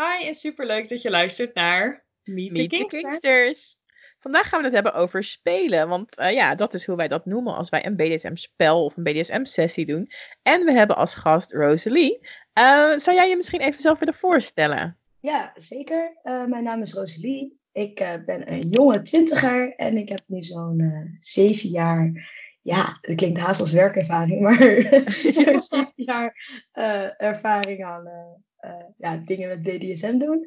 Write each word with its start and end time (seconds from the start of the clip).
Hi 0.00 0.26
en 0.26 0.34
superleuk 0.34 0.88
dat 0.88 1.02
je 1.02 1.10
luistert 1.10 1.54
naar 1.54 2.04
Meet, 2.22 2.52
Meet 2.52 2.70
the 2.70 2.76
the 2.76 2.76
Kingsters. 2.76 3.02
Kingsters. 3.02 3.78
Vandaag 4.18 4.48
gaan 4.48 4.58
we 4.58 4.64
het 4.64 4.74
hebben 4.74 4.94
over 4.94 5.24
spelen. 5.24 5.88
Want 5.88 6.16
eh, 6.16 6.32
ja, 6.32 6.54
dat 6.54 6.74
is 6.74 6.86
hoe 6.86 6.96
wij 6.96 7.08
dat 7.08 7.26
noemen 7.26 7.54
als 7.54 7.68
wij 7.68 7.86
een 7.86 7.96
BDSM-spel 7.96 8.84
of 8.84 8.96
een 8.96 9.02
BDSM-sessie 9.02 9.86
doen. 9.86 10.08
En 10.42 10.64
we 10.64 10.72
hebben 10.72 10.96
als 10.96 11.14
gast 11.14 11.52
Rosalie. 11.52 12.18
Eh, 12.52 12.96
zou 12.96 13.16
jij 13.16 13.28
je 13.28 13.36
misschien 13.36 13.60
even 13.60 13.80
zelf 13.80 13.98
willen 13.98 14.14
voorstellen? 14.14 14.98
Ja, 15.20 15.52
zeker. 15.54 16.18
Eh, 16.22 16.44
mijn 16.44 16.64
naam 16.64 16.82
is 16.82 16.92
Rosalie. 16.92 17.60
Ik 17.72 18.00
eh, 18.00 18.14
ben 18.26 18.52
een 18.52 18.68
jonge 18.68 19.02
twintiger 19.02 19.74
en 19.76 19.96
ik 19.96 20.08
heb 20.08 20.22
nu 20.26 20.42
zo'n 20.42 20.80
eh, 20.80 21.18
zeven 21.20 21.68
jaar. 21.68 22.30
Ja, 22.62 22.98
dat 23.00 23.16
klinkt 23.16 23.40
haast 23.40 23.60
als 23.60 23.72
werkervaring, 23.72 24.40
maar 24.40 24.56
zo'n 25.36 25.60
zeven 25.60 25.92
jaar 25.94 26.34
eh, 26.72 27.22
ervaring 27.22 27.84
aan 27.84 28.04
ja, 28.98 29.16
dingen 29.16 29.48
met 29.48 29.62
BDSM 29.62 30.18
doen. 30.18 30.46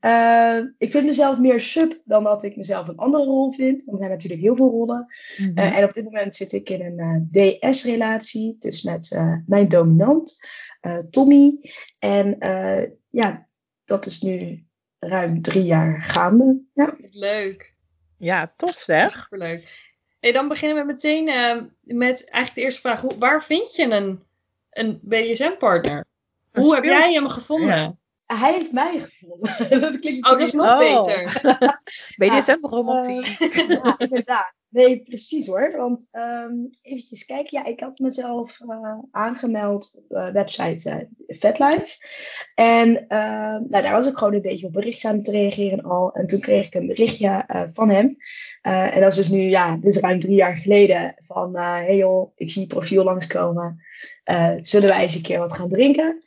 Eh, 0.00 0.58
ik 0.78 0.90
vind 0.90 1.06
mezelf 1.06 1.38
meer 1.38 1.60
sub 1.60 2.00
dan 2.04 2.24
dat 2.24 2.44
ik 2.44 2.56
mezelf 2.56 2.88
een 2.88 2.96
andere 2.96 3.24
rol 3.24 3.52
vind. 3.52 3.84
Want 3.84 3.96
er 3.98 4.04
zijn 4.04 4.10
natuurlijk 4.10 4.42
heel 4.42 4.56
veel 4.56 4.70
rollen. 4.70 5.06
Eh, 5.54 5.76
en 5.78 5.84
op 5.84 5.92
dit 5.94 6.04
moment 6.04 6.36
zit 6.36 6.52
ik 6.52 6.70
in 6.70 6.98
een 6.98 7.30
eh, 7.32 7.60
DS-relatie, 7.70 8.56
dus 8.58 8.82
met 8.82 9.12
eh, 9.12 9.36
mijn 9.46 9.68
dominant, 9.68 10.46
eh, 10.80 10.98
Tommy. 10.98 11.70
En 11.98 12.38
eh, 12.38 12.90
ja, 13.10 13.46
dat 13.84 14.06
is 14.06 14.20
nu 14.20 14.64
ruim 14.98 15.42
drie 15.42 15.64
jaar 15.64 16.02
gaande. 16.02 16.60
Ja. 16.74 16.96
Leuk, 17.10 17.74
Ja, 18.16 18.52
tof 18.56 18.70
zeg. 18.70 19.10
superleuk. 19.10 19.96
Hey, 20.20 20.32
dan 20.32 20.48
beginnen 20.48 20.86
we 20.86 20.92
meteen 20.92 21.28
eh, 21.28 21.62
met 21.80 22.30
eigenlijk 22.30 22.54
de 22.54 22.60
eerste 22.60 22.80
vraag. 22.80 23.00
Hoe, 23.00 23.18
waar 23.18 23.42
vind 23.44 23.74
je 23.76 23.84
een, 23.90 24.22
een 24.70 25.00
BDSM-partner? 25.02 26.04
Hoe 26.58 26.74
heb 26.74 26.84
jij 26.84 27.12
hem 27.12 27.28
gevonden? 27.28 27.76
Ja. 27.76 27.96
Hij 28.36 28.52
heeft 28.52 28.72
mij 28.72 28.98
gevonden. 28.98 29.80
dat 29.80 29.98
klinkt 30.00 30.26
Oh, 30.26 30.32
dat 30.32 30.40
is 30.40 30.52
nog 30.52 30.66
Oh. 30.66 30.78
beter. 30.78 31.40
BDSM-romantiek. 32.20 33.26
ja, 33.68 33.98
inderdaad. 33.98 34.54
Nee, 34.70 35.02
precies 35.02 35.46
hoor. 35.46 35.74
Want 35.76 36.08
ehm 36.10 36.52
eventjes 36.82 37.24
kijken. 37.24 37.58
Ja, 37.58 37.64
ik 37.68 37.80
had 37.80 37.98
mezelf 37.98 38.60
eh, 38.60 38.98
aangemeld 39.10 39.94
op 39.96 40.04
de 40.08 40.30
website 40.32 40.90
eh 40.90 40.96
VetLife. 41.26 41.96
En 42.54 43.08
ehm, 43.08 43.62
nou, 43.68 43.82
daar 43.82 43.92
was 43.92 44.06
ik 44.06 44.16
gewoon 44.16 44.34
een 44.34 44.42
beetje 44.42 44.66
op 44.66 44.72
berichtjes 44.72 45.10
aan 45.10 45.16
het 45.18 45.28
reageren 45.28 45.82
al. 45.82 46.12
En 46.12 46.26
toen 46.26 46.40
kreeg 46.40 46.66
ik 46.66 46.74
een 46.74 46.86
berichtje 46.86 47.44
eh, 47.46 47.62
van 47.72 47.90
hem. 47.90 48.16
Eh, 48.62 48.94
en 48.94 49.00
dat 49.00 49.10
is 49.10 49.16
dus 49.16 49.28
nu, 49.28 49.40
ja, 49.40 49.76
dit 49.76 49.94
is 49.94 50.00
ruim 50.00 50.20
drie 50.20 50.36
jaar 50.36 50.54
geleden. 50.56 51.14
Van, 51.26 51.56
eh 51.56 51.74
hey 51.74 51.96
joh, 51.96 52.32
ik 52.36 52.50
zie 52.50 52.62
je 52.62 52.68
profiel 52.68 53.04
langskomen. 53.04 53.82
Eh 54.24 54.54
zullen 54.62 54.88
wij 54.88 55.02
eens 55.02 55.14
een 55.14 55.22
keer 55.22 55.38
wat 55.38 55.52
gaan 55.52 55.68
drinken? 55.68 56.22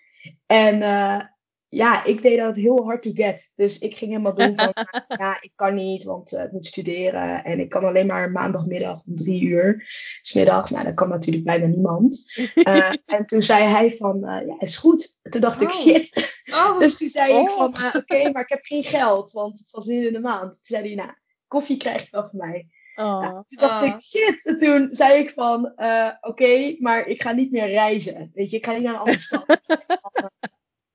En 0.52 0.82
eh, 0.82 1.22
ja, 1.68 2.06
ik 2.06 2.22
deed 2.22 2.38
dat 2.38 2.56
heel 2.56 2.84
hard 2.84 3.02
to 3.04 3.12
get. 3.14 3.52
Dus 3.56 3.80
ik 3.80 3.96
ging 3.96 4.12
helemaal 4.12 4.36
doen 4.36 4.56
van, 4.56 4.74
ja, 5.22 5.38
ik 5.42 5.52
kan 5.56 5.74
niet, 5.74 6.04
want 6.04 6.34
eh, 6.34 6.44
ik 6.44 6.52
moet 6.52 6.66
studeren. 6.66 7.44
En 7.44 7.60
ik 7.60 7.70
kan 7.70 7.84
alleen 7.86 8.06
maar 8.06 8.32
maandagmiddag 8.32 9.02
om 9.08 9.16
drie 9.16 9.44
uur. 9.44 9.84
Smiddags, 10.22 10.72
nou, 10.72 10.84
dat 10.84 10.94
kan 10.94 11.10
natuurlijk 11.10 11.46
bijna 11.46 11.66
niemand. 11.66 12.20
Eh, 12.54 12.94
en 13.06 13.26
toen 13.26 13.42
zei 13.42 13.64
hij 13.64 13.92
van, 13.92 14.26
eh, 14.26 14.48
ja, 14.48 14.56
is 14.60 14.78
goed. 14.78 15.18
Toen 15.22 15.42
dacht 15.42 15.62
ik, 15.62 15.68
Oh. 15.70 15.76
shit. 15.76 16.40
Oh, 16.54 16.80
Dus 16.80 16.98
toen 16.98 17.10
zei 17.10 17.34
ik 17.34 17.50
Oh. 17.50 17.58
van, 17.58 17.74
eh, 17.74 17.96
oké, 17.96 18.32
maar 18.32 18.42
ik 18.42 18.50
heb 18.50 18.64
geen 18.66 18.84
geld, 18.84 19.32
want 19.32 19.60
het 19.60 19.72
was 19.72 19.86
midden 19.86 20.08
in 20.08 20.14
de 20.14 20.20
maand. 20.20 20.54
Toen 20.54 20.60
zei 20.62 20.84
hij, 20.84 20.96
nou, 20.96 21.12
koffie 21.48 21.78
krijg 21.78 22.02
je 22.02 22.08
wel 22.12 22.30
van 22.30 22.40
mij. 22.40 22.68
Oh. 22.96 23.40
Toen 23.48 23.68
dacht 23.68 23.84
ik, 23.84 24.02
shit. 24.02 24.46
En 24.46 24.58
toen 24.58 24.88
zei 24.92 25.20
ik 25.20 25.32
van, 25.32 25.74
oké, 26.22 26.76
maar 26.80 27.08
ik 27.08 27.22
ga 27.22 27.32
niet 27.32 27.52
meer 27.52 27.68
reizen. 27.70 28.32
Weet 28.34 28.50
je, 28.50 28.58
ik 28.58 28.66
ga 28.66 28.74
niet 28.74 28.84
naar 28.84 28.94
een 28.94 29.00
andere 29.00 29.20
stad. 29.20 29.46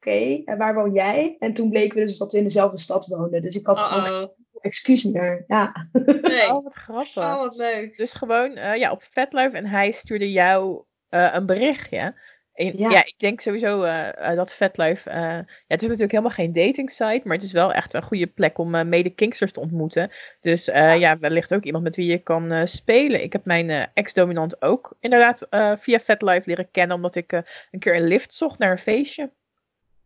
Oké, 0.06 0.42
en 0.44 0.58
waar 0.58 0.74
woon 0.74 0.92
jij? 0.92 1.36
En 1.38 1.52
toen 1.54 1.70
bleken 1.70 1.98
we 1.98 2.04
dus 2.04 2.18
dat 2.18 2.32
we 2.32 2.38
in 2.38 2.44
dezelfde 2.44 2.78
stad 2.78 3.06
woonden. 3.06 3.42
Dus 3.42 3.56
ik 3.56 3.66
had 3.66 3.80
gewoon 3.80 4.08
geen 4.08 4.16
uh-oh. 4.20 4.30
excuus 4.60 5.04
meer. 5.04 5.44
Ja. 5.46 5.88
Nee. 6.22 6.52
Oh, 6.54 6.62
wat 6.64 6.74
grappig. 6.74 7.16
Oh, 7.16 7.36
wat 7.36 7.56
leuk. 7.56 7.96
Dus 7.96 8.12
gewoon 8.12 8.56
eh, 8.56 8.76
ja, 8.76 8.90
op 8.90 9.02
VetLife 9.10 9.56
en 9.56 9.66
hij 9.66 9.90
stuurde 9.92 10.32
jou 10.32 10.82
eh, 11.08 11.28
een 11.32 11.46
berichtje. 11.46 12.14
En, 12.52 12.78
ja. 12.78 12.90
Ja. 12.90 13.04
ik 13.04 13.14
denk 13.18 13.40
sowieso 13.40 13.82
eh, 13.82 14.34
dat 14.36 14.54
VetLife... 14.54 15.10
eh, 15.10 15.20
ja, 15.20 15.44
het 15.66 15.82
is 15.82 15.88
natuurlijk 15.88 16.10
helemaal 16.10 16.30
geen 16.30 16.52
dating 16.52 16.90
site, 16.90 17.20
maar 17.24 17.36
het 17.36 17.44
is 17.44 17.52
wel 17.52 17.72
echt 17.72 17.94
een 17.94 18.02
goede 18.02 18.26
plek 18.26 18.58
om 18.58 18.74
eh, 18.74 18.84
mede 18.84 19.10
Kingsters 19.10 19.52
te 19.52 19.60
ontmoeten. 19.60 20.10
Dus 20.40 20.68
eh, 20.68 20.98
ja. 20.98 21.18
wellicht 21.18 21.54
ook 21.54 21.64
iemand 21.64 21.84
met 21.84 21.96
wie 21.96 22.10
je 22.10 22.18
kan 22.18 22.52
eh, 22.52 22.64
spelen. 22.64 23.22
Ik 23.22 23.32
heb 23.32 23.44
mijn 23.44 23.70
eh, 23.70 23.82
ex-dominant 23.94 24.62
ook 24.62 24.96
inderdaad 25.00 25.42
eh, 25.42 25.72
via 25.78 25.98
VetLife 25.98 26.42
leren 26.48 26.70
kennen, 26.70 26.96
omdat 26.96 27.14
ik 27.14 27.32
eh, 27.32 27.40
een 27.70 27.80
keer 27.80 27.96
een 27.96 28.06
lift 28.06 28.34
zocht 28.34 28.58
naar 28.58 28.70
een 28.70 28.78
feestje. 28.78 29.30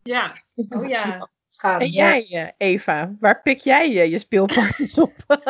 Ja. 0.03 0.35
Oh 0.69 0.87
ja. 0.87 1.29
Gaan, 1.47 1.79
En 1.81 1.91
ja. 1.91 2.17
jij, 2.17 2.27
eh, 2.57 2.67
Eva, 2.67 3.15
waar 3.19 3.41
pik 3.41 3.59
jij 3.59 4.01
eh, 4.01 4.11
je 4.11 4.19
speelpartners 4.19 4.99
op? 4.99 5.13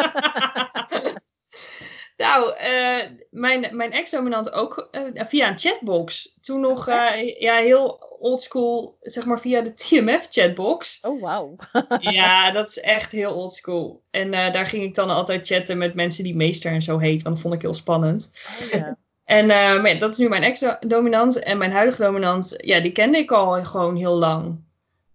nou, 2.17 2.55
eh, 2.55 3.09
mijn, 3.29 3.75
mijn 3.75 3.91
ex-dominant 3.91 4.51
ook 4.51 4.87
eh, 4.91 5.25
via 5.25 5.47
een 5.47 5.57
chatbox. 5.57 6.37
Toen 6.41 6.59
nog 6.59 6.87
eh, 6.87 7.39
ja, 7.39 7.55
heel 7.55 8.09
oldschool, 8.19 8.97
zeg 9.01 9.25
maar 9.25 9.39
via 9.39 9.61
de 9.61 9.73
TMF-chatbox. 9.73 10.99
Oh, 11.01 11.21
wauw. 11.21 11.55
ja, 11.99 12.51
dat 12.51 12.67
is 12.67 12.79
echt 12.79 13.11
heel 13.11 13.33
oldschool. 13.33 14.03
En 14.11 14.33
eh, 14.33 14.53
daar 14.53 14.65
ging 14.65 14.83
ik 14.83 14.95
dan 14.95 15.09
altijd 15.09 15.47
chatten 15.47 15.77
met 15.77 15.93
mensen 15.93 16.23
die 16.23 16.35
meester 16.35 16.71
en 16.71 16.81
zo 16.81 16.97
heet, 16.97 17.21
want 17.21 17.35
dat 17.35 17.43
vond 17.43 17.53
ik 17.53 17.61
heel 17.61 17.73
spannend. 17.73 18.31
Ja. 18.71 18.97
En 19.23 19.49
eh, 19.49 19.81
maar 19.81 19.87
ja, 19.87 19.97
dat 19.97 20.09
is 20.09 20.17
nu 20.17 20.29
mijn 20.29 20.43
ex-dominant. 20.43 21.39
En 21.39 21.57
mijn 21.57 21.71
huidige 21.71 22.03
dominant, 22.03 22.53
ja, 22.57 22.79
die 22.79 22.91
kende 22.91 23.17
ik 23.17 23.31
al 23.31 23.63
gewoon 23.63 23.95
heel 23.95 24.15
lang. 24.15 24.63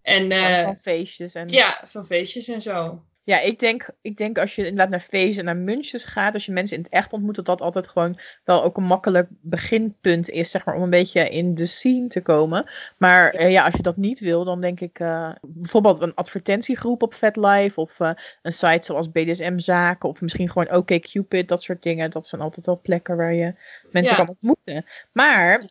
En 0.03 0.31
eh, 0.31 0.63
Van 0.63 0.77
feestjes 0.77 1.35
en... 1.35 1.49
ja, 1.49 1.81
van 1.85 2.07
feestjes 2.07 2.49
en 2.49 2.63
zo. 2.63 3.05
Ja, 3.27 3.41
ik 3.41 3.59
denk, 3.59 3.89
ik 4.01 4.17
denk 4.17 4.39
als 4.39 4.55
je 4.55 4.63
inderdaad 4.63 4.89
naar 4.91 5.01
feesten 5.01 5.39
en 5.39 5.45
naar 5.45 5.65
munches 5.65 6.05
gaat, 6.05 6.35
als 6.35 6.47
je 6.47 6.53
mensen 6.53 6.77
in 6.77 6.83
het 6.83 6.93
echt 6.93 7.13
ontmoet, 7.13 7.35
dat 7.35 7.45
dat 7.47 7.61
altijd 7.61 7.89
gewoon 7.89 8.19
wel 8.45 8.63
ook 8.65 8.77
een 8.77 8.83
makkelijk 8.85 9.29
beginpunt 9.31 10.31
is, 10.31 10.51
zeg 10.51 10.65
maar, 10.65 10.75
om 10.75 10.83
een 10.83 10.91
beetje 10.91 11.29
in 11.29 11.55
de 11.55 11.67
scene 11.67 12.07
te 12.09 12.23
komen. 12.23 12.65
Maar 12.99 13.31
eh, 13.31 13.51
ja, 13.51 13.65
als 13.65 13.75
je 13.75 13.83
dat 13.83 13.97
niet 13.97 14.21
wil, 14.21 14.45
dan 14.45 14.61
denk 14.61 14.81
ik 14.81 14.99
eh, 14.99 15.31
bijvoorbeeld 15.47 16.01
een 16.03 16.15
advertentiegroep 16.15 17.03
op 17.03 17.15
VetLife 17.15 17.81
of 17.81 18.01
eh, 18.01 18.11
een 18.43 18.53
site 18.53 18.85
zoals 18.85 19.11
BDSM 19.11 19.59
Zaken 19.59 20.09
of 20.09 20.21
misschien 20.21 20.51
gewoon 20.51 20.75
OkCupid, 20.77 21.49
dat 21.49 21.63
soort 21.63 21.83
dingen. 21.83 22.11
Dat 22.11 22.27
zijn 22.27 22.41
altijd 22.43 22.67
wel 22.67 22.81
plekken 22.81 23.17
waar 23.17 23.35
je 23.35 23.55
mensen 23.93 24.17
Ja. 24.17 24.25
kan 24.25 24.29
ontmoeten. 24.29 24.85
Maar 25.13 25.63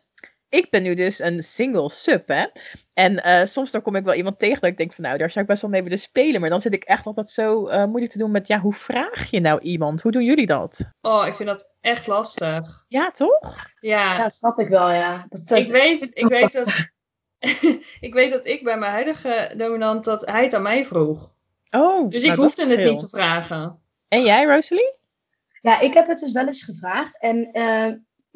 ik 0.48 0.70
ben 0.70 0.82
nu 0.82 0.94
dus 0.94 1.18
een 1.18 1.42
single 1.42 1.90
sub, 1.90 2.28
hè. 2.28 2.44
En 2.94 3.22
eh, 3.22 3.46
soms 3.46 3.70
dan 3.70 3.82
kom 3.82 3.94
ik 3.94 4.04
wel 4.04 4.14
iemand 4.14 4.38
tegen 4.38 4.60
dat 4.60 4.70
ik 4.70 4.76
denk 4.76 4.92
van 4.92 5.04
nou, 5.04 5.18
daar 5.18 5.30
zou 5.30 5.44
ik 5.44 5.50
best 5.50 5.62
wel 5.62 5.70
mee 5.70 5.82
willen 5.82 5.98
spelen. 5.98 6.40
Maar 6.40 6.50
dan 6.50 6.60
zit 6.60 6.72
ik 6.72 6.84
echt 6.84 7.06
altijd 7.06 7.30
zo 7.30 7.66
eh, 7.66 7.84
moeilijk 7.84 8.12
te 8.12 8.18
doen 8.18 8.30
met 8.30 8.46
ja, 8.46 8.60
hoe 8.60 8.72
vraag 8.72 9.30
je 9.30 9.40
nou 9.40 9.60
iemand? 9.60 10.02
Hoe 10.02 10.12
doen 10.12 10.24
jullie 10.24 10.46
dat? 10.46 10.78
Oh, 11.00 11.26
ik 11.26 11.34
vind 11.34 11.48
dat 11.48 11.74
echt 11.80 12.06
lastig. 12.06 12.84
Ja, 12.88 13.10
toch? 13.10 13.40
Ja, 13.80 14.16
Ja, 14.16 14.28
snap 14.28 14.58
ik 14.58 14.68
wel, 14.68 14.90
ja. 14.90 15.26
Dat, 15.28 15.46
dat- 15.48 15.58
ik, 15.58 15.70
weet, 15.70 16.10
ik, 16.12 16.26
weet 16.28 16.52
dat, 16.52 16.66
ik 18.08 18.14
weet 18.14 18.30
dat 18.30 18.46
ik 18.46 18.62
bij 18.64 18.78
mijn 18.78 18.92
huidige 18.92 19.54
dominant 19.56 20.04
dat 20.04 20.26
hij 20.30 20.42
het 20.44 20.54
aan 20.54 20.62
mij 20.62 20.84
vroeg. 20.84 21.34
Oh, 21.70 22.10
Dus 22.10 22.22
nou, 22.22 22.32
ik 22.34 22.40
dat 22.40 22.46
hoefde 22.46 22.76
het 22.76 22.90
niet 22.90 22.98
te 22.98 23.08
vragen. 23.08 23.80
En 24.08 24.22
jij, 24.22 24.44
Rosalie? 24.44 24.94
Ja, 25.60 25.80
ik 25.80 25.94
heb 25.94 26.06
het 26.06 26.18
dus 26.18 26.32
wel 26.32 26.46
eens 26.46 26.62
gevraagd. 26.64 27.20
En 27.20 27.50
eh, 27.52 27.92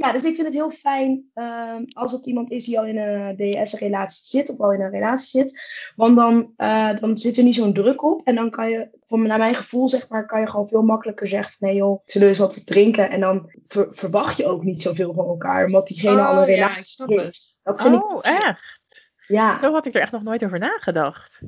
ja, 0.07 0.13
dus 0.13 0.25
ik 0.25 0.35
vind 0.35 0.47
het 0.47 0.57
heel 0.57 0.71
fijn 0.71 1.31
ehm, 1.35 1.83
als 1.93 2.13
het 2.13 2.27
iemand 2.27 2.51
is 2.51 2.65
die 2.65 2.79
al 2.79 2.87
in 2.87 2.99
een 2.99 3.37
DS-relatie 3.37 4.27
zit 4.27 4.51
of 4.51 4.61
al 4.61 4.73
in 4.73 4.81
een 4.81 4.91
relatie 4.91 5.41
zit. 5.41 5.61
Want 5.97 6.17
dan, 6.17 6.53
eh, 6.57 6.97
dan 6.97 7.19
zit 7.19 7.37
er 7.37 7.43
niet 7.43 7.55
zo'n 7.55 7.73
druk 7.73 8.03
op. 8.03 8.27
En 8.27 8.35
dan 8.35 8.51
kan 8.51 8.71
je, 8.71 8.89
voor, 9.07 9.19
naar 9.19 9.39
mijn 9.39 9.55
gevoel 9.55 9.89
zeg 9.89 10.09
maar, 10.09 10.27
kan 10.27 10.41
je 10.41 10.51
gewoon 10.51 10.69
veel 10.69 10.83
makkelijker 10.83 11.29
zeggen 11.29 11.55
van... 11.59 11.69
Nee 11.69 11.77
joh, 11.77 12.03
zullen 12.05 12.27
we 12.27 12.33
eens 12.33 12.43
wat 12.43 12.67
drinken? 12.67 13.11
En 13.11 13.21
dan 13.21 13.53
ver- 13.67 13.89
verwacht 13.91 14.37
je 14.37 14.47
ook 14.47 14.63
niet 14.65 14.83
zoveel 14.83 15.15
van 15.15 15.27
elkaar. 15.27 15.65
Omdat 15.67 15.87
diegene 15.89 16.23
al 16.23 16.33
een 16.37 16.43
Oh, 16.43 16.49
ja, 16.49 16.55
relatie 16.55 16.79
ik 16.81 16.85
snap 16.87 17.09
heeft. 17.09 17.23
het. 17.25 17.61
Dat 17.63 17.81
vind 17.83 17.95
Oh, 18.03 18.17
ik... 18.19 18.25
echt? 18.25 18.79
Ja, 19.27 19.59
Zo 19.59 19.73
had 19.73 19.87
ik 19.87 19.95
er 19.95 20.01
echt 20.01 20.13
nog 20.13 20.23
nooit 20.23 20.45
over 20.45 20.59
nagedacht. 20.59 21.41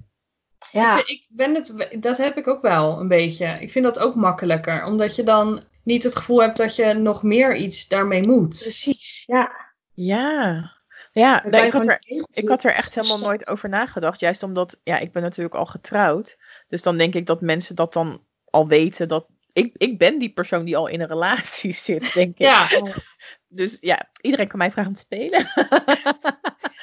ja. 0.72 0.98
Ik, 0.98 1.06
ik 1.08 1.26
ben 1.30 1.54
het, 1.54 1.96
dat 2.00 2.16
heb 2.16 2.36
ik 2.36 2.48
ook 2.48 2.62
wel 2.62 3.00
een 3.00 3.08
beetje. 3.08 3.46
Ik 3.60 3.70
vind 3.70 3.84
dat 3.84 3.98
ook 3.98 4.14
makkelijker. 4.14 4.84
Omdat 4.84 5.16
je 5.16 5.22
dan 5.22 5.62
niet 5.82 6.02
het 6.02 6.16
gevoel 6.16 6.40
hebt 6.42 6.56
dat 6.56 6.76
je 6.76 6.92
nog 6.92 7.22
meer 7.22 7.56
iets 7.56 7.88
daarmee 7.88 8.20
moet. 8.28 8.58
precies. 8.60 9.22
Ja. 9.26 9.52
Ja. 9.94 10.80
Ja, 11.12 11.42
nee, 11.46 11.66
ik, 11.66 11.72
had 11.72 11.86
er, 11.86 11.98
ik 12.32 12.48
had 12.48 12.64
er 12.64 12.74
echt 12.74 12.94
helemaal 12.94 13.18
nooit 13.18 13.46
over 13.46 13.68
nagedacht. 13.68 14.20
Juist 14.20 14.42
omdat, 14.42 14.76
ja, 14.82 14.98
ik 14.98 15.12
ben 15.12 15.22
natuurlijk 15.22 15.54
al 15.54 15.66
getrouwd. 15.66 16.36
Dus 16.68 16.82
dan 16.82 16.98
denk 16.98 17.14
ik 17.14 17.26
dat 17.26 17.40
mensen 17.40 17.76
dat 17.76 17.92
dan 17.92 18.24
al 18.44 18.68
weten. 18.68 19.08
Dat 19.08 19.30
ik, 19.52 19.74
ik 19.76 19.98
ben 19.98 20.18
die 20.18 20.32
persoon 20.32 20.64
die 20.64 20.76
al 20.76 20.86
in 20.86 21.00
een 21.00 21.06
relatie 21.08 21.72
zit, 21.88 22.14
denk 22.14 22.28
ik. 22.38 22.38
Ja, 22.42 22.66
Dus 23.48 23.76
ja, 23.80 24.10
iedereen 24.20 24.48
kan 24.48 24.58
mij 24.58 24.70
vragen 24.70 24.90
om 24.90 24.96
te 24.96 25.00
spelen. 25.02 25.46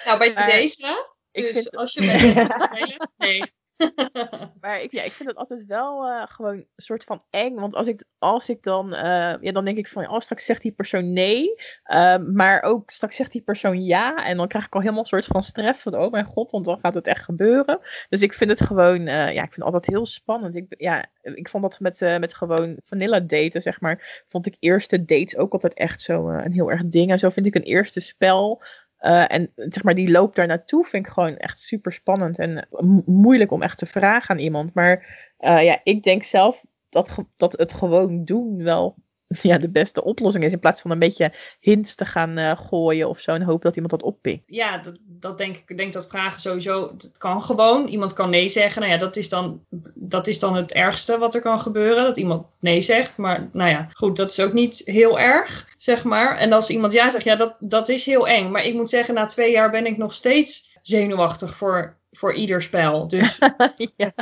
nou 0.06 0.18
bij 0.18 0.34
Maar 0.36 0.46
deze. 0.46 1.08
Dus 1.32 1.52
vind- 1.52 1.76
als 1.76 1.94
je 1.94 2.02
met 2.02 2.62
spelen. 2.62 3.10
Nee. 3.18 3.44
Maar 4.62 4.82
ik, 4.82 4.92
ja, 4.92 5.04
ik 5.04 5.12
vind 5.12 5.30
het 5.30 5.38
altijd 5.38 5.66
wel 5.66 6.08
eh, 6.08 6.24
gewoon 6.28 6.54
een 6.56 6.68
soort 6.76 7.04
van 7.04 7.22
eng. 7.30 7.56
Want 7.56 7.76
als 7.76 7.88
ik, 7.88 8.04
als 8.18 8.50
ik 8.50 8.64
dan, 8.64 8.94
eh, 8.94 9.36
ja, 9.42 9.52
dan 9.52 9.66
denk 9.66 9.78
ik 9.78 9.88
van, 9.88 10.10
oh, 10.10 10.20
straks 10.20 10.46
zegt 10.46 10.62
die 10.62 10.72
persoon 10.72 11.14
nee. 11.14 11.56
Ehm, 11.84 12.34
maar 12.34 12.62
ook 12.62 12.90
straks 12.90 13.16
zegt 13.16 13.32
die 13.32 13.42
persoon 13.42 13.84
ja. 13.84 14.26
En 14.26 14.38
dan 14.38 14.48
krijg 14.48 14.66
ik 14.66 14.74
al 14.74 14.80
helemaal 14.80 15.02
een 15.02 15.08
soort 15.08 15.26
van 15.26 15.44
stress 15.44 15.82
van, 15.82 15.96
oh 15.96 16.12
mijn 16.12 16.26
god, 16.26 16.52
want 16.52 16.66
dan 16.66 16.80
gaat 16.80 16.94
het 16.94 17.08
echt 17.08 17.24
gebeuren. 17.24 17.80
Dus 18.10 18.22
ik 18.22 18.34
vind 18.34 18.50
het 18.50 18.62
gewoon, 18.62 19.08
eh, 19.08 19.34
ja, 19.34 19.44
ik 19.44 19.54
vind 19.54 19.56
het 19.56 19.64
altijd 19.64 19.86
heel 19.86 20.06
spannend. 20.06 20.56
Ik, 20.56 20.66
ja, 20.78 21.06
ik 21.22 21.50
vond 21.50 21.64
dat 21.64 21.80
met, 21.80 22.20
met 22.20 22.36
gewoon 22.36 22.78
vanilla 22.82 23.20
daten, 23.20 23.62
zeg 23.62 23.82
maar, 23.82 24.24
vond 24.28 24.46
ik 24.46 24.56
eerste 24.60 25.06
dates 25.06 25.38
ook 25.38 25.54
altijd 25.54 25.74
echt 25.74 26.02
zo 26.02 26.28
een 26.28 26.54
heel 26.54 26.72
erg 26.72 26.86
ding. 26.86 27.12
En 27.12 27.20
zo 27.20 27.30
vind 27.30 27.46
ik 27.46 27.56
een 27.56 27.62
eerste 27.62 28.00
spel 28.00 28.62
eh, 29.00 29.34
en 29.34 29.52
zeg 29.56 29.84
maar, 29.84 29.96
die 29.96 30.12
loop 30.12 30.36
daar 30.36 30.48
naartoe 30.48 30.86
vind 30.86 31.06
ik 31.06 31.12
gewoon 31.12 31.38
echt 31.38 31.60
super 31.60 31.92
spannend 31.92 32.40
en 32.40 32.68
mo- 32.70 33.04
moeilijk 33.06 33.52
om 33.52 33.62
echt 33.62 33.78
te 33.78 33.86
vragen 33.86 34.30
aan 34.30 34.42
iemand. 34.42 34.74
Maar 34.74 35.28
eh, 35.38 35.64
ja, 35.64 35.80
ik 35.84 36.04
denk 36.04 36.24
zelf 36.24 36.66
dat, 36.90 37.18
dat 37.36 37.52
het 37.52 37.74
gewoon 37.74 38.26
doen 38.26 38.64
wel 38.64 38.96
ja, 39.42 39.58
de 39.58 39.70
beste 39.70 40.04
oplossing 40.04 40.44
is. 40.44 40.52
In 40.52 40.60
plaats 40.60 40.82
van 40.82 40.92
een 40.92 41.00
beetje 41.00 41.32
hints 41.60 41.96
te 41.96 42.06
gaan 42.06 42.38
eh, 42.38 42.60
gooien 42.70 43.10
of 43.10 43.20
zo 43.20 43.32
en 43.32 43.42
hopen 43.42 43.64
dat 43.64 43.74
iemand 43.74 43.92
dat 43.92 44.04
oppikt. 44.04 44.44
Ja, 44.46 44.78
dat, 44.78 45.00
dat 45.04 45.38
denk 45.38 45.58
ik. 45.58 45.70
Ik 45.70 45.78
denk 45.78 45.94
dat 45.94 46.08
vragen 46.08 46.42
sowieso. 46.42 46.88
Het 46.88 47.12
kan 47.18 47.42
gewoon. 47.42 47.88
Iemand 47.88 48.14
kan 48.14 48.30
nee 48.30 48.50
zeggen. 48.50 48.82
Nou 48.82 48.94
ja, 48.94 49.00
dat 49.00 49.16
is, 49.16 49.30
dan, 49.30 49.66
dat 49.96 50.28
is 50.28 50.40
dan 50.40 50.56
het 50.56 50.74
ergste 50.74 51.18
wat 51.18 51.36
er 51.36 51.42
kan 51.42 51.60
gebeuren. 51.60 52.04
Dat 52.04 52.18
iemand 52.18 52.48
nee 52.60 52.82
zegt. 52.82 53.18
Maar 53.18 53.50
nou 53.52 53.70
ja, 53.70 53.88
goed, 53.94 54.16
dat 54.16 54.32
is 54.32 54.40
ook 54.40 54.54
niet 54.54 54.82
heel 54.86 55.20
erg, 55.20 55.70
zeg 55.78 56.04
maar. 56.04 56.38
En 56.38 56.54
als 56.54 56.70
iemand 56.70 56.94
ja 56.94 57.10
zegt, 57.10 57.24
ja, 57.24 57.36
dat, 57.36 57.56
dat 57.60 57.90
is 57.90 58.06
heel 58.06 58.28
eng. 58.28 58.52
Maar 58.52 58.66
ik 58.66 58.74
moet 58.74 58.90
zeggen, 58.90 59.14
na 59.14 59.26
twee 59.26 59.52
jaar 59.52 59.72
ben 59.72 59.86
ik 59.86 59.98
nog 59.98 60.14
steeds 60.14 60.78
zenuwachtig 60.82 61.56
voor, 61.56 61.98
voor 62.12 62.34
ieder 62.34 62.62
spel. 62.62 63.08
Dus 63.08 63.40
ja, 63.96 64.14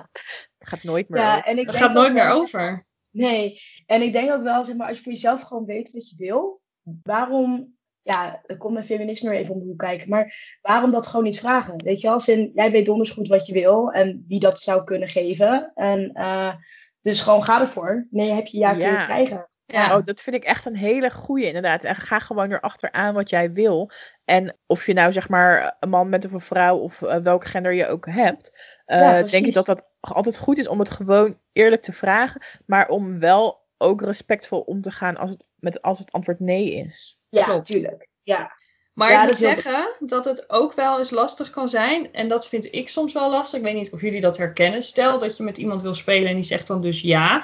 gaat 0.60 0.84
nooit 0.84 1.10
meer 1.10 1.22
Ja, 1.22 1.32
over. 1.32 1.46
en 1.46 1.58
ik 1.58 1.66
dat 1.66 1.76
gaat 1.76 1.94
nooit 1.94 2.14
meer 2.14 2.30
over. 2.30 2.86
Nee, 3.18 3.60
en 3.86 4.02
ik 4.02 4.14
denk 4.14 4.32
ook 4.32 4.44
wel, 4.44 4.66
zeg 4.66 4.76
maar, 4.76 4.88
als 4.88 4.98
je 4.98 5.04
voor 5.04 5.12
jezelf 5.12 5.42
gewoon 5.42 5.66
weet 5.66 5.92
wat 5.92 6.10
je 6.10 6.16
wil, 6.18 6.62
waarom, 7.04 7.76
ja, 8.02 8.42
er 8.46 8.58
komt 8.58 8.74
mijn 8.74 8.86
feminisme 8.86 9.30
weer 9.30 9.40
even 9.40 9.54
om 9.54 9.60
de 9.60 9.66
hoek 9.66 9.80
kijken, 9.80 10.10
maar 10.10 10.58
waarom 10.62 10.92
dat 10.92 11.08
gewoon 11.08 11.26
niet 11.26 11.40
vragen? 11.40 11.84
Weet 11.84 12.00
je 12.02 12.06
wel, 12.08 12.16
als 12.16 12.28
in, 12.28 12.52
jij 12.54 12.72
weet 12.72 12.86
donders 12.86 13.12
goed 13.12 13.28
wat 13.28 13.46
je 13.46 13.54
wil 13.54 13.92
en 13.92 14.26
wie 14.28 14.40
dat 14.40 14.60
zou 14.60 14.84
kunnen 14.84 15.10
geven. 15.10 15.72
En 15.76 16.12
eh, 16.14 16.54
dus 17.02 17.22
gewoon 17.22 17.44
ga 17.44 17.62
ervoor. 17.62 18.08
Nee, 18.10 18.32
heb 18.32 18.48
je 18.48 18.58
ja, 18.58 18.72
Ja. 18.72 19.06
krijgen. 19.06 19.50
Ja. 19.70 19.98
Oh, 19.98 20.06
dat 20.06 20.22
vind 20.22 20.36
ik 20.36 20.44
echt 20.44 20.66
een 20.66 20.76
hele 20.76 21.12
goeie 21.12 21.46
inderdaad. 21.46 21.84
En 21.84 21.96
ga 21.96 22.20
gewoon 22.20 22.52
erachteraan 22.52 23.14
wat 23.14 23.30
jij 23.30 23.52
wil. 23.52 23.92
En 24.26 24.58
of 24.66 24.86
je 24.86 24.94
nou 24.94 25.12
zeg 25.12 25.30
maar 25.30 25.76
een 25.80 25.90
man 25.90 26.10
bent 26.10 26.26
of 26.26 26.32
een 26.32 26.42
vrouw 26.42 26.78
of 26.78 27.02
eh, 27.02 27.18
welk 27.18 27.46
gender 27.46 27.74
je 27.74 27.88
ook 27.88 28.06
hebt. 28.06 28.52
eh, 28.86 29.00
Ja, 29.00 29.24
denk 29.24 29.46
ik 29.46 29.54
dat 29.54 29.66
dat 29.66 29.84
altijd 30.00 30.38
goed 30.38 30.58
is 30.58 30.68
om 30.68 30.80
het 30.80 30.90
gewoon 30.90 31.40
eerlijk 31.54 31.82
te 31.82 31.94
vragen. 31.94 32.42
Maar 32.66 32.90
om 32.90 33.20
wel 33.20 33.66
ook 33.78 34.02
respectvol 34.02 34.60
om 34.60 34.82
te 34.82 34.92
gaan 34.92 35.18
als 35.18 35.30
het, 35.30 35.48
met, 35.56 35.82
als 35.82 36.00
het 36.00 36.12
antwoord 36.12 36.40
nee 36.40 36.74
is. 36.74 37.20
Ja, 37.30 37.44
Klopt. 37.44 37.66
tuurlijk. 37.66 38.08
Ja. 38.24 38.52
Maar 38.94 39.12
Ja, 39.12 39.22
ik 39.24 39.30
dat 39.30 39.40
moet 39.40 39.62
zeggen 39.62 39.96
dat 40.00 40.26
het 40.26 40.50
ook 40.50 40.74
wel 40.74 40.98
eens 40.98 41.10
lastig 41.10 41.50
kan 41.50 41.70
zijn. 41.70 42.14
En 42.14 42.28
dat 42.28 42.48
vind 42.48 42.74
ik 42.74 42.90
soms 42.90 43.14
wel 43.14 43.30
lastig. 43.30 43.60
Ik 43.60 43.66
weet 43.66 43.76
niet 43.76 43.92
of 43.92 44.02
jullie 44.02 44.22
dat 44.22 44.38
herkennen. 44.38 44.82
Stel 44.82 45.18
dat 45.18 45.38
je 45.38 45.44
met 45.44 45.58
iemand 45.58 45.82
wil 45.82 45.94
spelen 45.94 46.28
en 46.30 46.34
die 46.36 46.44
zegt 46.44 46.68
dan 46.68 46.82
dus 46.82 47.02
ja. 47.02 47.44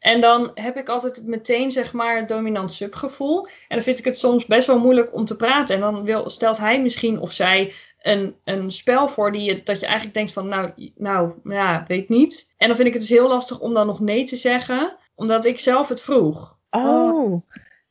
En 0.00 0.20
dan 0.20 0.50
heb 0.54 0.76
ik 0.76 0.88
altijd 0.88 1.26
meteen 1.26 1.70
zeg 1.70 1.92
maar 1.92 2.16
het 2.16 2.28
dominant 2.28 2.72
subgevoel. 2.72 3.46
En 3.46 3.76
dan 3.76 3.82
vind 3.82 3.98
ik 3.98 4.04
het 4.04 4.18
soms 4.18 4.46
best 4.46 4.66
wel 4.66 4.78
moeilijk 4.78 5.14
om 5.14 5.24
te 5.24 5.36
praten. 5.36 5.74
En 5.74 5.80
dan 5.80 6.04
wil, 6.04 6.30
stelt 6.30 6.58
hij 6.58 6.80
misschien 6.82 7.20
of 7.20 7.32
zij 7.32 7.72
een, 8.00 8.36
een 8.44 8.70
spel 8.70 9.08
voor 9.08 9.32
die 9.32 9.42
je, 9.42 9.62
dat 9.62 9.80
je 9.80 9.86
eigenlijk 9.86 10.14
denkt 10.14 10.32
van 10.32 10.48
nou, 10.48 10.92
nou 10.94 11.32
ja, 11.44 11.84
weet 11.86 12.08
niet. 12.08 12.54
En 12.56 12.66
dan 12.66 12.76
vind 12.76 12.88
ik 12.88 12.94
het 12.94 13.02
dus 13.02 13.10
heel 13.10 13.28
lastig 13.28 13.60
om 13.60 13.74
dan 13.74 13.86
nog 13.86 14.00
nee 14.00 14.24
te 14.24 14.36
zeggen. 14.36 14.96
Omdat 15.14 15.44
ik 15.44 15.58
zelf 15.58 15.88
het 15.88 16.02
vroeg. 16.02 16.58
Oh, 16.70 17.42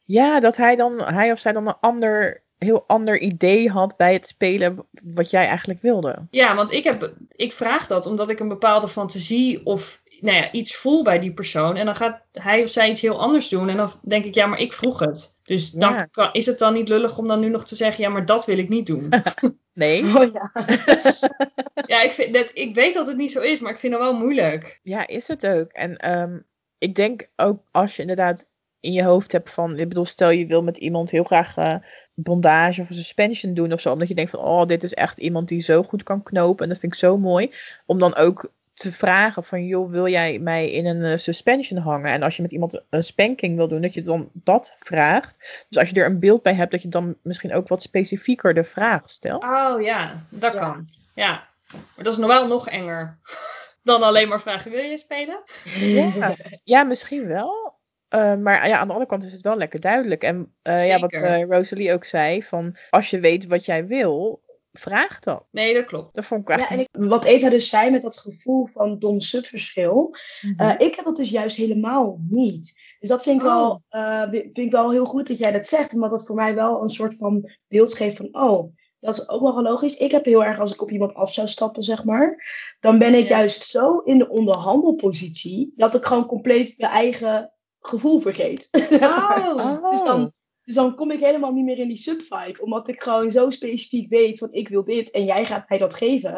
ja, 0.06 0.40
dat 0.40 0.58
hij 0.58 0.76
dan, 0.76 1.02
hij 1.02 1.32
of 1.32 1.40
zij 1.40 1.52
dan 1.52 1.68
een 1.68 1.80
ander, 1.80 2.44
heel 2.58 2.84
ander 2.88 3.20
idee 3.20 3.70
had 3.70 3.98
bij 3.98 4.14
het 4.14 4.28
spelen 4.28 4.86
wat 5.04 5.30
jij 5.30 5.48
eigenlijk 5.48 5.82
wilde. 5.82 6.28
Ja, 6.30 6.56
want 6.56 6.72
ik, 6.72 6.84
heb, 6.84 7.14
ik 7.36 7.52
vraag 7.52 7.88
dat 7.88 8.06
omdat 8.06 8.30
ik 8.30 8.40
een 8.40 8.48
bepaalde 8.48 8.88
fantasie 8.88 9.66
of 9.66 10.02
nou 10.22 10.38
ja, 10.38 10.52
iets 10.52 10.76
voel 10.76 11.04
bij 11.04 11.20
die 11.20 11.34
persoon. 11.34 11.76
En 11.76 11.86
dan 11.86 11.96
gaat 11.96 12.22
hij 12.32 12.64
of 12.64 12.70
zij 12.70 12.90
iets 12.90 13.02
heel 13.02 13.20
anders 13.20 13.50
doen. 13.50 13.70
En 13.70 13.78
dan 13.78 13.92
denk 14.04 14.26
ik, 14.26 14.36
ja, 14.36 14.46
maar 14.46 14.60
ik 14.60 14.74
vroeg 14.74 15.00
het. 15.00 15.40
Dus 15.44 15.72
dan 15.72 15.94
Ja. 15.94 16.08
kan, 16.12 16.30
is 16.32 16.46
het 16.46 16.60
dan 16.60 16.74
niet 16.74 16.90
lullig 16.90 17.18
om 17.18 17.28
dan 17.28 17.40
nu 17.40 17.50
nog 17.50 17.66
te 17.66 17.76
zeggen, 17.76 18.04
ja, 18.04 18.10
maar 18.10 18.26
dat 18.26 18.46
wil 18.46 18.58
ik 18.58 18.70
niet 18.70 18.86
doen. 18.86 19.10
Nee? 19.74 20.04
Oh 20.04 20.32
ja. 20.34 20.52
ja, 21.88 22.02
ik, 22.02 22.12
vind 22.12 22.34
dat, 22.34 22.52
ik 22.54 22.76
weet 22.76 22.94
dat 22.94 23.08
het 23.08 23.18
niet 23.18 23.32
zo 23.32 23.42
is, 23.42 23.60
maar 23.60 23.72
ik 23.72 23.78
vind 23.78 23.94
het 23.94 24.02
wel 24.02 24.14
moeilijk. 24.14 24.80
Ja, 24.84 25.08
is 25.08 25.28
het 25.28 25.48
ook. 25.48 25.72
En 25.72 25.98
ehm, 25.98 26.40
ik 26.78 26.96
denk 26.96 27.30
ook 27.36 27.64
als 27.72 27.96
je 27.96 28.02
inderdaad 28.02 28.48
in 28.80 28.92
je 28.94 29.04
hoofd 29.04 29.32
hebt 29.32 29.50
van, 29.50 29.80
ik 29.80 29.88
bedoel, 29.90 30.06
stel 30.06 30.30
je 30.30 30.46
wil 30.46 30.64
met 30.64 30.78
iemand 30.78 31.12
heel 31.12 31.24
graag 31.24 31.58
eh, 31.58 31.76
bondage 32.14 32.82
of 32.82 32.90
een 32.90 32.96
suspension 32.96 33.54
doen 33.54 33.74
of 33.74 33.82
zo, 33.82 33.92
omdat 33.92 34.08
je 34.08 34.16
denkt 34.16 34.32
van, 34.32 34.40
oh, 34.40 34.66
dit 34.66 34.84
is 34.84 34.94
echt 34.94 35.20
iemand 35.20 35.48
die 35.48 35.60
zo 35.60 35.84
goed 35.84 36.04
kan 36.04 36.24
knopen 36.24 36.64
en 36.64 36.70
dat 36.70 36.80
vind 36.80 36.94
ik 36.94 37.00
zo 37.00 37.18
mooi, 37.18 37.52
om 37.86 38.00
dan 38.00 38.16
ook 38.16 38.52
te 38.80 38.92
vragen 38.92 39.44
van, 39.44 39.66
joh, 39.66 39.92
wil 39.92 40.08
jij 40.08 40.40
mij 40.40 40.72
in 40.72 40.86
een 40.86 41.04
eh, 41.12 41.18
suspension 41.18 41.80
hangen? 41.80 42.12
En 42.12 42.24
als 42.24 42.36
je 42.36 42.42
met 42.42 42.52
iemand 42.52 42.82
een 42.90 43.04
spanking 43.04 43.56
wil 43.56 43.68
doen, 43.68 43.82
dat 43.82 43.94
je 43.94 44.02
dan 44.02 44.30
dat 44.34 44.76
vraagt. 44.80 45.64
Dus 45.70 45.78
als 45.78 45.90
je 45.90 45.96
er 46.00 46.06
een 46.06 46.20
beeld 46.20 46.44
bij 46.44 46.54
hebt, 46.54 46.72
dat 46.72 46.82
je 46.82 46.88
dan 46.90 47.18
misschien 47.24 47.54
ook 47.54 47.68
wat 47.68 47.82
specifieker 47.82 48.54
de 48.54 48.64
vraag 48.64 49.10
stelt. 49.10 49.44
Oh 49.44 49.82
ja, 49.82 50.24
dat 50.32 50.54
Ja. 50.54 50.60
kan. 50.60 50.86
Ja, 51.16 51.48
maar 51.72 52.04
dat 52.04 52.14
is 52.14 52.18
nog 52.20 52.30
wel 52.30 52.48
nog 52.48 52.70
enger. 52.70 53.18
Dan 53.84 54.04
alleen 54.04 54.28
maar 54.28 54.42
vragen, 54.42 54.72
wil 54.72 54.84
je 54.84 54.98
spelen? 54.98 55.42
Ja, 55.80 56.36
ja 56.64 56.84
misschien 56.84 57.28
wel. 57.28 57.78
Eh, 58.08 58.36
maar 58.36 58.68
ja, 58.68 58.78
aan 58.78 58.88
de 58.88 58.94
andere 58.94 59.10
kant 59.10 59.24
is 59.24 59.32
het 59.32 59.42
wel 59.42 59.58
lekker 59.58 59.80
duidelijk. 59.80 60.24
En 60.24 60.54
eh, 60.62 60.88
ja, 60.88 61.00
wat 61.00 61.12
eh, 61.12 61.44
Rosalie 61.44 61.94
ook 61.94 62.04
zei, 62.04 62.44
van 62.44 62.76
als 62.90 63.10
je 63.10 63.20
weet 63.20 63.48
wat 63.48 63.66
jij 63.66 63.86
wil, 63.88 64.42
vraag 64.72 65.20
dat. 65.20 65.44
Nee, 65.52 65.74
dat 65.74 65.86
klopt. 65.86 66.16
Dat 66.16 66.26
vond 66.26 66.42
ik 66.42 66.50
echt... 66.50 66.60
Ja, 66.60 66.70
en 66.70 66.80
ik, 66.80 66.88
wat 66.92 67.26
Eva 67.26 67.50
dus 67.50 67.70
zei 67.70 67.92
met 67.92 68.02
dat 68.02 68.18
gevoel 68.18 68.66
van 68.74 69.00
dom-sub-verschil. 69.00 70.16
Mhm. 70.42 70.60
eh, 70.70 70.88
ik 70.88 70.96
heb 70.96 71.06
dat 71.06 71.16
dus 71.16 71.30
juist 71.30 71.58
helemaal 71.58 72.20
niet. 72.30 72.74
Dus 73.00 73.10
dat 73.10 73.24
vind 73.24 73.42
ik, 73.42 73.48
Oh. 73.48 73.54
wel, 73.54 73.82
eh, 73.90 74.30
vind 74.30 74.58
ik 74.58 74.72
wel 74.72 74.92
heel 74.92 75.06
goed 75.06 75.28
dat 75.28 75.38
jij 75.38 75.52
dat 75.52 75.66
zegt. 75.66 75.94
Omdat 75.94 76.10
dat 76.10 76.26
voor 76.26 76.36
mij 76.36 76.56
wel 76.56 76.82
een 76.82 76.90
soort 76.90 77.16
van 77.16 77.50
beeld 77.68 77.96
geeft 77.96 78.18
van... 78.18 78.28
Oh, 78.32 78.76
dat 79.00 79.16
is 79.18 79.30
ook 79.30 79.42
wel 79.42 79.62
logisch. 79.62 79.98
Ik 79.98 80.12
heb 80.12 80.26
heel 80.26 80.44
erg 80.44 80.60
als 80.60 80.74
ik 80.74 80.82
op 80.82 80.92
iemand 80.92 81.14
af 81.14 81.34
zou 81.34 81.48
stappen, 81.48 81.84
zeg 81.84 82.04
maar. 82.04 82.46
Dan 82.80 82.98
ben 82.98 83.14
ik 83.14 83.28
Ja. 83.28 83.38
juist 83.38 83.64
zo 83.64 83.98
in 84.00 84.18
de 84.18 84.30
onderhandelpositie... 84.30 85.74
dat 85.76 85.96
ik 85.96 86.06
gewoon 86.06 86.26
compleet 86.26 86.74
mijn 86.78 86.92
eigen 86.92 87.54
gevoel 87.80 88.20
vergeet. 88.20 88.68
Oh, 89.02 89.56
oh. 89.56 89.92
Dus 89.92 90.04
dan, 90.04 90.34
dus 90.70 90.78
dan 90.78 90.96
kom 90.96 91.12
ik 91.12 91.20
helemaal 91.20 91.52
niet 91.52 91.66
meer 91.66 91.78
in 91.80 91.88
die 91.88 91.98
sub-vibe. 91.98 92.62
Omdat 92.62 92.90
ik 92.90 93.02
gewoon 93.02 93.32
zo 93.32 93.50
specifiek 93.50 94.10
weet 94.10 94.38
van 94.38 94.48
ik 94.52 94.68
wil 94.68 94.84
dit 94.84 95.12
en 95.12 95.26
jij 95.26 95.46
gaat 95.46 95.70
mij 95.70 95.78
dat 95.78 95.96
geven. 95.96 96.32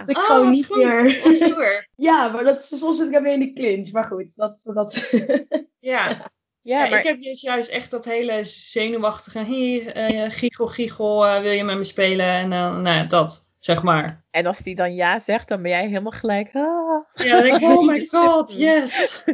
Dat 0.00 0.08
ik 0.08 0.16
oh 0.16 0.24
gewoon 0.24 0.50
niet 0.50 0.66
goed. 0.66 0.76
meer... 0.76 1.20
Wat 1.24 1.36
stoer. 1.36 1.86
Ja, 1.96 2.28
maar 2.28 2.44
dat, 2.44 2.58
is- 2.58 2.78
soms 2.78 2.96
zit 2.96 3.06
ik 3.06 3.12
dan 3.12 3.22
weer 3.22 3.32
in 3.32 3.40
de 3.40 3.52
clinch. 3.52 3.92
Maar 3.92 4.04
goed, 4.04 4.36
dat... 4.36 4.60
dat 4.74 4.94
Ja, 5.78 6.08
ja, 6.08 6.30
Ja, 6.62 6.88
maar 6.88 6.98
ik 6.98 7.04
heb 7.04 7.20
dus 7.20 7.40
juist 7.40 7.70
echt 7.70 7.90
dat 7.90 8.04
hele 8.04 8.44
zenuwachtige, 8.44 9.44
hier, 9.44 9.92
eh, 9.92 10.30
giechel, 10.30 10.66
giechel, 10.66 11.26
eh, 11.26 11.40
wil 11.40 11.52
je 11.52 11.64
met 11.64 11.76
me 11.76 11.84
spelen? 11.84 12.26
En 12.26 12.50
dan, 12.50 12.82
nou 12.82 12.96
ja, 12.96 13.04
dat, 13.04 13.50
zeg 13.58 13.82
maar. 13.82 14.24
en 14.30 14.46
als 14.46 14.58
die 14.58 14.74
dan 14.74 14.94
ja 14.94 15.18
zegt, 15.18 15.48
dan 15.48 15.62
ben 15.62 15.70
jij 15.70 15.86
helemaal 15.86 16.12
gelijk. 16.12 16.48
ah. 16.54 17.04
Ja, 17.14 17.32
dan 17.32 17.42
denk 17.42 17.60
ik, 17.62 17.68
oh 17.68 17.86
my 17.86 18.04
god, 18.04 18.58
yes. 18.58 19.24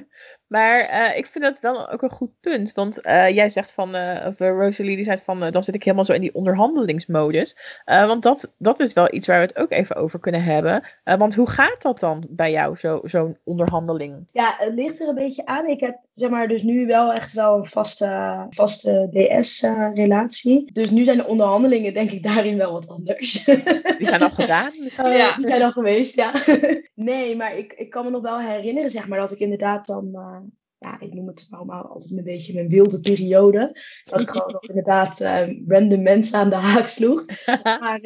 Maar 0.54 0.78
eh, 0.80 1.16
ik 1.16 1.26
vind 1.26 1.44
dat 1.44 1.60
wel 1.60 1.90
ook 1.90 2.02
een 2.02 2.10
goed 2.10 2.40
punt. 2.40 2.72
Want 2.72 3.00
eh, 3.00 3.28
jij 3.28 3.48
zegt 3.48 3.72
van, 3.72 3.94
eh, 3.94 4.26
of 4.26 4.38
Rosalie 4.38 4.96
die 4.96 5.04
zei 5.04 5.18
van, 5.22 5.50
dan 5.50 5.64
zit 5.64 5.74
ik 5.74 5.82
helemaal 5.82 6.04
zo 6.04 6.12
in 6.12 6.20
die 6.20 6.34
onderhandelingsmodus. 6.34 7.56
Want 7.84 8.22
dat, 8.22 8.54
dat 8.58 8.80
is 8.80 8.92
wel 8.92 9.14
iets 9.14 9.26
waar 9.26 9.36
we 9.40 9.46
het 9.46 9.58
ook 9.58 9.70
even 9.70 9.96
over 9.96 10.18
kunnen 10.18 10.44
hebben. 10.44 10.82
Want 11.04 11.34
hoe 11.34 11.50
gaat 11.50 11.82
dat 11.82 12.00
dan 12.00 12.26
bij 12.28 12.50
jou, 12.50 12.76
zo- 12.76 13.00
zo'n 13.04 13.38
onderhandeling? 13.44 14.26
ja, 14.32 14.54
het 14.58 14.74
ligt 14.74 15.00
er 15.00 15.08
een 15.08 15.14
beetje 15.14 15.46
aan. 15.46 15.66
Ik 15.66 15.80
heb 15.80 15.98
zeg 16.14 16.30
maar 16.30 16.48
dus 16.48 16.62
nu 16.62 16.86
wel 16.86 17.12
echt 17.12 17.32
wel 17.32 17.56
een 17.56 17.66
vaste, 17.66 18.46
vaste 18.50 19.08
DS-relatie. 19.12 20.72
dus 20.72 20.90
nu 20.90 21.04
zijn 21.04 21.16
de 21.16 21.26
onderhandelingen 21.26 21.94
denk 21.94 22.10
ik 22.10 22.22
daarin 22.22 22.56
wel 22.56 22.72
wat 22.72 22.88
anders. 22.88 23.44
Die 23.98 24.06
zijn 24.06 24.22
al 24.22 24.30
gedaan. 24.30 24.70
Dus, 24.70 24.96
Eh, 24.98 25.16
Ja. 25.16 25.36
Die 25.36 25.46
zijn 25.46 25.62
al 25.62 25.70
geweest, 25.72 26.14
ja. 26.14 26.32
nee, 26.94 27.36
maar 27.36 27.58
ik, 27.58 27.72
ik 27.72 27.90
kan 27.90 28.04
me 28.04 28.10
nog 28.10 28.22
wel 28.22 28.38
herinneren, 28.40 28.90
zeg 28.90 29.08
maar, 29.08 29.18
dat 29.18 29.32
ik 29.32 29.38
inderdaad 29.38 29.86
dan... 29.86 30.10
eh, 30.14 30.38
ja, 30.78 31.00
ik 31.00 31.14
noem 31.14 31.26
het 31.26 31.46
allemaal 31.50 31.82
altijd 31.86 32.16
een 32.18 32.24
beetje 32.24 32.54
mijn 32.54 32.68
wilde 32.68 33.00
periode. 33.00 33.80
Dat 34.04 34.20
ik 34.20 34.30
gewoon 34.30 34.52
nog 34.52 34.62
inderdaad 34.68 35.20
eh, 35.20 35.40
random 35.68 36.02
mensen 36.02 36.38
aan 36.38 36.50
de 36.50 36.56
haak 36.56 36.86
sloeg. 36.88 37.24
maar 37.80 38.00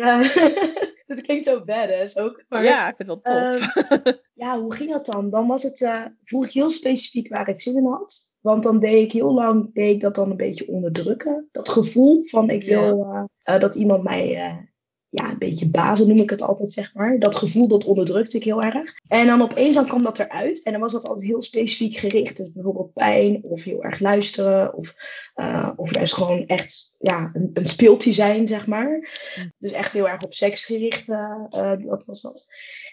dat 1.09 1.21
klinkt 1.21 1.45
zo 1.45 1.65
badass 1.65 2.19
ook. 2.19 2.45
Maar, 2.49 2.65
ja, 2.65 2.89
ik 2.89 2.97
vind 2.97 3.09
het 3.09 3.21
wel 3.23 3.51
tof. 3.51 3.75
Ehm, 3.75 4.13
ja, 4.45 4.61
hoe 4.61 4.75
ging 4.75 4.93
dat 4.93 5.07
dan? 5.07 5.31
Dan 5.31 5.47
was 5.47 5.63
het, 5.63 5.81
uh, 5.81 6.05
vroeg 6.25 6.45
ik 6.45 6.53
heel 6.53 6.71
specifiek 6.71 7.29
waar 7.29 7.49
ik 7.49 7.61
zin 7.61 7.77
in 7.77 7.87
had. 7.87 8.35
Want 8.41 8.63
dan 8.63 8.81
deed 8.81 9.05
ik 9.05 9.13
heel 9.13 9.35
lang, 9.35 9.75
deed 9.75 9.95
ik 9.95 10.01
dat 10.01 10.15
dan 10.15 10.31
een 10.31 10.37
beetje 10.37 10.69
onderdrukken. 10.69 11.49
Dat 11.53 11.69
gevoel 11.69 12.23
van 12.25 12.51
ik 12.51 12.65
wil 12.65 13.29
dat 13.43 13.75
iemand 13.75 14.03
mij 14.03 14.68
ja, 15.11 15.31
een 15.31 15.39
beetje 15.39 15.71
bazen 15.71 16.09
noem 16.09 16.19
ik 16.19 16.31
het 16.31 16.43
altijd, 16.43 16.73
zeg 16.73 16.95
maar. 16.95 17.19
Dat 17.19 17.37
gevoel, 17.37 17.69
dat 17.69 17.85
onderdrukte 17.85 18.37
ik 18.37 18.45
heel 18.45 18.63
erg. 18.63 18.95
En 19.09 19.27
dan 19.27 19.43
opeens 19.43 19.75
dan 19.75 19.87
kwam 19.87 20.03
dat 20.03 20.19
eruit. 20.19 20.63
En 20.63 20.73
dan 20.73 20.81
was 20.81 20.93
dat 20.93 21.09
altijd 21.09 21.27
heel 21.27 21.43
specifiek 21.43 21.97
gericht. 21.97 22.37
Dus 22.37 22.53
bijvoorbeeld 22.53 22.93
pijn, 22.93 23.43
of 23.43 23.65
heel 23.65 23.83
erg 23.83 24.01
luisteren. 24.01 24.75
Of, 24.75 24.95
uh, 25.37 25.73
of 25.77 25.95
juist 25.95 26.15
gewoon 26.15 26.47
echt 26.47 26.97
ja, 26.99 27.31
een, 27.33 27.51
een 27.55 27.67
speeltje 27.67 28.13
zijn, 28.13 28.47
zeg 28.47 28.67
maar. 28.67 29.11
Dus 29.59 29.73
echt 29.73 29.93
heel 29.93 30.09
erg 30.09 30.23
op 30.23 30.35
seks 30.35 30.65
gericht, 30.65 31.09
uh, 31.09 31.73
dat 31.79 32.05
was 32.05 32.23
dat. 32.23 32.47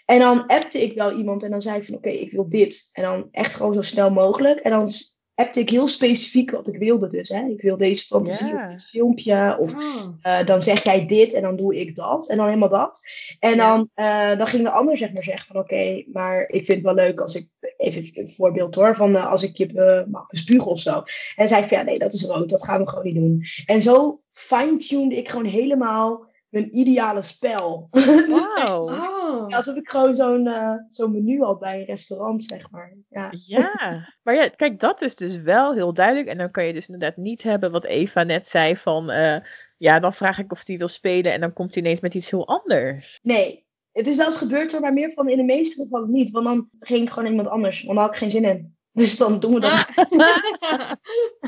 En 0.04 0.18
dan 0.18 0.46
appte 0.46 0.82
ik 0.82 0.94
wel 0.94 1.12
iemand 1.12 1.42
en 1.42 1.50
dan 1.50 1.62
zei 1.62 1.78
ik 1.78 1.84
van 1.84 1.94
oké, 1.94 2.08
ik 2.08 2.32
wil 2.32 2.48
dit. 2.48 2.88
En 2.92 3.02
dan 3.02 3.28
echt 3.30 3.54
gewoon 3.54 3.74
zo 3.74 3.82
snel 3.82 4.10
mogelijk. 4.10 4.60
En 4.60 4.70
dan 4.70 4.88
appte 5.36 5.60
ik 5.60 5.70
heel 5.70 5.88
specifiek 5.88 6.50
wat 6.50 6.68
ik 6.68 6.78
wilde 6.78 7.08
dus. 7.08 7.28
Hè. 7.28 7.46
Ik 7.46 7.60
wil 7.60 7.76
deze 7.76 8.04
fantasie 8.04 8.52
op 8.52 8.68
dit 8.68 8.84
filmpje. 8.84 9.56
Of 9.60 9.74
uh, 9.74 10.44
dan 10.44 10.62
zeg 10.62 10.84
jij 10.84 11.06
dit 11.06 11.32
en 11.32 11.42
dan 11.42 11.56
doe 11.56 11.76
ik 11.76 11.96
dat. 11.96 12.28
En 12.28 12.36
dan 12.36 12.46
helemaal 12.46 12.68
dat. 12.68 13.00
En 13.38 13.56
dan, 13.56 13.90
uh, 13.96 14.38
dan 14.38 14.46
ging 14.46 14.62
de 14.62 14.70
ander 14.70 14.96
zeg 14.96 15.12
maar 15.12 15.22
zeggen 15.22 15.46
van 15.46 15.60
oké, 15.60 16.04
maar 16.12 16.40
ik 16.48 16.64
vind 16.64 16.66
het 16.66 16.82
wel 16.82 16.94
leuk 16.94 17.20
als 17.20 17.34
ik, 17.34 17.48
even 17.76 18.10
een 18.12 18.30
voorbeeld 18.30 18.74
hoor, 18.74 18.96
van 18.96 19.10
uh, 19.10 19.30
als 19.30 19.42
ik 19.42 19.56
je 19.56 20.04
mag 20.10 20.26
bespugen 20.26 20.70
of 20.70 20.80
zo. 20.80 21.02
En 21.36 21.48
zei 21.48 21.62
ik 21.62 21.68
van 21.68 21.78
ja 21.78 21.84
nee, 21.84 21.98
dat 21.98 22.12
is 22.12 22.24
rood, 22.24 22.50
dat 22.50 22.64
gaan 22.64 22.80
we 22.80 22.88
gewoon 22.88 23.04
niet 23.04 23.14
doen. 23.14 23.42
En 23.66 23.82
zo 23.82 24.20
fine-tuned 24.32 25.18
ik 25.18 25.28
gewoon 25.28 25.46
helemaal 25.46 26.26
mijn 26.56 26.76
ideale 26.76 27.22
spel. 27.22 27.88
Wow. 28.56 28.88
oh. 28.88 29.48
ja, 29.48 29.56
alsof 29.56 29.76
ik 29.76 29.88
gewoon 29.88 30.14
zo'n 30.14 30.46
uh, 30.46 30.72
zo'n 30.88 31.12
menu 31.12 31.42
had 31.42 31.58
bij 31.58 31.78
een 31.78 31.84
restaurant, 31.84 32.44
zeg 32.44 32.70
maar. 32.70 32.96
Ja. 33.08 33.32
ja, 33.46 34.08
maar 34.22 34.34
ja, 34.34 34.48
kijk, 34.48 34.80
dat 34.80 35.02
is 35.02 35.16
dus 35.16 35.40
wel 35.40 35.74
heel 35.74 35.94
duidelijk. 35.94 36.28
En 36.28 36.38
dan 36.38 36.50
kan 36.50 36.64
je 36.64 36.72
dus 36.72 36.88
inderdaad 36.88 37.16
niet 37.16 37.42
hebben 37.42 37.70
wat 37.72 37.84
Eva 37.84 38.22
net 38.22 38.48
zei 38.48 38.76
van... 38.76 39.10
Uh, 39.10 39.36
ja, 39.78 40.00
dan 40.00 40.14
vraag 40.14 40.38
ik 40.38 40.52
of 40.52 40.66
hij 40.66 40.78
wil 40.78 40.88
spelen 40.88 41.32
en 41.32 41.40
dan 41.40 41.52
komt 41.52 41.74
hij 41.74 41.82
ineens 41.82 42.00
met 42.00 42.14
iets 42.14 42.30
heel 42.30 42.46
anders. 42.46 43.20
Nee, 43.22 43.66
het 43.92 44.06
is 44.06 44.16
wel 44.16 44.26
eens 44.26 44.38
gebeurd 44.38 44.72
hoor, 44.72 44.80
maar 44.80 44.92
meer 44.92 45.12
van 45.12 45.28
in 45.28 45.36
de 45.36 45.42
meeste 45.42 45.82
gevallen 45.82 46.10
niet. 46.10 46.30
Want 46.30 46.44
dan 46.44 46.68
ging 46.80 47.02
ik 47.02 47.10
gewoon 47.10 47.30
iemand 47.30 47.48
anders, 47.48 47.82
want 47.82 47.96
dan 47.96 48.04
had 48.04 48.14
ik 48.14 48.20
geen 48.20 48.30
zin 48.30 48.44
in. 48.44 48.75
Dus 48.96 49.16
dan 49.16 49.40
doen 49.40 49.54
we 49.54 49.60
dat. 49.60 49.72
Ah. 50.00 50.90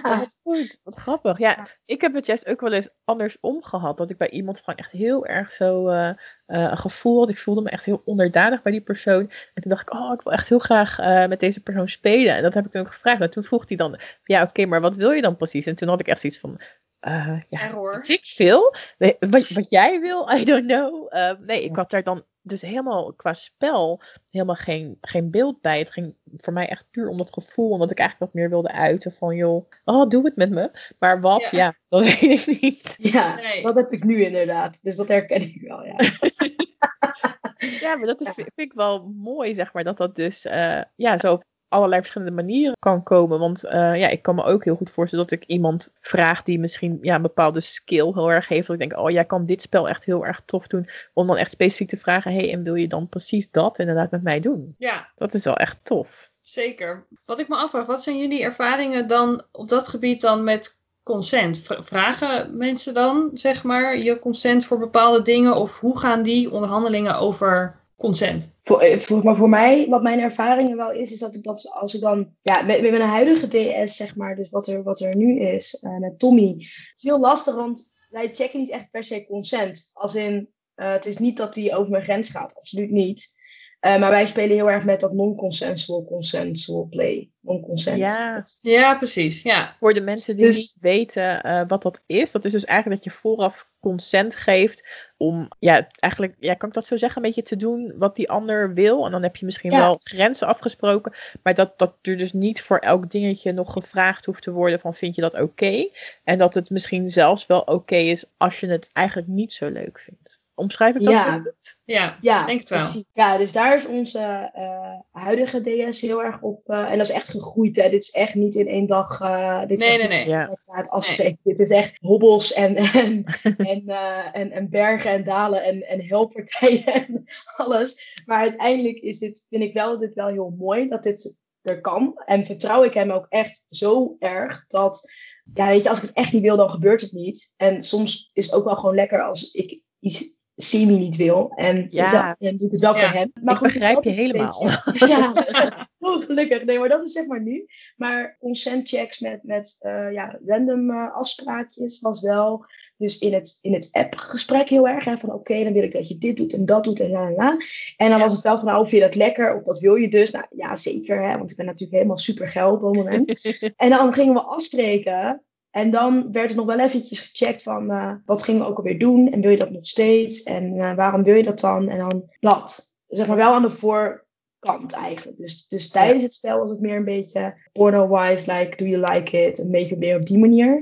Wat 0.19 0.39
goed, 0.43 0.79
wat 0.83 0.95
grappig. 0.95 1.39
Ja, 1.39 1.67
ik 1.85 2.01
heb 2.01 2.15
het 2.15 2.27
juist 2.27 2.47
ook 2.47 2.61
wel 2.61 2.73
eens 2.73 2.89
andersom 3.05 3.63
gehad. 3.63 3.97
Dat 3.97 4.11
ik 4.11 4.17
bij 4.17 4.31
iemand 4.31 4.61
van 4.61 4.75
echt 4.75 4.93
heel 4.93 5.27
erg 5.27 5.53
zo 5.53 5.89
uh, 5.89 6.05
uh, 6.05 6.15
een 6.47 6.79
gevoel 6.79 7.19
had. 7.19 7.29
Ik 7.29 7.39
voelde 7.39 7.63
me 7.63 7.71
echt 7.71 7.85
heel 7.85 8.03
onderdanig 8.05 8.63
bij 8.63 8.73
die 8.73 8.81
persoon. 8.81 9.31
En 9.55 9.63
toen 9.63 9.71
dacht 9.71 9.83
ik, 9.83 9.95
oh, 9.95 10.13
ik 10.13 10.23
wil 10.23 10.33
echt 10.33 10.49
heel 10.49 10.59
graag 10.59 10.99
uh, 10.99 11.27
met 11.27 11.41
deze 11.41 11.61
persoon 11.61 11.89
spelen. 11.89 12.37
En 12.37 12.43
dat 12.43 12.55
heb 12.55 12.65
ik 12.65 12.71
toen 12.71 12.81
ook 12.81 12.93
gevraagd. 12.93 13.21
En 13.21 13.31
toen 13.31 13.45
vroeg 13.45 13.69
hij 13.69 13.77
dan, 13.77 13.99
ja, 14.25 14.41
oké, 14.41 14.49
okay, 14.51 14.65
maar 14.65 14.81
wat 14.81 14.97
wil 14.97 15.11
je 15.11 15.23
dan 15.23 15.37
precies? 15.37 15.67
En 15.67 15.77
toen 15.77 15.89
had 15.89 16.01
ik 16.01 16.09
echt 16.09 16.21
zoiets 16.21 16.39
van, 16.39 16.61
uh, 17.01 17.41
ja, 17.49 17.61
Error. 17.61 18.05
ik 18.07 18.25
veel. 18.25 18.75
Nee, 18.99 19.17
wat, 19.21 19.49
wat 19.49 19.71
jij 19.71 20.01
wil, 20.01 20.31
I 20.31 20.45
don't 20.45 20.67
know. 20.67 21.15
Uh, 21.15 21.31
nee, 21.41 21.65
ik 21.65 21.77
had 21.77 21.91
daar 21.91 22.03
dan 22.03 22.25
dus 22.43 22.63
helemaal 22.63 23.13
qua 23.13 23.33
spel 23.33 24.03
helemaal 24.31 24.55
geen, 24.55 24.99
geen 25.01 25.31
beeld 25.31 25.61
bij. 25.61 25.79
Het 25.79 25.91
ging 25.91 26.15
voor 26.37 26.53
mij 26.53 26.69
echt 26.69 26.85
puur 26.91 27.09
om 27.09 27.19
dat 27.19 27.33
gevoel. 27.33 27.71
Omdat 27.71 27.91
ik 27.91 27.99
eigenlijk 27.99 28.33
wat 28.33 28.41
meer 28.41 28.51
wilde 28.51 28.73
uiten 28.73 29.13
van, 29.13 29.37
joh, 29.37 29.71
oh, 29.85 30.09
doe 30.09 30.25
het 30.25 30.37
met 30.37 30.51
me. 30.51 30.71
Maar 30.99 31.21
wat, 31.21 31.51
ja, 31.51 31.59
ja 31.59 31.75
dat 31.89 32.01
weet 32.21 32.47
ik 32.47 32.61
niet. 32.61 32.95
Ja, 32.99 33.35
nee. 33.35 33.63
dat 33.63 33.77
heb 33.77 33.93
ik 33.93 34.05
nu 34.05 34.25
inderdaad. 34.25 34.83
Dus 34.83 34.97
dat 34.97 35.09
herken 35.09 35.43
ik 35.43 35.61
wel, 35.61 35.85
ja. 35.85 35.97
ja, 37.81 37.97
maar 37.97 38.07
dat 38.07 38.21
is, 38.21 38.31
vind 38.35 38.53
ik 38.55 38.73
wel 38.73 39.09
mooi, 39.09 39.55
zeg 39.55 39.73
maar. 39.73 39.85
Dat 39.85 39.97
dat 39.97 40.17
dus 40.17 40.47
uh, 40.47 40.83
ja, 40.97 41.19
zo 41.19 41.33
op 41.33 41.45
allerlei 41.69 42.01
verschillende 42.01 42.43
manieren 42.43 42.77
kan 42.79 43.03
komen. 43.03 43.39
Want 43.39 43.65
uh, 43.65 43.71
ja, 43.99 44.09
ik 44.09 44.23
kan 44.23 44.35
me 44.35 44.45
ook 44.45 44.65
heel 44.65 44.77
goed 44.77 44.91
voorstellen 44.91 45.27
dat 45.29 45.41
ik 45.41 45.49
iemand 45.49 45.93
vraag 46.01 46.43
die 46.43 46.59
misschien 46.59 46.99
ja, 47.03 47.15
een 47.15 47.23
bepaalde 47.23 47.61
skill 47.61 48.13
heel 48.15 48.31
erg 48.31 48.49
heeft. 48.49 48.67
Dat 48.67 48.81
ik 48.81 48.89
denk, 48.89 49.01
oh 49.01 49.11
jij 49.11 49.25
kan 49.25 49.47
dit 49.47 49.63
spel 49.63 49.89
echt 49.89 50.05
heel 50.05 50.27
erg 50.27 50.43
tof 50.45 50.67
doen. 50.67 50.89
Om 51.15 51.27
dan 51.27 51.37
echt 51.37 51.51
specifiek 51.51 51.89
te 51.89 51.97
vragen, 51.97 52.33
hey, 52.33 52.53
en 52.53 52.63
wil 52.63 52.75
je 52.75 52.89
dan 52.89 53.09
precies 53.09 53.51
dat 53.51 53.79
inderdaad 53.79 54.11
met 54.11 54.23
mij 54.23 54.41
doen? 54.41 54.75
Ja. 54.79 55.09
Dat 55.17 55.35
is 55.35 55.45
wel 55.45 55.57
echt 55.57 55.79
tof. 55.83 56.31
Zeker. 56.41 57.07
Wat 57.25 57.39
ik 57.39 57.49
me 57.49 57.57
afvraag, 57.57 57.87
wat 57.87 58.03
zijn 58.03 58.19
jullie 58.19 58.43
ervaringen 58.43 59.09
dan 59.09 59.43
op 59.53 59.69
dat 59.69 59.89
gebied 59.89 60.21
dan 60.21 60.45
met 60.45 60.71
consent? 61.03 61.63
Vragen 61.79 62.57
mensen 62.57 62.95
dan, 62.95 63.31
zeg 63.35 63.65
maar, 63.65 63.97
je 63.97 64.19
consent 64.19 64.65
voor 64.65 64.79
bepaalde 64.79 65.23
dingen? 65.23 65.57
Of 65.57 65.81
hoe 65.81 65.99
gaan 65.99 66.23
die 66.23 66.51
onderhandelingen 66.51 67.19
over 67.19 67.75
consent? 67.99 68.59
Voor, 68.65 69.01
voor, 69.01 69.25
maar 69.25 69.37
voor 69.37 69.49
mij, 69.49 69.87
wat 69.89 70.03
mijn 70.03 70.21
ervaringen 70.21 70.77
wel 70.77 70.93
is, 70.93 71.13
is 71.13 71.19
dat 71.19 71.35
ik 71.35 71.43
dat 71.43 71.71
als 71.71 71.95
ik 71.95 72.01
dan, 72.01 72.37
ja, 72.43 72.63
met, 72.63 72.81
mijn 72.81 73.01
huidige 73.01 73.49
DS, 73.49 73.97
zeg 73.97 74.17
maar, 74.17 74.37
dus 74.37 74.51
wat 74.51 74.69
er, 74.69 74.83
wat 74.83 75.01
er 75.01 75.17
nu 75.17 75.41
is, 75.41 75.83
uh, 75.83 75.99
met 75.99 76.19
Tommy, 76.19 76.49
het 76.49 76.93
is 76.97 77.03
heel 77.03 77.21
lastig, 77.21 77.55
want 77.55 77.91
wij 78.09 78.35
checken 78.35 78.61
niet 78.61 78.71
echt 78.71 78.91
per 78.91 79.05
se 79.05 79.27
consent. 79.27 79.91
Als 79.93 80.15
in, 80.15 80.49
uh, 80.77 80.93
het 80.93 81.07
is 81.07 81.19
niet 81.19 81.37
dat 81.37 81.55
hij 81.55 81.75
over 81.75 81.91
mijn 81.91 82.03
grens 82.03 82.31
gaat, 82.31 82.57
absoluut 82.57 82.91
niet. 82.91 83.37
Uh, 83.81 83.99
maar 83.99 84.11
wij 84.11 84.27
spelen 84.27 84.57
heel 84.57 84.71
erg 84.71 84.85
met 84.85 85.01
dat 85.01 85.13
non-consensual, 85.13 86.05
consensual 86.05 86.87
play. 86.91 87.31
Non-consent. 87.41 87.99
Ja. 87.99 88.45
ja, 88.61 88.97
precies. 88.97 89.43
Ja. 89.43 89.77
Voor 89.79 89.95
de 89.95 90.01
mensen 90.01 90.37
die 90.37 90.45
dus, 90.45 90.57
niet 90.57 90.77
weten 90.81 91.47
uh, 91.47 91.63
wat 91.67 91.83
dat 91.83 92.03
is, 92.07 92.33
dat 92.33 92.45
is 92.45 92.53
dus 92.53 92.65
eigenlijk 92.65 93.03
dat 93.03 93.13
je 93.13 93.21
vooraf 93.21 93.69
consent 93.81 94.37
geeft 94.37 94.87
om, 95.17 95.49
ja, 95.59 95.89
eigenlijk, 95.95 96.35
ja, 96.39 96.55
kan 96.55 96.69
ik 96.69 96.75
dat 96.75 96.87
zo 96.87 96.97
zeggen, 96.97 97.17
een 97.17 97.29
beetje 97.29 97.43
te 97.43 97.57
doen 97.57 97.95
wat 97.97 98.17
die 98.17 98.31
ander 98.31 98.75
wil. 98.75 99.05
En 99.05 99.11
dan 99.11 99.23
heb 99.23 99.37
je 99.37 99.45
misschien 99.45 99.71
ja. 99.71 99.79
wel 99.79 100.01
grenzen 100.03 100.47
afgesproken, 100.47 101.13
maar 101.43 101.55
dat, 101.55 101.79
dat 101.79 101.95
er 102.03 102.17
dus 102.17 102.33
niet 102.33 102.63
voor 102.63 102.79
elk 102.79 103.11
dingetje 103.11 103.53
nog 103.53 103.73
gevraagd 103.73 104.25
hoeft 104.25 104.43
te 104.43 104.53
worden 104.53 104.81
van 104.81 104.95
vind 104.95 105.15
je 105.15 105.21
dat 105.21 105.35
oké? 105.35 105.43
Okay? 105.43 105.93
En 106.25 106.39
dat 106.39 106.55
het 106.55 106.71
misschien 106.71 107.11
zelfs 107.11 107.47
wel 107.47 107.61
oké 107.61 107.73
okay 107.73 108.09
is 108.09 108.31
als 108.37 108.61
je 108.61 108.67
het 108.67 108.91
eigenlijk 108.93 109.29
niet 109.29 109.53
zo 109.53 109.69
leuk 109.69 109.99
vindt. 109.99 110.38
Omschrijf 110.59 110.95
ik 110.95 111.05
dat 111.05 111.13
ja. 111.13 111.43
Ja, 111.85 112.17
ja, 112.21 112.47
denk 112.47 112.61
het 112.61 112.69
wel. 112.69 112.79
Precies. 112.79 113.05
Ja, 113.13 113.39
dus 113.39 113.53
daar 113.53 113.77
is 113.77 113.87
onze 113.87 114.53
uh, 114.57 115.23
huidige 115.23 115.61
DS 115.61 116.01
heel 116.01 116.23
erg 116.23 116.41
op. 116.41 116.69
Uh, 116.69 116.91
en 116.91 116.99
dat 116.99 117.09
is 117.09 117.15
echt 117.15 117.31
gegroeid. 117.31 117.77
Hè. 117.77 117.91
Dit 117.91 118.03
is 118.03 118.11
echt 118.11 118.35
niet 118.35 118.55
in 118.55 118.69
één 118.69 118.87
dag. 118.87 119.21
Uh, 119.21 119.67
dit 119.67 119.79
nee, 119.79 119.99
nee, 119.99 120.09
nee. 120.09 120.29
Ja. 120.29 120.59
afspreken. 120.89 121.39
Nee. 121.43 121.55
Dit 121.55 121.69
is 121.69 121.77
echt 121.77 121.99
hobbels 122.01 122.53
en, 122.53 122.77
en, 122.77 123.25
en, 123.57 123.89
en, 124.33 124.51
en, 124.51 124.71
bergen 124.71 125.11
en 125.11 125.25
dalen 125.25 125.63
en, 125.63 125.83
en 125.83 126.07
helppartijen 126.07 126.85
en 127.07 127.25
alles. 127.57 128.21
Maar 128.27 128.41
uiteindelijk 128.41 128.99
is 128.99 129.19
dit, 129.19 129.47
vind 129.51 129.63
ik 129.63 129.73
wel, 129.73 129.99
dit 129.99 130.15
wel 130.15 130.29
heel 130.29 130.55
mooi 130.59 130.89
dat 130.89 131.03
dit 131.03 131.39
er 131.63 131.81
kan. 131.81 132.23
En 132.25 132.47
vertrouw 132.47 132.85
ik 132.85 132.95
hem 132.95 133.11
ook 133.11 133.27
echt 133.29 133.67
zo 133.71 134.17
erg 134.19 134.65
dat. 134.69 135.13
Ja, 135.55 135.67
weet 135.67 135.83
je, 135.83 135.89
als 135.89 135.99
ik 135.99 136.09
het 136.09 136.17
echt 136.17 136.33
niet 136.33 136.43
wil, 136.43 136.57
dan 136.57 136.71
gebeurt 136.71 137.01
het 137.01 137.13
niet. 137.13 137.55
En 137.57 137.83
soms 137.83 138.31
is 138.33 138.47
het 138.47 138.55
ook 138.55 138.65
wel 138.65 138.77
gewoon 138.77 138.95
lekker 138.95 139.23
als 139.23 139.51
ik 139.51 139.83
iets 140.01 140.37
semi 140.61 140.99
niet 140.99 141.17
wil. 141.17 141.53
En 141.55 141.87
ja. 141.91 142.37
dan 142.39 142.57
doe 142.57 142.67
ik 142.67 142.73
het 142.73 142.81
wel 142.81 142.97
ja. 142.97 143.01
voor 143.01 143.19
hem. 143.19 143.31
Maar 143.43 143.55
ik 143.55 143.61
goed, 143.61 143.73
begrijp 143.73 144.05
je 144.05 144.11
helemaal. 144.11 144.71
Beetje, 144.85 145.07
ja, 145.07 145.33
oh, 145.99 146.25
gelukkig. 146.25 146.65
Nee, 146.65 146.79
maar 146.79 146.89
dat 146.89 147.05
is 147.05 147.13
zeg 147.13 147.27
maar 147.27 147.43
nu. 147.43 147.67
Maar 147.97 148.37
consent-checks 148.41 149.19
met, 149.19 149.43
met 149.43 149.77
uh, 149.81 150.13
ja, 150.13 150.39
random 150.47 150.91
uh, 150.91 151.15
afspraakjes 151.15 152.01
was 152.01 152.23
wel... 152.23 152.65
Dus 152.97 153.19
in 153.19 153.35
het, 153.35 153.59
in 153.61 153.75
het 153.75 153.89
app-gesprek 153.93 154.69
heel 154.69 154.89
erg. 154.89 155.05
Hè, 155.05 155.17
van 155.17 155.29
oké, 155.29 155.39
okay, 155.39 155.65
dan 155.65 155.73
wil 155.73 155.83
ik 155.83 155.93
dat 155.93 156.09
je 156.09 156.19
dit 156.19 156.37
doet 156.37 156.53
en 156.53 156.67
dat 156.67 156.85
doet 156.85 157.01
en 157.01 157.11
la 157.11 157.31
la. 157.31 157.51
En 157.97 158.09
dan 158.11 158.19
ja. 158.19 158.25
was 158.25 158.33
het 158.33 158.43
wel 158.43 158.59
van, 158.59 158.67
nou, 158.67 158.89
vind 158.89 159.03
je 159.03 159.09
dat 159.09 159.15
lekker? 159.15 159.57
Of 159.57 159.63
dat 159.63 159.81
wil 159.81 159.95
je 159.95 160.09
dus? 160.09 160.31
Nou 160.31 160.47
ja, 160.51 160.75
zeker. 160.75 161.29
Hè, 161.29 161.39
want 161.39 161.51
ik 161.51 161.57
ben 161.57 161.67
natuurlijk 161.67 161.93
helemaal 161.93 162.19
super 162.19 162.49
geil 162.49 162.73
op 162.73 162.83
het 162.83 162.97
moment. 162.97 163.57
en 163.77 163.91
dan 163.91 164.15
gingen 164.15 164.35
we 164.35 164.41
afspreken. 164.41 165.43
En 165.71 165.91
dan 165.91 166.33
werd 166.33 166.51
er 166.51 166.57
nog 166.57 166.67
wel 166.67 166.79
eventjes 166.79 167.21
gecheckt 167.21 167.63
van 167.63 167.91
uh, 167.91 168.13
wat 168.25 168.43
gingen 168.43 168.61
we 168.61 168.67
ook 168.67 168.77
alweer 168.77 168.99
doen 168.99 169.29
en 169.29 169.41
wil 169.41 169.51
je 169.51 169.57
dat 169.57 169.71
nog 169.71 169.87
steeds 169.87 170.43
en 170.43 170.75
uh, 170.75 170.95
waarom 170.95 171.23
wil 171.23 171.35
je 171.35 171.43
dat 171.43 171.61
dan 171.61 171.89
en 171.89 171.99
dan 171.99 172.31
dat. 172.41 172.97
Zeg 173.09 173.27
maar 173.27 173.37
wel 173.37 173.55
aan 173.55 173.63
de 173.63 173.71
voorkant 173.71 174.93
eigenlijk. 174.93 175.39
Dus, 175.39 175.69
dus 175.69 175.91
tijdens 175.91 176.23
het 176.23 176.35
spel 176.35 176.59
was 176.59 176.71
het 176.71 176.81
meer 176.81 176.97
een 176.97 177.05
beetje 177.05 177.69
porno-wise, 177.73 178.53
like 178.53 178.77
do 178.77 178.85
you 178.85 179.13
like 179.13 179.47
it? 179.47 179.59
Een 179.59 179.71
beetje 179.71 179.97
meer 179.97 180.17
op 180.17 180.27
die 180.27 180.39
manier. 180.39 180.77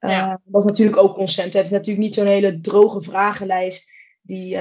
Uh, 0.00 0.10
ja. 0.10 0.40
Dat 0.44 0.62
is 0.62 0.68
natuurlijk 0.68 0.98
ook 0.98 1.14
consent. 1.14 1.54
Het 1.54 1.64
is 1.64 1.70
natuurlijk 1.70 2.04
niet 2.04 2.14
zo'n 2.14 2.26
hele 2.26 2.60
droge 2.60 3.02
vragenlijst 3.02 3.90
die 4.22 4.56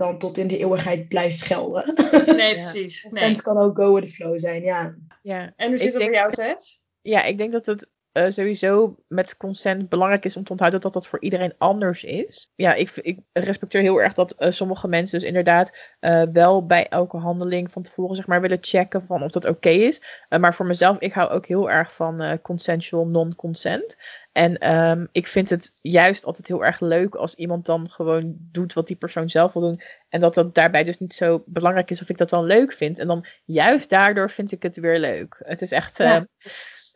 dan 0.00 0.18
tot 0.18 0.38
in 0.38 0.48
de 0.48 0.58
eeuwigheid 0.58 1.08
blijft 1.08 1.42
gelden. 1.42 1.94
Nee, 2.36 2.54
precies. 2.60 3.06
Nee. 3.10 3.22
En 3.22 3.32
het 3.32 3.42
kan 3.42 3.58
ook 3.58 3.76
go 3.76 3.94
with 3.94 4.06
the 4.06 4.14
flow 4.14 4.38
zijn, 4.38 4.62
ja. 4.62 4.94
ja. 5.22 5.52
En 5.56 5.68
hoe 5.68 5.78
zit 5.78 5.94
het 5.94 6.02
bij 6.02 6.12
jou, 6.12 6.32
Tess? 6.32 6.82
Ja, 7.00 7.24
ik 7.24 7.38
denk 7.38 7.52
dat 7.52 7.66
het 7.66 7.88
eh, 8.12 8.30
sowieso 8.30 8.96
met 9.08 9.36
consent 9.36 9.88
belangrijk 9.88 10.24
is 10.24 10.36
om 10.36 10.44
te 10.44 10.50
onthouden 10.50 10.80
dat 10.80 10.92
dat 10.92 11.06
voor 11.06 11.20
iedereen 11.20 11.54
anders 11.58 12.04
is. 12.04 12.52
Ja, 12.54 12.74
ik, 12.74 12.90
ik 12.96 13.18
respecteer 13.32 13.80
heel 13.80 14.00
erg 14.00 14.12
dat 14.12 14.32
eh, 14.32 14.50
sommige 14.50 14.88
mensen 14.88 15.18
dus 15.18 15.28
inderdaad 15.28 15.76
eh, 16.00 16.22
wel 16.32 16.66
bij 16.66 16.88
elke 16.88 17.16
handeling 17.16 17.70
van 17.70 17.82
tevoren 17.82 18.16
zeg 18.16 18.26
maar 18.26 18.40
willen 18.40 18.58
checken 18.60 19.06
van 19.06 19.22
of 19.22 19.30
dat 19.30 19.44
oké 19.44 19.68
is. 19.68 20.24
maar 20.40 20.54
voor 20.54 20.66
mezelf, 20.66 20.98
ik 20.98 21.12
hou 21.12 21.30
ook 21.30 21.46
heel 21.46 21.70
erg 21.70 21.94
van 21.94 22.40
consensual 22.42 23.06
non-consent. 23.06 23.96
En 24.32 24.58
ehm, 24.58 25.06
ik 25.12 25.26
vind 25.26 25.50
het 25.50 25.74
juist 25.80 26.24
altijd 26.24 26.48
heel 26.48 26.64
erg 26.64 26.80
leuk 26.80 27.14
als 27.14 27.34
iemand 27.34 27.66
dan 27.66 27.90
gewoon 27.90 28.36
doet 28.38 28.72
wat 28.72 28.86
die 28.86 28.96
persoon 28.96 29.30
zelf 29.30 29.52
wil 29.52 29.62
doen. 29.62 29.80
En 30.08 30.20
dat 30.20 30.34
dat 30.34 30.54
daarbij 30.54 30.84
dus 30.84 30.98
niet 30.98 31.12
zo 31.12 31.42
belangrijk 31.46 31.90
is 31.90 32.02
of 32.02 32.08
ik 32.08 32.18
dat 32.18 32.30
dan 32.30 32.44
leuk 32.44 32.72
vind. 32.72 32.98
En 32.98 33.06
dan 33.06 33.24
juist 33.44 33.90
daardoor 33.90 34.30
vind 34.30 34.52
ik 34.52 34.62
het 34.62 34.76
weer 34.76 34.98
leuk. 34.98 35.40
Het 35.44 35.62
is 35.62 35.72
echt. 35.72 35.98
Ja, 35.98 36.16
uh, 36.16 36.22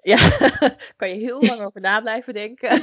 ja 0.17 0.19
kan 0.97 1.09
je 1.09 1.15
heel 1.15 1.43
lang 1.43 1.61
over 1.61 1.81
na 1.81 2.01
blijven 2.01 2.35
denken. 2.35 2.83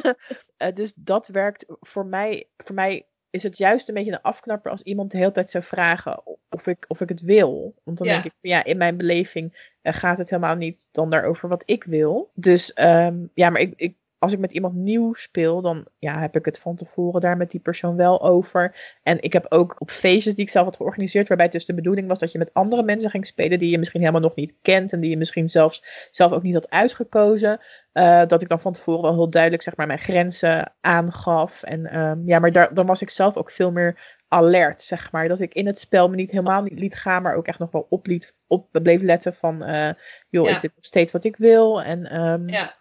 uh, 0.58 0.74
dus 0.74 0.94
dat 0.94 1.28
werkt 1.28 1.66
voor 1.68 2.06
mij. 2.06 2.50
Voor 2.58 2.76
mij 2.76 3.06
is 3.30 3.44
het 3.44 3.58
juist 3.58 3.88
een 3.88 3.94
beetje 3.94 4.12
een 4.12 4.22
afknapper 4.22 4.72
als 4.72 4.82
iemand 4.82 5.12
de 5.12 5.18
hele 5.18 5.32
tijd 5.32 5.50
zou 5.50 5.64
vragen 5.64 6.22
of 6.50 6.68
ik, 6.68 6.86
of 6.88 7.02
ik 7.02 7.10
het 7.10 7.22
wil. 7.22 7.76
Want 7.84 7.98
dan 7.98 8.08
denk 8.08 8.26
ik, 8.26 8.34
ja, 8.42 8.64
in 8.64 8.78
mijn 8.78 8.98
beleving 8.98 9.76
uh, 9.82 9.94
gaat 9.94 10.18
het 10.18 10.30
helemaal 10.30 10.56
niet 10.56 10.88
dan 10.92 11.10
daarover 11.10 11.50
wat 11.50 11.64
ik 11.66 11.84
wil. 11.84 12.32
Dus 12.34 12.72
um, 12.76 13.32
ja, 13.34 13.50
maar 13.50 13.62
ik, 13.62 13.74
ik 13.76 13.96
als 14.22 14.34
ik 14.34 14.40
met 14.40 14.54
iemand 14.54 14.76
nieuw 14.76 15.14
speel, 15.14 15.62
dan 15.62 15.86
ja, 16.00 16.20
heb 16.20 16.36
ik 16.36 16.46
het 16.46 16.60
van 16.60 16.76
tevoren 16.76 17.22
daar 17.22 17.38
met 17.38 17.52
die 17.52 17.60
persoon 17.60 17.96
wel 17.96 18.22
over. 18.22 18.76
En 19.04 19.22
ik 19.22 19.34
heb 19.34 19.46
ook 19.50 19.76
op 19.80 19.92
feestjes 19.92 20.36
die 20.36 20.46
ik 20.46 20.52
zelf 20.52 20.66
had 20.66 20.76
georganiseerd, 20.76 21.28
waarbij 21.28 21.46
het 21.46 21.56
dus 21.56 21.66
de 21.66 21.74
bedoeling 21.74 22.08
was 22.08 22.20
dat 22.20 22.32
je 22.32 22.38
met 22.38 22.54
andere 22.54 22.84
mensen 22.84 23.10
ging 23.10 23.26
spelen 23.26 23.60
die 23.60 23.70
je 23.70 23.78
misschien 23.78 24.00
helemaal 24.00 24.22
nog 24.22 24.36
niet 24.36 24.54
kent 24.62 24.94
en 24.94 25.00
die 25.00 25.10
je 25.10 25.18
misschien 25.18 25.50
zelfs 25.50 25.84
zelf 26.12 26.32
ook 26.32 26.44
niet 26.44 26.54
had 26.54 26.70
uitgekozen. 26.70 27.60
Uh, 27.94 28.22
dat 28.28 28.42
ik 28.42 28.48
dan 28.48 28.60
van 28.60 28.74
tevoren 28.74 29.02
wel 29.02 29.14
heel 29.14 29.30
duidelijk 29.30 29.64
zeg 29.64 29.76
maar, 29.76 29.88
mijn 29.88 30.00
grenzen 30.00 30.74
aangaf. 30.82 31.64
En 31.64 32.00
um, 32.00 32.24
ja, 32.26 32.40
maar 32.40 32.52
daar, 32.52 32.74
dan 32.74 32.86
was 32.86 33.02
ik 33.02 33.10
zelf 33.10 33.38
ook 33.38 33.52
veel 33.52 33.72
meer 33.72 34.20
alert, 34.28 34.82
zeg 34.82 35.12
maar. 35.12 35.28
Dat 35.28 35.40
ik 35.40 35.54
in 35.54 35.66
het 35.68 35.80
spel 35.80 36.10
me 36.10 36.16
niet 36.16 36.32
helemaal 36.32 36.64
niet 36.64 36.80
liet 36.80 36.96
gaan, 36.96 37.22
maar 37.22 37.36
ook 37.36 37.48
echt 37.48 37.60
nog 37.60 37.72
wel 37.72 37.88
op, 37.90 38.08
liet, 38.08 38.36
op 38.48 38.68
bleef 38.72 39.02
letten 39.02 39.34
van, 39.34 39.70
uh, 39.70 39.90
joh, 40.30 40.50
is 40.50 40.60
dit 40.60 40.72
nog 40.76 40.86
steeds 40.86 41.12
wat 41.12 41.24
ik 41.24 41.38
wil? 41.38 41.82
En 41.82 42.22
um, 42.22 42.50
ja 42.50 42.80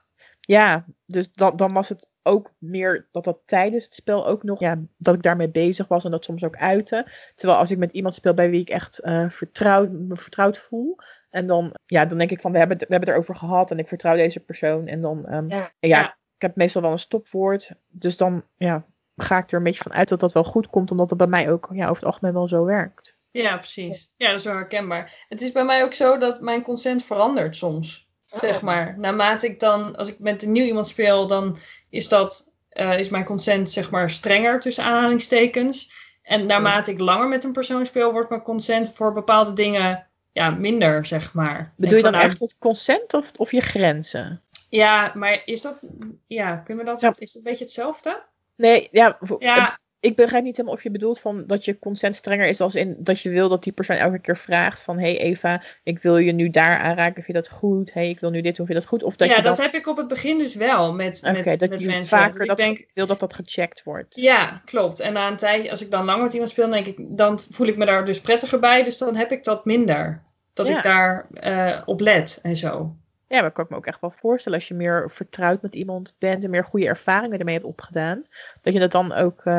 ja, 0.51 0.85
dus 1.07 1.33
dan, 1.33 1.57
dan 1.57 1.73
was 1.73 1.89
het 1.89 2.09
ook 2.23 2.53
meer 2.59 3.09
dat 3.13 3.25
dat 3.25 3.39
tijdens 3.45 3.85
het 3.85 3.95
spel 3.95 4.27
ook 4.27 4.43
nog, 4.43 4.61
ja, 4.61 4.79
dat 4.97 5.15
ik 5.15 5.23
daarmee 5.23 5.51
bezig 5.51 5.89
was 5.89 6.05
en 6.05 6.11
dat 6.11 6.25
soms 6.25 6.45
ook 6.45 6.57
uiten. 6.57 7.11
Terwijl 7.35 7.59
als 7.59 7.71
ik 7.71 7.79
met 7.79 7.93
iemand 7.93 8.15
speel 8.15 8.35
bij 8.35 8.51
wie 8.51 8.61
ik 8.61 8.69
echt 8.69 9.01
uh, 9.05 9.31
vertrouwd, 9.31 9.91
me 9.91 10.17
vertrouwd 10.17 10.59
voel. 10.59 10.97
En 11.31 11.47
dan, 11.47 11.75
ja, 11.85 12.05
dan 12.05 12.19
denk 12.19 12.31
ik 12.31 12.41
van, 12.41 12.53
we 12.53 12.59
hebben, 12.59 12.77
het, 12.77 12.87
we 12.89 12.93
hebben 12.93 13.09
het 13.09 13.19
erover 13.19 13.41
gehad 13.41 13.71
en 13.71 13.79
ik 13.79 13.89
vertrouw 13.89 14.17
deze 14.17 14.41
persoon. 14.41 14.87
En 14.87 15.01
dan, 15.01 15.35
um, 15.35 15.49
ja, 15.49 15.71
ja, 15.81 16.07
ik 16.37 16.43
heb 16.43 16.57
meestal 16.57 16.83
wel 16.83 16.93
een 16.93 16.99
stopwoord. 16.99 17.71
Dus 17.89 18.17
dan, 18.17 18.45
ja, 18.57 18.87
ga 19.17 19.39
ik 19.39 19.51
er 19.51 19.57
een 19.57 19.63
beetje 19.63 19.83
van 19.83 19.93
uit 19.93 20.09
dat 20.09 20.21
dat 20.21 20.33
wel 20.33 20.45
goed 20.45 20.67
komt, 20.67 20.91
omdat 20.91 21.09
het 21.09 21.19
bij 21.19 21.27
mij 21.27 21.51
ook, 21.51 21.69
ja, 21.73 21.83
over 21.83 21.97
het 21.97 22.05
algemeen 22.05 22.35
wel 22.35 22.49
zo 22.49 22.65
werkt. 22.65 23.19
Ja, 23.31 23.57
precies. 23.57 24.13
Ja, 24.17 24.27
dat 24.27 24.39
is 24.39 24.45
wel 24.45 24.55
herkenbaar. 24.55 25.25
Het 25.29 25.41
is 25.41 25.53
bij 25.53 25.65
mij 25.65 25.85
ook 25.85 25.93
zo 25.93 26.19
dat 26.19 26.41
mijn 26.41 26.63
consent 26.63 27.05
verandert 27.05 27.57
soms. 27.57 28.10
Zeg 28.39 28.57
oh. 28.57 28.63
maar. 28.63 28.99
Naarmate 28.99 29.47
ik 29.47 29.61
dan, 29.61 29.97
als 29.97 30.09
ik 30.09 30.19
met 30.19 30.43
een 30.43 30.53
nieuw 30.53 30.65
iemand 30.65 30.89
speel, 30.89 31.27
dan 31.27 31.57
is 31.89 32.09
dat, 32.09 32.51
uh, 32.73 32.99
is 32.99 33.09
mijn 33.09 33.25
consent 33.25 33.71
zeg 33.71 33.91
maar 33.91 34.11
strenger 34.11 34.61
tussen 34.61 34.85
aanhalingstekens. 34.85 35.93
En 36.23 36.47
naarmate 36.47 36.91
ik 36.91 37.01
langer 37.01 37.29
met 37.29 37.45
een 37.45 37.53
persoon 37.53 37.87
speel, 37.87 38.13
wordt 38.13 38.31
mijn 38.31 38.43
consent 38.43 38.93
voor 38.93 39.13
bepaalde 39.13 39.53
dingen 39.53 40.07
ja, 40.33 40.51
minder, 40.51 41.07
zeg 41.07 41.35
maar. 41.35 41.73
Bedoel 41.77 41.97
je 41.97 42.03
dan 42.03 42.15
echt 42.15 42.41
het 42.41 42.59
consent 42.59 43.15
of, 43.15 43.31
of 43.37 43.53
je 43.53 43.61
grenzen? 43.61 44.43
Ja, 44.69 45.13
maar 45.15 45.43
is 45.45 45.63
dat, 45.63 45.91
ja, 46.27 46.57
kunnen 46.57 46.85
we 46.85 46.91
dat, 46.91 47.01
ja. 47.01 47.13
is 47.19 47.33
dat 47.33 47.43
een 47.43 47.51
beetje 47.51 47.65
hetzelfde? 47.65 48.23
Nee, 48.57 48.89
ja, 48.93 49.19
ja 49.39 49.79
ik 50.01 50.17
begrijp 50.17 50.45
niet 50.45 50.57
helemaal 50.57 50.77
of 50.77 50.83
je 50.83 50.91
bedoelt 50.91 51.21
van 51.21 51.45
dat 51.47 51.65
je 51.65 51.79
consent 51.79 52.15
strenger 52.15 52.47
is 52.47 52.61
als 52.61 52.75
in 52.75 52.97
dat 52.99 53.21
je 53.21 53.31
wil 53.31 53.49
dat 53.49 53.63
die 53.63 53.73
persoon 53.73 53.97
elke 53.97 54.19
keer 54.19 54.37
vraagt 54.37 54.83
van 54.83 55.01
hey 55.01 55.19
Eva, 55.19 55.63
ik 55.83 55.99
wil 55.99 56.17
je 56.17 56.33
nu 56.33 56.51
daar 56.51 56.79
aanraken, 56.79 57.15
vind 57.15 57.27
je 57.27 57.33
dat 57.33 57.49
goed? 57.49 57.93
Hey, 57.93 58.09
ik 58.09 58.21
wil 58.21 58.31
nu 58.31 58.41
dit 58.41 58.57
vind 58.57 58.69
je 58.69 58.75
dat 58.75 58.87
goed? 58.87 59.03
Of 59.03 59.17
dat 59.17 59.29
ja, 59.29 59.37
je 59.37 59.43
dat 59.43 59.59
heb 59.59 59.75
ik 59.75 59.87
op 59.87 59.97
het 59.97 60.09
begin 60.09 60.39
dus 60.39 60.55
wel 60.55 60.95
met, 60.95 61.19
okay, 61.21 61.43
met, 61.43 61.59
dat 61.59 61.71
met 61.71 61.81
je 61.81 61.87
mensen. 61.87 62.19
Vaker 62.19 62.47
dat 62.47 62.59
ik 62.59 62.65
denk, 62.65 62.87
wil 62.95 63.07
dat 63.07 63.21
dat 63.21 63.35
gecheckt 63.35 63.83
wordt. 63.83 64.17
Ja, 64.17 64.63
klopt. 64.65 65.01
En 65.01 65.13
na 65.13 65.29
een 65.29 65.37
tijdje, 65.37 65.71
als 65.71 65.83
ik 65.83 65.91
dan 65.91 66.05
lang 66.05 66.23
met 66.23 66.33
iemand 66.33 66.51
speel, 66.51 66.71
denk 66.71 66.87
ik, 66.87 67.17
dan 67.17 67.39
voel 67.39 67.67
ik 67.67 67.77
me 67.77 67.85
daar 67.85 68.05
dus 68.05 68.21
prettiger 68.21 68.59
bij, 68.59 68.83
dus 68.83 68.99
dan 68.99 69.17
heb 69.17 69.33
ik 69.33 69.45
dat 69.45 69.65
minder. 69.65 70.23
Dat 70.53 70.71
ik 70.71 70.83
daar 70.83 71.27
uh, 71.33 71.83
op 71.85 72.01
let 72.01 72.39
en 72.43 72.57
zo. 72.57 72.97
Ja, 73.31 73.41
maar 73.41 73.51
kan 73.51 73.65
ik 73.65 73.71
me 73.71 73.77
ook 73.77 73.87
echt 73.87 74.01
wel 74.01 74.11
voorstellen 74.17 74.59
als 74.59 74.69
je 74.69 74.75
meer 74.75 75.11
vertrouwd 75.11 75.63
met 75.63 75.75
iemand 75.75 76.15
bent 76.19 76.45
en 76.45 76.51
meer 76.51 76.65
goede 76.65 76.87
ervaringen 76.87 77.39
ermee 77.39 77.55
hebt 77.55 77.67
opgedaan. 77.67 78.25
Dat 78.61 78.73
je 78.73 78.79
dat 78.79 78.93
dan 78.93 79.13
ook, 79.13 79.45
uh, 79.45 79.55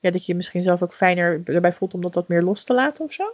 ja, 0.00 0.10
dat 0.10 0.26
je 0.26 0.34
misschien 0.34 0.62
zelf 0.62 0.82
ook 0.82 0.92
fijner 0.92 1.40
erbij 1.44 1.72
voelt 1.72 1.94
om 1.94 2.00
dat 2.00 2.14
wat 2.14 2.28
meer 2.28 2.42
los 2.42 2.64
te 2.64 2.74
laten 2.74 3.04
of 3.04 3.12
zo? 3.12 3.24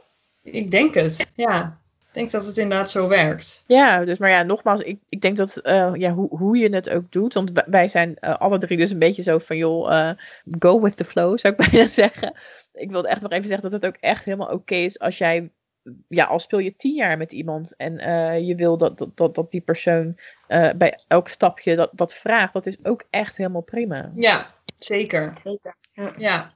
Ik 0.42 0.70
denk 0.70 0.94
het, 0.94 1.32
ja. 1.36 1.78
Ik 2.08 2.14
denk 2.14 2.30
dat 2.30 2.46
het 2.46 2.56
inderdaad 2.56 2.90
zo 2.90 3.08
werkt. 3.08 3.64
Ja, 3.66 4.04
dus 4.04 4.18
maar 4.18 4.30
ja, 4.30 4.42
nogmaals, 4.42 4.80
ik, 4.80 4.98
ik 5.08 5.20
denk 5.20 5.36
dat 5.36 5.60
uh, 5.62 5.92
ja, 5.94 6.10
hoe, 6.10 6.28
hoe 6.28 6.56
je 6.56 6.74
het 6.74 6.90
ook 6.90 7.12
doet. 7.12 7.34
Want 7.34 7.52
wij 7.66 7.88
zijn 7.88 8.16
uh, 8.20 8.38
alle 8.38 8.58
drie 8.58 8.78
dus 8.78 8.90
een 8.90 8.98
beetje 8.98 9.22
zo 9.22 9.38
van 9.38 9.56
joh, 9.56 10.10
go 10.58 10.80
with 10.80 10.96
the 10.96 11.04
flow, 11.04 11.38
zou 11.38 11.54
ik 11.54 11.60
bijna 11.70 11.88
zeggen. 11.88 12.34
Ik 12.72 12.90
wilde 12.90 13.08
echt 13.08 13.20
nog 13.20 13.32
even 13.32 13.48
zeggen 13.48 13.70
dat 13.70 13.82
het 13.82 13.94
ook 13.94 14.00
echt 14.00 14.24
helemaal 14.24 14.50
oké 14.52 14.74
is 14.74 14.98
als 14.98 15.18
jij 15.18 15.50
ja, 16.08 16.24
al 16.24 16.38
speel 16.38 16.58
je 16.58 16.76
tien 16.76 16.94
jaar 16.94 17.16
met 17.16 17.32
iemand 17.32 17.76
en 17.76 17.92
uh, 17.92 18.46
je 18.46 18.54
wil 18.54 18.76
dat, 18.76 18.98
dat, 18.98 19.16
dat, 19.16 19.34
dat 19.34 19.50
die 19.50 19.60
persoon 19.60 20.18
uh, 20.48 20.70
bij 20.76 20.98
elk 21.08 21.28
stapje 21.28 21.76
dat, 21.76 21.90
dat 21.92 22.14
vraagt, 22.14 22.52
dat 22.52 22.66
is 22.66 22.84
ook 22.84 23.04
echt 23.10 23.36
helemaal 23.36 23.62
prima. 23.62 24.10
Ja, 24.14 24.50
zeker. 24.76 25.32
zeker. 25.44 25.76
Ja. 25.92 26.12
ja. 26.16 26.54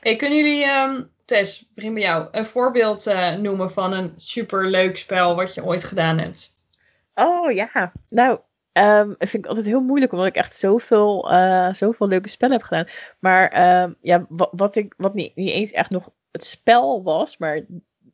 Hey, 0.00 0.16
kunnen 0.16 0.38
jullie, 0.38 0.66
um, 0.66 1.10
Tess, 1.24 1.72
begin 1.74 1.94
bij 1.94 2.02
jou, 2.02 2.28
een 2.30 2.44
voorbeeld 2.44 3.06
uh, 3.06 3.34
noemen 3.34 3.70
van 3.70 3.92
een 3.92 4.12
superleuk 4.16 4.96
spel 4.96 5.34
wat 5.34 5.54
je 5.54 5.64
ooit 5.64 5.84
gedaan 5.84 6.18
hebt? 6.18 6.56
Oh 7.14 7.52
ja, 7.52 7.92
nou, 8.08 8.38
Um, 8.72 9.14
vind 9.18 9.34
ik 9.34 9.46
altijd 9.46 9.66
heel 9.66 9.80
moeilijk, 9.80 10.12
omdat 10.12 10.26
ik 10.26 10.34
echt 10.34 10.56
zoveel, 10.56 11.32
uh, 11.32 11.72
zoveel 11.72 12.08
leuke 12.08 12.28
spellen 12.28 12.56
heb 12.56 12.66
gedaan. 12.66 12.86
Maar 13.18 13.82
um, 13.82 13.96
ja, 14.00 14.26
wat, 14.28 14.50
wat, 14.52 14.76
ik, 14.76 14.94
wat 14.96 15.14
niet, 15.14 15.36
niet 15.36 15.50
eens 15.50 15.72
echt 15.72 15.90
nog 15.90 16.10
het 16.30 16.44
spel 16.44 17.02
was, 17.02 17.38
maar 17.38 17.60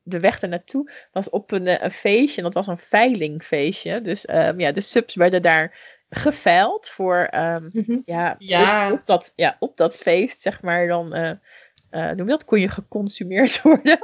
de 0.05 0.21
weg 0.21 0.41
ernaartoe 0.41 0.91
was 1.13 1.31
op 1.31 1.53
een, 1.53 1.67
eh, 1.67 1.83
een 1.83 1.91
feestje. 1.91 2.37
En 2.37 2.43
dat 2.43 2.55
was 2.55 2.67
een 2.67 2.79
veilingfeestje. 2.79 4.03
Dus 4.03 4.29
um, 4.29 4.61
ja, 4.61 4.73
de 4.73 4.81
subs 4.81 5.15
werden 5.15 5.43
daar 5.43 5.79
geveild 6.09 6.89
voor 6.89 7.29
um, 7.35 8.03
ja, 8.05 8.35
ja. 8.39 8.93
Op, 8.93 9.03
dat, 9.05 9.33
ja, 9.35 9.57
op 9.59 9.77
dat 9.77 9.97
feest, 9.97 10.41
zeg 10.41 10.63
maar, 10.63 10.87
dan 10.87 11.17
uh, 11.17 11.31
uh, 11.91 12.11
noem 12.11 12.27
je 12.27 12.33
dat, 12.33 12.45
kon 12.45 12.61
je 12.61 12.69
geconsumeerd 12.69 13.63
worden. 13.63 13.99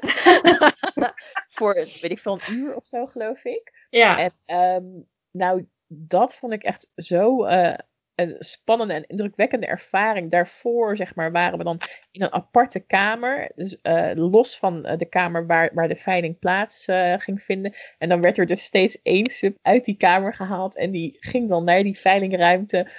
voor, 1.48 1.74
weet 1.74 2.10
ik 2.10 2.18
veel, 2.18 2.32
een 2.32 2.54
uur 2.54 2.74
of 2.74 2.86
zo, 2.86 3.06
geloof 3.06 3.44
ik. 3.44 3.86
Ja. 3.90 4.18
En 4.46 4.56
um, 4.56 5.06
nou, 5.30 5.66
dat 5.86 6.36
vond 6.36 6.52
ik 6.52 6.62
echt 6.62 6.90
zo 6.96 7.46
uh, 7.46 7.74
een 8.20 8.35
spannende 8.38 8.94
en 8.94 9.06
indrukwekkende 9.06 9.66
ervaring. 9.66 10.30
Daarvoor, 10.30 10.96
zeg 10.96 11.14
maar, 11.14 11.33
waren 11.33 11.59
we 11.59 11.64
dan 11.64 11.80
in 12.11 12.22
een 12.22 12.33
aparte 12.33 12.80
kamer. 12.80 13.52
Dus 13.54 13.78
uh, 13.83 14.11
los 14.14 14.59
van 14.59 14.87
uh, 14.87 14.96
de 14.96 15.09
kamer 15.09 15.46
waar, 15.46 15.70
waar 15.74 15.88
de 15.88 15.96
veiling 15.96 16.38
plaats 16.38 16.88
uh, 16.88 17.14
ging 17.18 17.42
vinden. 17.42 17.74
En 17.98 18.09
dan 18.09 18.20
werd 18.20 18.38
er 18.38 18.46
dus 18.46 18.62
steeds 18.62 19.02
één 19.02 19.30
sub 19.30 19.56
uit 19.62 19.85
die 19.85 19.96
kamer 19.96 20.35
gehaald. 20.35 20.76
En 20.76 20.90
die 20.90 21.16
ging 21.20 21.48
dan 21.48 21.64
naar 21.64 21.83
die 21.83 21.98
veilingruimte 21.98 22.90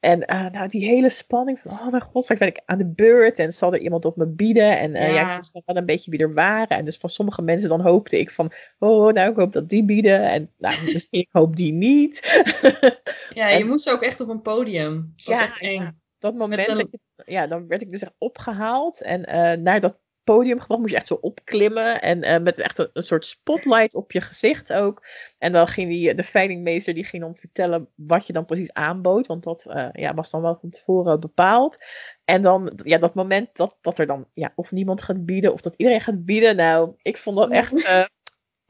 en 0.00 0.32
uh, 0.32 0.50
nou, 0.50 0.68
die 0.68 0.84
hele 0.84 1.08
spanning 1.08 1.60
van, 1.60 1.70
oh 1.70 1.88
mijn 1.90 2.02
god, 2.02 2.22
straks 2.22 2.40
ben 2.40 2.48
ik 2.48 2.62
aan 2.64 2.78
de 2.78 2.86
beurt 2.86 3.38
en 3.38 3.52
zal 3.52 3.72
er 3.72 3.80
iemand 3.80 4.04
op 4.04 4.16
me 4.16 4.26
bieden. 4.26 4.78
En 4.78 4.90
uh, 4.90 5.00
ja. 5.00 5.14
ja, 5.14 5.30
ik 5.30 5.36
wist 5.36 5.60
wel 5.64 5.76
een 5.76 5.86
beetje 5.86 6.10
wie 6.10 6.20
er 6.20 6.34
waren. 6.34 6.76
En 6.76 6.84
dus 6.84 6.98
van 6.98 7.10
sommige 7.10 7.42
mensen 7.42 7.68
dan 7.68 7.80
hoopte 7.80 8.18
ik 8.18 8.30
van, 8.30 8.52
oh, 8.78 9.12
nou, 9.12 9.30
ik 9.30 9.36
hoop 9.36 9.52
dat 9.52 9.68
die 9.68 9.84
bieden. 9.84 10.22
En 10.22 10.50
nou, 10.58 10.74
misschien 10.92 11.20
ik 11.20 11.28
hoop 11.32 11.56
die 11.56 11.72
niet. 11.72 12.42
ja, 13.34 13.48
je 13.48 13.64
moest 13.64 13.90
ook 13.90 14.02
echt 14.02 14.20
op 14.20 14.28
een 14.28 14.42
podium. 14.42 15.12
Dat 15.16 15.36
ja, 15.36 15.42
echt 15.42 15.60
eng. 15.60 16.00
dat 16.18 16.34
moment, 16.34 16.66
dat 16.66 16.90
je, 16.90 16.98
ja, 17.24 17.46
dan 17.46 17.66
werd 17.66 17.82
ik 17.82 17.90
dus 17.90 18.02
echt 18.02 18.14
opgehaald. 18.18 19.02
En 19.02 19.20
uh, 19.20 19.62
naar 19.62 19.80
dat 19.80 19.98
podium 20.24 20.60
gebracht. 20.60 20.80
Moest 20.80 20.92
je 20.92 20.98
echt 20.98 21.06
zo 21.06 21.18
opklimmen. 21.20 22.00
En 22.00 22.24
uh, 22.24 22.38
met 22.38 22.58
echt 22.58 22.78
een, 22.78 22.90
een, 22.92 23.02
soort 23.02 23.26
spotlight 23.26 23.94
op 23.94 24.12
je 24.12 24.20
gezicht 24.20 24.72
ook. 24.72 25.06
En 25.38 25.52
dan 25.52 25.68
ging 25.68 25.88
die, 25.88 26.14
de 26.14 26.24
veilingmeester 26.24 26.94
die 26.94 27.04
ging 27.04 27.22
dan 27.22 27.36
vertellen 27.36 27.88
wat 27.94 28.26
je 28.26 28.32
dan 28.32 28.44
precies 28.44 28.72
aanbood. 28.72 29.26
Want 29.26 29.42
dat 29.42 29.66
uh, 29.68 29.88
ja, 29.92 30.14
was 30.14 30.30
dan 30.30 30.42
wel 30.42 30.58
van 30.60 30.70
tevoren 30.70 31.20
bepaald. 31.20 31.84
En 32.24 32.42
dan, 32.42 32.72
ja, 32.84 32.98
dat 32.98 33.14
moment 33.14 33.56
dat, 33.56 33.76
dat 33.80 33.98
er 33.98 34.06
dan, 34.06 34.26
ja, 34.34 34.52
of 34.54 34.70
niemand 34.70 35.02
gaat 35.02 35.26
bieden, 35.26 35.52
of 35.52 35.60
dat 35.60 35.74
iedereen 35.76 36.00
gaat 36.00 36.24
bieden. 36.24 36.56
Nou, 36.56 36.94
ik 37.02 37.18
vond 37.18 37.36
dat 37.36 37.50
echt. 37.50 37.72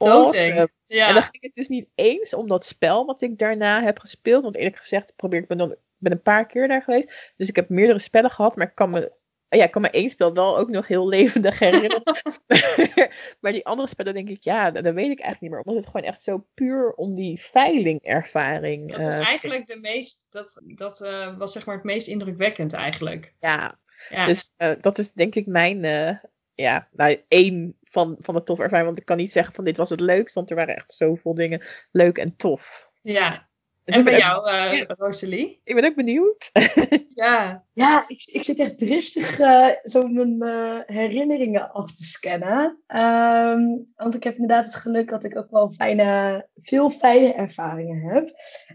Uh, 0.00 0.12
awesome. 0.12 0.70
Ja. 0.86 1.08
En 1.08 1.14
dan 1.14 1.22
ging 1.22 1.42
het 1.42 1.54
dus 1.54 1.68
niet 1.68 1.88
eens 1.94 2.34
om 2.34 2.48
dat 2.48 2.64
spel 2.64 3.06
wat 3.06 3.22
ik 3.22 3.38
daarna 3.38 3.82
heb 3.82 3.98
gespeeld. 3.98 4.42
Want 4.42 4.56
eerlijk 4.56 4.76
gezegd 4.76 5.16
probeer 5.16 5.42
ik 5.42 5.48
me 5.48 5.56
dan 5.56 5.76
ben 5.98 6.12
een 6.12 6.22
paar 6.22 6.46
keer 6.46 6.68
daar 6.68 6.82
geweest. 6.82 7.32
Dus 7.36 7.48
ik 7.48 7.56
heb 7.56 7.68
meerdere 7.68 7.98
spellen 7.98 8.30
gehad. 8.30 8.56
Maar 8.56 8.66
ik 8.66 8.74
kan 8.74 8.90
me 8.90 9.12
ja, 9.58 9.64
ik 9.64 9.70
kan 9.70 9.82
me 9.82 9.90
één 9.90 10.10
spel 10.10 10.34
wel 10.34 10.58
ook 10.58 10.68
nog 10.68 10.86
heel 10.86 11.08
levendig 11.08 11.58
herinneren. 11.58 12.02
maar 13.40 13.52
die 13.52 13.66
andere 13.66 13.88
spellen 13.88 14.14
denk 14.14 14.28
ik, 14.28 14.44
ja, 14.44 14.70
dat, 14.70 14.84
dat 14.84 14.94
weet 14.94 15.10
ik 15.10 15.20
eigenlijk 15.20 15.40
niet 15.40 15.50
meer. 15.50 15.60
Omdat 15.60 15.74
het 15.74 15.86
gewoon 15.86 16.06
echt 16.06 16.22
zo 16.22 16.46
puur 16.54 16.92
om 16.92 17.14
die 17.14 17.40
veilingervaring 17.40 18.92
Dat 18.92 19.02
is 19.02 19.14
eh, 19.14 19.26
eigenlijk 19.26 19.66
de 19.66 19.78
meest, 19.80 20.26
dat, 20.30 20.62
dat 20.64 21.00
eh, 21.00 21.38
was 21.38 21.52
zeg 21.52 21.66
maar 21.66 21.74
het 21.74 21.84
meest 21.84 22.06
indrukwekkend 22.06 22.72
eigenlijk. 22.72 23.34
Ja, 23.40 23.78
Ja. 24.08 24.26
dus 24.26 24.50
eh, 24.56 24.72
dat 24.80 24.98
is 24.98 25.12
denk 25.12 25.34
ik 25.34 25.46
mijn, 25.46 25.80
ja, 26.54 26.88
nou, 26.92 27.22
één 27.28 27.78
van, 27.82 28.16
van 28.20 28.34
de 28.34 28.42
toffe 28.42 28.62
ervaring. 28.62 28.86
Want 28.86 29.00
ik 29.00 29.06
kan 29.06 29.16
niet 29.16 29.32
zeggen 29.32 29.54
van 29.54 29.64
dit 29.64 29.76
was 29.76 29.90
het 29.90 30.00
leukst, 30.00 30.34
want 30.34 30.50
er 30.50 30.56
waren 30.56 30.76
echt 30.76 30.92
zoveel 30.92 31.34
dingen 31.34 31.62
leuk 31.90 32.18
en 32.18 32.36
tof. 32.36 32.88
ja. 33.02 33.48
Dus 33.90 33.98
En 33.98 34.04
bij 34.04 34.14
ook- 34.14 34.20
jou, 34.20 34.48
eh. 34.50 34.82
Rosalie? 34.98 35.60
Ik 35.64 35.74
ben 35.74 35.84
ook 35.84 35.94
benieuwd. 35.94 36.50
Ja. 37.14 37.64
Ja, 37.72 38.04
ik, 38.08 38.28
ik 38.32 38.42
zit 38.42 38.58
echt 38.58 38.78
driftig 38.78 39.40
eh, 39.40 39.68
zo 39.82 40.08
mijn 40.08 40.42
eh, 40.42 40.78
herinneringen 40.96 41.72
af 41.72 41.92
te 41.96 42.04
scannen. 42.04 42.82
Ehm, 42.86 43.60
want 43.96 44.14
ik 44.14 44.24
heb 44.24 44.34
inderdaad 44.34 44.64
het 44.64 44.74
geluk 44.74 45.08
dat 45.08 45.24
ik 45.24 45.36
ook 45.36 45.50
wel 45.50 45.72
fijne, 45.76 46.48
veel 46.62 46.90
fijne 46.90 47.32
ervaringen 47.32 48.00
heb. 48.00 48.30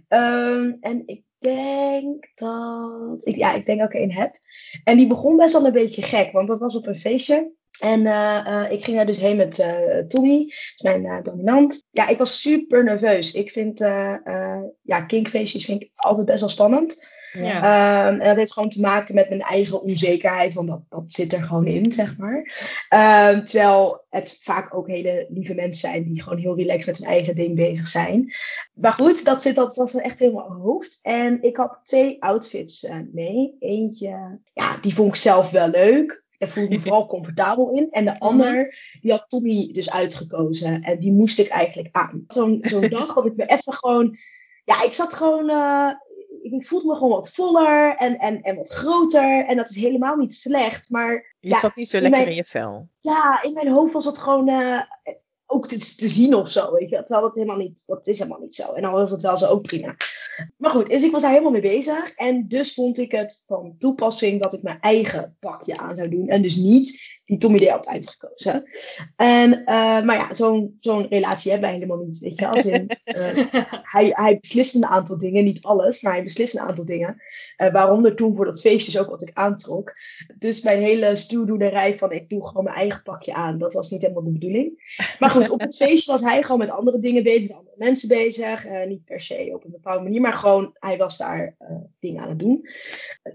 Ehm, 0.07 0.71
en 0.79 1.03
ik 1.05 1.23
denk 1.39 2.31
dat... 2.35 3.25
Ik, 3.25 3.35
ja, 3.35 3.53
ik 3.53 3.65
denk 3.65 3.79
dat 3.79 3.87
ik 3.89 3.95
er 3.95 4.01
één 4.01 4.11
heb. 4.13 4.39
En 4.83 4.97
die 4.97 5.07
begon 5.07 5.35
best 5.37 5.53
wel 5.53 5.65
een 5.65 5.71
beetje 5.73 6.01
gek, 6.03 6.31
want 6.31 6.47
dat 6.47 6.59
was 6.59 6.75
op 6.75 6.87
een 6.87 6.97
feestje. 6.99 7.51
En 7.79 8.05
eh, 8.05 8.63
eh, 8.63 8.71
ik 8.71 8.83
ging 8.83 8.97
daar 8.97 9.05
dus 9.05 9.17
heen 9.17 9.37
met 9.37 9.59
eh, 9.59 9.97
Tommy, 10.07 10.53
mijn 10.77 11.05
eh, 11.05 11.23
dominant. 11.23 11.83
Ja, 11.91 12.07
ik 12.07 12.17
was 12.17 12.41
super 12.41 12.83
nerveus. 12.83 13.31
Ik 13.31 13.51
vind, 13.51 13.79
ja, 14.81 15.01
kinkfeestjes 15.07 15.65
vind 15.65 15.83
ik 15.83 15.91
altijd 15.95 16.25
best 16.25 16.39
wel 16.39 16.49
spannend. 16.49 17.13
Ja. 17.41 17.55
Ehm, 17.55 18.19
en 18.19 18.27
dat 18.27 18.37
heeft 18.37 18.53
gewoon 18.53 18.69
te 18.69 18.81
maken 18.81 19.15
met 19.15 19.29
mijn 19.29 19.41
eigen 19.41 19.81
onzekerheid, 19.81 20.53
want 20.53 20.67
dat, 20.67 20.81
dat 20.89 21.05
zit 21.07 21.33
er 21.33 21.41
gewoon 21.41 21.67
in, 21.67 21.91
zeg 21.91 22.17
maar. 22.17 22.53
Ehm, 22.89 23.43
terwijl 23.43 24.05
het 24.09 24.41
vaak 24.43 24.75
ook 24.75 24.87
hele 24.87 25.25
lieve 25.29 25.53
mensen 25.53 25.89
zijn 25.89 26.03
die 26.03 26.21
gewoon 26.21 26.39
heel 26.39 26.55
relaxed 26.55 26.85
met 26.85 26.97
hun 26.97 27.07
eigen 27.07 27.35
ding 27.35 27.55
bezig 27.55 27.87
zijn. 27.87 28.33
Maar 28.73 28.91
goed, 28.91 29.25
dat 29.25 29.41
zit, 29.41 29.55
dat, 29.55 29.75
dat 29.75 29.93
echt 29.93 30.19
helemaal 30.19 30.45
in 30.45 30.51
mijn 30.51 30.63
hoofd. 30.63 30.99
En 31.01 31.43
ik 31.43 31.55
had 31.55 31.79
twee 31.83 32.23
outfits 32.23 32.87
mee. 33.13 33.55
Eentje, 33.59 34.39
ja, 34.53 34.77
die 34.81 34.93
vond 34.93 35.09
ik 35.09 35.15
zelf 35.15 35.51
wel 35.51 35.69
leuk. 35.69 36.24
Daar 36.37 36.49
voelde 36.49 36.69
ik 36.69 36.75
me 36.75 36.83
vooral 36.87 37.07
comfortabel 37.07 37.71
in. 37.71 37.87
En 37.91 38.05
de 38.05 38.19
ander, 38.19 38.77
die 39.01 39.11
had 39.11 39.25
Tommy 39.27 39.69
dus 39.73 39.91
uitgekozen. 39.91 40.81
En 40.81 40.99
die 40.99 41.11
moest 41.11 41.39
ik 41.39 41.47
eigenlijk 41.47 41.89
aan. 41.91 42.23
Zo'n 42.27 42.59
zo'n 42.61 42.89
dag 42.89 43.13
dat 43.13 43.25
ik 43.25 43.35
me 43.35 43.45
even 43.45 43.73
gewoon... 43.73 44.17
Ja, 44.65 44.83
ik 44.83 44.93
zat 44.93 45.13
gewoon... 45.13 45.49
eh, 45.49 45.89
ik 46.41 46.67
voelde 46.67 46.87
me 46.87 46.93
gewoon 46.93 47.09
wat 47.09 47.29
voller 47.29 47.95
en, 47.95 48.17
en, 48.17 48.41
en 48.41 48.55
wat 48.55 48.69
groter. 48.69 49.45
En 49.45 49.55
dat 49.57 49.69
is 49.69 49.75
helemaal 49.75 50.15
niet 50.15 50.35
slecht. 50.35 50.89
Maar 50.89 51.35
Je 51.39 51.49
Ja, 51.49 51.59
zat 51.59 51.75
niet 51.75 51.89
zo 51.89 51.97
in 51.97 52.01
lekker 52.03 52.19
mijn- 52.19 52.31
in 52.31 52.37
je 52.43 52.49
vel. 52.49 52.89
ja, 52.99 53.43
in 53.43 53.53
mijn 53.53 53.67
hoofd 53.69 53.93
was 53.93 54.05
het 54.05 54.17
gewoon 54.17 54.47
eh, 54.47 54.79
ook 55.45 55.67
te, 55.67 55.77
te 55.77 56.07
zien 56.07 56.35
of 56.35 56.49
zo. 56.49 56.71
Weet 56.73 56.89
je? 56.89 56.95
Terwijl 56.95 57.21
dat 57.21 57.35
helemaal 57.35 57.57
niet, 57.57 57.83
dat 57.85 58.07
is 58.07 58.17
helemaal 58.19 58.39
niet 58.39 58.55
zo. 58.55 58.73
En 58.73 58.81
dan 58.81 58.91
was 58.93 59.11
het 59.11 59.21
wel 59.21 59.37
zo 59.37 59.47
ook 59.47 59.61
prima. 59.61 59.95
Maar 60.57 60.71
goed, 60.71 60.89
dus 60.89 61.03
ik 61.03 61.11
was 61.11 61.21
daar 61.21 61.31
helemaal 61.31 61.51
mee 61.51 61.61
bezig. 61.61 62.13
En 62.15 62.47
dus 62.47 62.73
vond 62.73 62.97
ik 62.97 63.11
het 63.11 63.43
van 63.47 63.75
toepassing 63.79 64.41
dat 64.41 64.53
ik 64.53 64.61
mijn 64.61 64.79
eigen 64.79 65.37
pakje 65.39 65.77
aan 65.77 65.95
zou 65.95 66.09
doen. 66.09 66.27
En 66.27 66.41
dus 66.41 66.55
niet 66.55 67.15
die 67.25 67.37
Tommy 67.37 67.57
D 67.57 67.67
had 67.69 67.87
uitgekozen. 67.87 68.63
En, 69.15 69.65
eh, 69.65 70.03
maar 70.03 70.15
ja, 70.15 70.33
zo'n 70.33 70.77
zo'n 70.79 71.07
relatie 71.07 71.51
hebben 71.51 71.69
wij 71.69 71.79
helemaal 71.79 72.05
niet. 72.05 72.19
Weet 72.19 72.39
je? 72.39 72.47
Als 72.47 72.65
in, 72.65 72.87
eh, 73.03 73.37
hij, 73.95 74.09
hij 74.11 74.37
beslist 74.39 74.75
een 74.75 74.85
aantal 74.85 75.19
dingen, 75.19 75.43
niet 75.43 75.63
alles, 75.63 76.01
maar 76.01 76.13
hij 76.13 76.23
beslist 76.23 76.55
een 76.55 76.61
aantal 76.61 76.85
dingen. 76.85 77.21
Eh, 77.55 77.71
waaronder 77.71 78.15
toen 78.15 78.35
voor 78.35 78.45
dat 78.45 78.61
feestje 78.61 78.91
dus 78.91 79.01
ook 79.01 79.09
wat 79.09 79.21
ik 79.21 79.31
aantrok. 79.33 79.93
Dus 80.37 80.61
mijn 80.61 80.81
hele 80.81 81.15
stuurdoenerij 81.15 81.93
van 81.93 82.11
ik 82.11 82.29
doe 82.29 82.47
gewoon 82.47 82.63
mijn 82.63 82.75
eigen 82.75 83.03
pakje 83.03 83.33
aan, 83.33 83.57
dat 83.57 83.73
was 83.73 83.89
niet 83.89 84.01
helemaal 84.01 84.23
de 84.23 84.31
bedoeling. 84.31 84.95
Maar 85.19 85.29
goed, 85.29 85.49
op 85.49 85.59
het 85.59 85.75
feestje 85.85 86.11
was 86.11 86.21
hij 86.21 86.41
gewoon 86.41 86.59
met 86.59 86.69
andere 86.69 86.99
dingen 86.99 87.23
bezig, 87.23 87.41
met 87.41 87.57
andere 87.57 87.75
mensen 87.77 88.07
bezig. 88.07 88.85
Niet 88.87 89.05
per 89.05 89.21
se 89.21 89.51
op 89.53 89.63
een 89.63 89.71
bepaalde 89.71 90.03
manier, 90.03 90.21
maar 90.25 90.37
gewoon 90.37 90.75
hij 90.79 90.97
was 90.97 91.17
daar 91.17 91.55
eh, 91.57 91.67
dingen 91.99 92.21
aan 92.23 92.29
het 92.29 92.39
doen. 92.39 92.67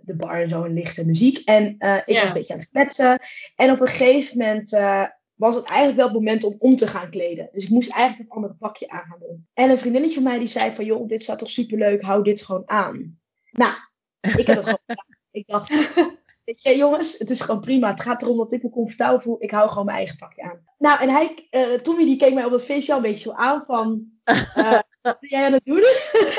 De 0.02 0.16
bar 0.16 0.42
en 0.42 0.48
zo 0.48 0.64
en 0.64 0.72
licht 0.72 0.98
en 0.98 1.06
muziek. 1.06 1.38
En 1.44 1.74
eh, 1.78 1.96
ik 1.96 2.14
Ja. 2.14 2.20
was 2.20 2.28
een 2.28 2.34
beetje 2.34 2.52
aan 2.52 2.58
het 2.58 2.68
kletsen. 2.70 3.18
En 3.56 3.70
op 3.72 3.80
een 3.80 3.88
gegeven 3.88 4.38
moment 4.38 4.72
eh, 4.72 5.04
was 5.34 5.54
het 5.54 5.64
eigenlijk 5.64 5.96
wel 5.96 6.06
het 6.06 6.16
moment 6.16 6.44
om 6.44 6.56
om 6.58 6.76
te 6.76 6.86
gaan 6.86 7.10
kleden. 7.10 7.48
Dus 7.52 7.64
ik 7.64 7.70
moest 7.70 7.90
eigenlijk 7.90 8.28
het 8.28 8.36
andere 8.36 8.54
pakje 8.54 8.88
aan 8.88 9.04
gaan 9.08 9.18
doen. 9.18 9.46
En 9.54 9.70
een 9.70 9.78
vriendinnetje 9.78 10.14
van 10.20 10.30
mij 10.30 10.38
die 10.38 10.48
zei 10.48 10.70
van, 10.70 10.84
joh, 10.84 11.08
dit 11.08 11.22
staat 11.22 11.38
toch 11.38 11.50
superleuk, 11.50 12.02
hou 12.02 12.22
dit 12.22 12.42
gewoon 12.42 12.62
aan. 12.66 13.18
Nou, 13.50 13.74
ik 14.20 14.46
heb 14.46 14.56
het 14.56 14.64
gewoon 14.64 14.78
gedaan. 14.86 15.06
Ik 15.32 15.46
dacht, 15.46 15.94
weet 16.44 16.62
je 16.62 16.76
jongens, 16.76 17.18
het 17.18 17.30
is 17.30 17.40
gewoon 17.40 17.60
prima. 17.60 17.90
Het 17.90 18.00
gaat 18.00 18.22
erom 18.22 18.36
dat 18.36 18.52
ik 18.52 18.62
me 18.62 18.70
comfortabel 18.70 19.20
voel. 19.20 19.36
Ik 19.38 19.50
hou 19.50 19.68
gewoon 19.68 19.84
mijn 19.84 19.96
eigen 19.96 20.16
pakje 20.16 20.42
aan. 20.42 20.64
Nou, 20.78 21.00
en 21.00 21.08
hij, 21.08 21.48
Tommy 21.82 22.04
die 22.04 22.16
keek 22.16 22.34
mij 22.34 22.44
op 22.44 22.50
dat 22.50 22.64
feestje 22.64 22.92
al 22.92 22.98
een 22.98 23.04
beetje 23.04 23.30
zo 23.30 23.32
aan 23.32 23.64
van, 23.66 24.04
wat 25.02 25.20
ben 25.20 25.30
jij 25.30 25.44
aan 25.44 25.52
het 25.52 25.64
doen? 25.64 25.84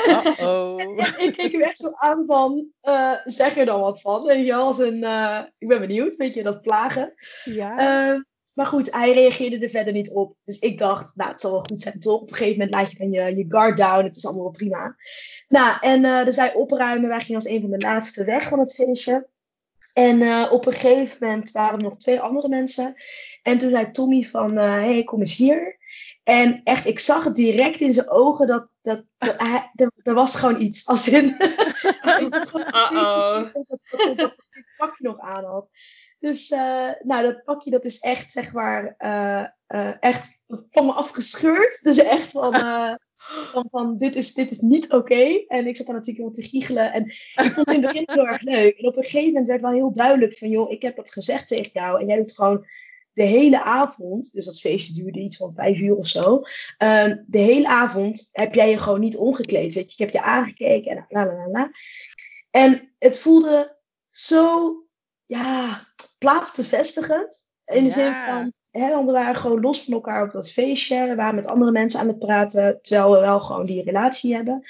Uh-oh. 0.06 0.80
Ik 1.26 1.32
keek 1.32 1.52
hem 1.52 1.60
echt 1.60 1.78
zo 1.78 1.90
aan 1.94 2.24
van, 2.26 2.66
eh, 2.80 3.12
zeg 3.24 3.56
er 3.56 3.64
dan 3.64 3.80
wat 3.80 4.00
van. 4.00 4.44
Je 4.44 4.54
als 4.54 4.78
een, 4.78 5.04
eh, 5.04 5.40
ik 5.58 5.68
ben 5.68 5.80
benieuwd, 5.80 6.16
weet 6.16 6.34
je, 6.34 6.42
dat 6.42 6.62
plagen. 6.62 7.14
Ja. 7.44 7.78
Eh, 7.78 8.20
maar 8.54 8.66
goed, 8.66 8.92
hij 8.92 9.12
reageerde 9.12 9.58
er 9.58 9.70
verder 9.70 9.92
niet 9.92 10.10
op. 10.10 10.36
Dus 10.44 10.58
ik 10.58 10.78
dacht, 10.78 11.16
nou, 11.16 11.30
het 11.30 11.40
zal 11.40 11.50
wel 11.50 11.64
goed 11.68 11.82
zijn, 11.82 12.00
toch? 12.00 12.20
Op 12.20 12.28
een 12.28 12.36
gegeven 12.36 12.58
moment 12.58 12.74
laat 12.74 12.90
je 12.90 12.98
dan 12.98 13.10
je, 13.10 13.36
je 13.36 13.44
guard 13.48 13.76
down. 13.76 14.04
Het 14.04 14.16
is 14.16 14.26
allemaal 14.26 14.42
wel 14.42 14.52
prima. 14.52 14.96
Nou, 15.48 15.76
en 15.80 16.24
dus 16.24 16.36
wij 16.36 16.54
opruimen. 16.54 17.08
Wij 17.08 17.20
gingen 17.20 17.40
als 17.40 17.50
een 17.50 17.60
van 17.60 17.70
de 17.70 17.78
laatste 17.78 18.24
weg 18.24 18.48
van 18.48 18.58
het 18.58 18.74
feestje. 18.74 19.26
En 19.92 20.22
eh, 20.22 20.52
op 20.52 20.66
een 20.66 20.72
gegeven 20.72 21.26
moment 21.26 21.50
waren 21.50 21.78
er 21.78 21.84
nog 21.84 21.96
twee 21.96 22.20
andere 22.20 22.48
mensen. 22.48 22.94
En 23.42 23.58
toen 23.58 23.70
zei 23.70 23.90
Tommy 23.90 24.22
van, 24.22 24.56
hé, 24.56 24.92
hey, 24.92 25.04
kom 25.04 25.20
eens 25.20 25.36
hier. 25.36 25.80
En 26.24 26.60
echt, 26.64 26.86
ik 26.86 26.98
zag 26.98 27.24
het 27.24 27.36
direct 27.36 27.80
in 27.80 27.92
zijn 27.92 28.10
ogen 28.10 28.46
dat, 28.46 28.66
dat, 28.82 29.04
dat 29.18 29.34
hij, 29.40 29.70
er, 29.74 29.90
er 30.02 30.14
was 30.14 30.34
gewoon 30.34 30.60
iets. 30.60 30.86
Als 30.86 31.08
in, 31.08 31.24
Uh-oh. 32.92 33.52
dat, 33.52 33.78
dat, 34.16 34.16
dit 34.16 34.36
pakje 34.76 35.04
nog 35.04 35.18
aan 35.18 35.44
had. 35.44 35.68
Dus 36.18 36.50
eh, 36.50 36.90
nou, 37.02 37.22
dat 37.22 37.44
pakje 37.44 37.70
dat 37.70 37.84
is 37.84 38.00
echt, 38.00 38.32
zeg 38.32 38.52
maar, 38.52 38.94
eh, 38.98 39.44
eh, 39.66 39.92
echt 40.00 40.42
van 40.70 40.86
me 40.86 40.92
afgescheurd. 40.92 41.82
Dus 41.82 41.98
echt 41.98 42.30
van, 42.30 42.54
eh, 42.54 42.94
van, 43.26 43.66
van 43.70 43.98
dit, 43.98 44.16
is, 44.16 44.34
dit 44.34 44.50
is 44.50 44.60
niet 44.60 44.92
oké. 44.92 45.44
En 45.48 45.66
ik 45.66 45.76
zat 45.76 45.86
daar 45.86 45.94
natuurlijk 45.96 46.24
wel 46.24 46.34
te 46.34 46.48
giechelen. 46.50 46.92
En 46.92 47.04
ik 47.06 47.52
vond 47.52 47.66
het 47.66 47.76
in 47.76 47.82
het 47.82 47.92
begin 47.92 48.04
heel 48.06 48.26
erg 48.26 48.40
leuk. 48.42 48.78
En 48.78 48.86
op 48.86 48.96
een 48.96 49.04
gegeven 49.04 49.26
moment 49.28 49.46
werd 49.46 49.60
wel 49.60 49.70
heel 49.72 49.92
duidelijk 49.92 50.38
van, 50.38 50.48
joh, 50.48 50.70
ik 50.70 50.82
heb 50.82 50.96
dat 50.96 51.12
gezegd 51.12 51.48
tegen 51.48 51.70
jou. 51.72 52.00
En 52.00 52.06
jij 52.06 52.16
doet 52.16 52.34
gewoon 52.34 52.66
de 53.14 53.22
hele 53.22 53.62
avond, 53.62 54.32
dus 54.32 54.44
dat 54.44 54.60
feestje 54.60 54.94
duurde 54.94 55.20
iets 55.20 55.36
van 55.36 55.54
vijf 55.54 55.78
uur 55.78 55.96
of 55.96 56.06
zo. 56.06 56.42
ehm, 56.78 57.16
de 57.26 57.38
hele 57.38 57.68
avond 57.68 58.28
heb 58.32 58.54
jij 58.54 58.70
je 58.70 58.78
gewoon 58.78 59.00
niet 59.00 59.16
omgekleed. 59.16 59.74
Weet 59.74 59.88
je, 59.88 59.92
ik 59.92 59.98
heb 59.98 60.10
je 60.10 60.22
aangekeken 60.22 60.90
en 60.90 61.06
la 61.08 61.26
la 61.26 61.32
la 61.34 61.48
la. 61.50 61.70
En 62.50 62.94
het 62.98 63.18
voelde 63.18 63.76
zo, 64.10 64.74
ja, 65.26 65.80
plaatsbevestigend. 66.18 67.48
In 67.64 67.84
de 67.84 67.90
Ja. 67.90 67.94
zin 67.94 68.14
van, 68.14 68.52
hè, 68.72 68.90
want 68.90 69.06
we 69.06 69.12
waren 69.12 69.36
gewoon 69.36 69.60
los 69.60 69.84
van 69.84 69.92
elkaar 69.92 70.22
op 70.22 70.32
dat 70.32 70.50
feestje. 70.50 71.06
We 71.06 71.14
waren 71.14 71.34
met 71.34 71.46
andere 71.46 71.72
mensen 71.72 72.00
aan 72.00 72.08
het 72.08 72.18
praten, 72.18 72.78
terwijl 72.82 73.12
we 73.12 73.20
wel 73.20 73.40
gewoon 73.40 73.64
die 73.64 73.82
relatie 73.82 74.34
hebben. 74.34 74.62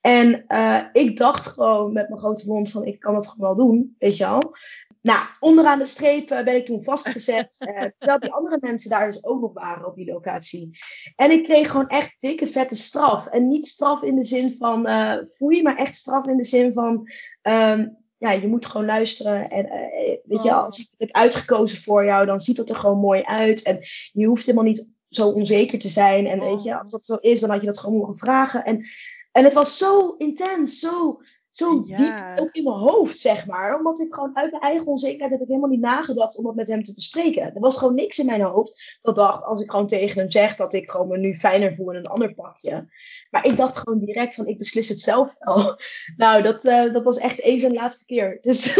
En 0.00 0.46
eh, 0.46 0.80
ik 0.92 1.16
dacht 1.16 1.46
gewoon 1.46 1.92
met 1.92 2.08
mijn 2.08 2.20
grote 2.20 2.46
mond 2.46 2.70
van, 2.70 2.84
ik 2.84 3.00
kan 3.00 3.14
het 3.14 3.28
gewoon 3.28 3.56
wel 3.56 3.66
doen, 3.66 3.96
weet 3.98 4.16
je 4.16 4.24
wel. 4.24 4.52
Nou, 5.00 5.18
onderaan 5.40 5.78
de 5.78 5.86
streep 5.86 6.28
ben 6.28 6.54
ik 6.54 6.66
toen 6.66 6.84
vastgezet. 6.84 7.56
eh, 7.58 7.84
terwijl 7.98 8.20
die 8.20 8.32
andere 8.32 8.58
mensen 8.60 8.90
daar 8.90 9.06
dus 9.06 9.24
ook 9.24 9.40
nog 9.40 9.52
waren 9.52 9.86
op 9.86 9.94
die 9.94 10.12
locatie. 10.12 10.78
En 11.16 11.30
ik 11.30 11.44
kreeg 11.44 11.70
gewoon 11.70 11.88
echt 11.88 12.16
dikke 12.20 12.46
vette 12.46 12.76
straf. 12.76 13.26
En 13.26 13.48
niet 13.48 13.66
straf 13.66 14.02
in 14.02 14.16
de 14.16 14.24
zin 14.24 14.52
van 14.52 14.86
eh 14.86 15.16
foei, 15.32 15.62
maar 15.62 15.76
echt 15.76 15.96
straf 15.96 16.26
in 16.26 16.36
de 16.36 16.44
zin 16.44 16.72
van... 16.72 17.08
ehm, 17.42 17.88
ja, 18.24 18.40
je 18.40 18.48
moet 18.48 18.66
gewoon 18.66 18.86
luisteren. 18.86 19.50
En 19.50 19.70
eh, 19.70 20.16
weet 20.24 20.42
je, 20.42 20.52
als 20.52 20.78
ik 20.78 20.86
het 20.90 21.00
heb 21.00 21.10
uitgekozen 21.10 21.82
voor 21.82 22.04
jou, 22.04 22.26
dan 22.26 22.40
ziet 22.40 22.56
het 22.56 22.70
er 22.70 22.76
gewoon 22.76 22.98
mooi 22.98 23.22
uit. 23.22 23.62
En 23.62 23.78
je 24.12 24.26
hoeft 24.26 24.46
helemaal 24.46 24.66
niet 24.66 24.88
zo 25.08 25.28
onzeker 25.28 25.78
te 25.78 25.88
zijn. 25.88 26.26
En 26.26 26.40
weet 26.40 26.62
je, 26.62 26.78
als 26.78 26.90
dat 26.90 27.06
zo 27.06 27.14
is, 27.14 27.40
dan 27.40 27.50
had 27.50 27.60
je 27.60 27.66
dat 27.66 27.78
gewoon 27.78 27.98
mogen 27.98 28.18
vragen. 28.18 28.64
En, 28.64 28.84
en 29.32 29.44
het 29.44 29.52
was 29.52 29.78
zo 29.78 30.14
intens, 30.18 30.78
zo, 30.78 31.20
zo 31.56 31.82
Ja. 31.86 31.96
diep 31.96 32.44
ook 32.44 32.54
in 32.54 32.64
mijn 32.64 32.76
hoofd, 32.76 33.18
zeg 33.18 33.46
maar. 33.46 33.76
Omdat 33.76 34.00
ik 34.00 34.14
gewoon 34.14 34.36
uit 34.36 34.50
mijn 34.50 34.62
eigen 34.62 34.86
onzekerheid 34.86 35.30
heb 35.30 35.40
ik 35.40 35.46
helemaal 35.46 35.68
niet 35.68 35.80
nagedacht 35.80 36.36
om 36.36 36.44
dat 36.44 36.54
met 36.54 36.68
hem 36.68 36.82
te 36.82 36.94
bespreken. 36.94 37.54
Er 37.54 37.60
was 37.60 37.78
gewoon 37.78 37.94
niks 37.94 38.18
in 38.18 38.26
mijn 38.26 38.42
hoofd 38.42 38.98
dat 39.02 39.16
dacht, 39.16 39.44
als 39.44 39.62
ik 39.62 39.70
gewoon 39.70 39.86
tegen 39.86 40.20
hem 40.20 40.30
zeg 40.30 40.56
dat 40.56 40.74
ik 40.74 40.90
gewoon 40.90 41.08
me 41.08 41.18
nu 41.18 41.34
fijner 41.36 41.74
voel 41.74 41.90
in 41.90 41.96
een 41.96 42.06
ander 42.06 42.34
pakje. 42.34 42.88
Maar 43.30 43.46
ik 43.46 43.56
dacht 43.56 43.76
gewoon 43.78 43.98
direct 44.04 44.34
van, 44.34 44.46
ik 44.46 44.58
beslis 44.58 44.88
het 44.88 45.00
zelf 45.00 45.36
wel. 45.38 45.76
Nou, 46.16 46.42
dat, 46.42 46.64
eh, 46.64 46.92
dat 46.92 47.04
was 47.04 47.18
echt 47.18 47.40
eens 47.40 47.62
en 47.62 47.72
laatste 47.72 48.04
keer. 48.04 48.38
Dus 48.42 48.74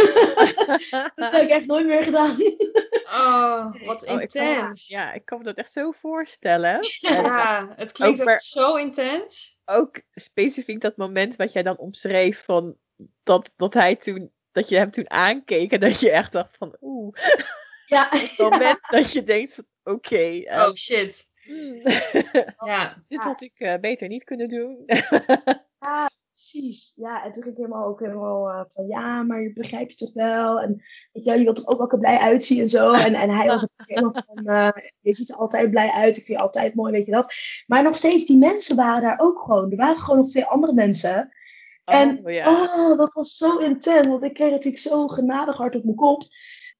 dat 1.14 1.32
heb 1.32 1.42
ik 1.42 1.48
echt 1.48 1.66
nooit 1.66 1.86
meer 1.86 2.02
gedaan. 2.02 2.36
Oh, 3.14 3.74
wat 3.86 4.06
Oh, 4.08 4.20
intens. 4.20 4.88
ja, 4.88 5.12
ik 5.12 5.24
kan 5.24 5.38
me 5.38 5.44
dat 5.44 5.56
echt 5.56 5.72
zo 5.72 5.90
voorstellen. 5.90 6.74
En 6.80 7.22
Ja, 7.22 7.72
het 7.76 7.92
klinkt 7.92 8.24
maar- 8.24 8.34
echt 8.34 8.42
zo 8.44 8.74
intens. 8.76 9.58
ook 9.64 10.00
specifiek 10.14 10.80
dat 10.80 10.96
moment 10.96 11.36
wat 11.36 11.52
jij 11.52 11.62
dan 11.62 11.78
omschreef 11.78 12.44
van 12.44 12.76
dat, 13.22 13.52
dat 13.56 13.74
hij 13.74 13.96
toen 13.96 14.32
dat 14.52 14.68
je 14.68 14.76
hem 14.76 14.90
toen 14.90 15.10
aankeek 15.10 15.72
en 15.72 15.80
dat 15.80 16.00
je 16.00 16.10
echt 16.10 16.32
dacht 16.32 16.56
van 16.56 16.76
oeh. 16.80 17.16
Ja, 17.86 18.08
Het 18.10 18.38
moment 18.38 18.78
dat 18.88 19.12
je 19.12 19.22
denkt 19.22 19.54
van 19.54 19.66
oké, 19.82 20.16
eh, 20.16 20.62
Oh 20.68 20.74
shit. 20.74 21.30
hmm, 21.42 21.80
Ja. 22.64 22.98
dit 23.08 23.22
had 23.22 23.40
ik 23.42 23.52
eh, 23.58 23.74
beter 23.80 24.08
niet 24.08 24.24
kunnen 24.24 24.48
doen. 24.48 24.82
Ja, 25.78 26.10
precies. 26.34 26.92
Ja, 26.96 27.24
en 27.24 27.32
toen 27.32 27.42
ging 27.42 27.54
ik 27.54 27.62
helemaal 27.62 27.86
ook 27.86 28.00
helemaal 28.00 28.48
eh, 28.48 28.60
van 28.68 28.86
ja, 28.86 29.22
maar 29.22 29.42
je 29.42 29.52
begrijp 29.52 29.90
je 29.90 29.96
toch 29.96 30.12
wel. 30.12 30.60
En 30.60 30.82
weet 31.12 31.24
je, 31.24 31.38
je 31.38 31.44
wilt 31.44 31.58
er 31.58 31.80
ook 31.80 31.90
wel 31.90 32.00
blij 32.00 32.18
uitzien 32.18 32.60
en 32.60 32.68
zo. 32.68 32.90
En, 32.90 33.14
en 33.14 33.30
hij 33.30 33.46
was 33.46 33.62
ook 33.62 33.70
helemaal 33.76 34.22
van, 34.26 34.46
eh, 34.46 34.68
je 35.00 35.14
ziet 35.14 35.30
er 35.30 35.36
altijd 35.36 35.70
blij 35.70 35.90
uit, 35.90 36.16
ik 36.16 36.24
vind 36.24 36.38
je 36.38 36.44
altijd 36.44 36.74
mooi, 36.74 36.92
weet 36.92 37.06
je 37.06 37.12
dat. 37.12 37.34
Maar 37.66 37.82
nog 37.82 37.96
steeds, 37.96 38.26
die 38.26 38.38
mensen 38.38 38.76
waren 38.76 39.02
daar 39.02 39.20
ook 39.20 39.38
gewoon. 39.38 39.70
Er 39.70 39.76
waren 39.76 39.98
gewoon 39.98 40.18
nog 40.18 40.28
twee 40.28 40.44
andere 40.44 40.72
mensen. 40.72 41.32
En 41.84 42.20
oh, 42.24 42.32
ja. 42.32 42.50
oh, 42.50 42.98
dat 42.98 43.14
was 43.14 43.36
zo 43.36 43.58
intens, 43.58 44.06
want 44.06 44.24
ik 44.24 44.34
kreeg 44.34 44.50
natuurlijk 44.50 44.82
zo 44.82 45.08
genadig 45.08 45.56
hard 45.56 45.76
op 45.76 45.84
mijn 45.84 45.96
kop. 45.96 46.22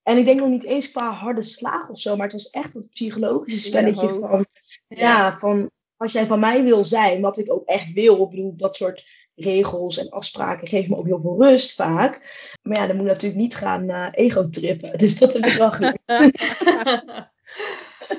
En 0.03 0.19
ik 0.19 0.25
denk 0.25 0.40
nog 0.40 0.49
niet 0.49 0.64
eens 0.64 0.90
qua 0.90 1.11
harde 1.11 1.43
slaag 1.43 1.88
of 1.88 2.01
zo, 2.01 2.17
maar 2.17 2.27
het 2.27 2.33
was 2.33 2.51
echt 2.51 2.73
dat 2.73 2.90
psychologische 2.90 3.69
spelletje 3.69 4.09
van, 4.09 4.47
ja, 4.88 5.38
van 5.38 5.71
als 5.97 6.12
jij 6.12 6.27
van 6.27 6.40
mij 6.40 6.62
wil 6.62 6.85
zijn, 6.85 7.21
wat 7.21 7.38
ik 7.38 7.53
ook 7.53 7.67
echt 7.67 7.93
wil, 7.93 8.23
ik 8.23 8.31
bedoel, 8.31 8.57
dat 8.57 8.77
soort 8.77 9.05
regels 9.37 9.99
en 9.99 10.09
afspraken 10.09 10.68
geven 10.68 10.90
me 10.90 10.97
ook 10.97 11.07
heel 11.07 11.20
veel 11.20 11.42
rust 11.42 11.75
vaak. 11.75 12.20
Maar 12.62 12.79
ja, 12.79 12.87
dan 12.87 12.97
moet 12.97 13.05
je 13.05 13.12
natuurlijk 13.12 13.40
niet 13.40 13.57
gaan 13.57 13.90
eh, 13.90 14.09
ego-trippen. 14.11 14.99
Dus 14.99 15.18
dat 15.18 15.33
heb 15.33 15.47
ik 15.47 15.53
wel. 15.53 15.73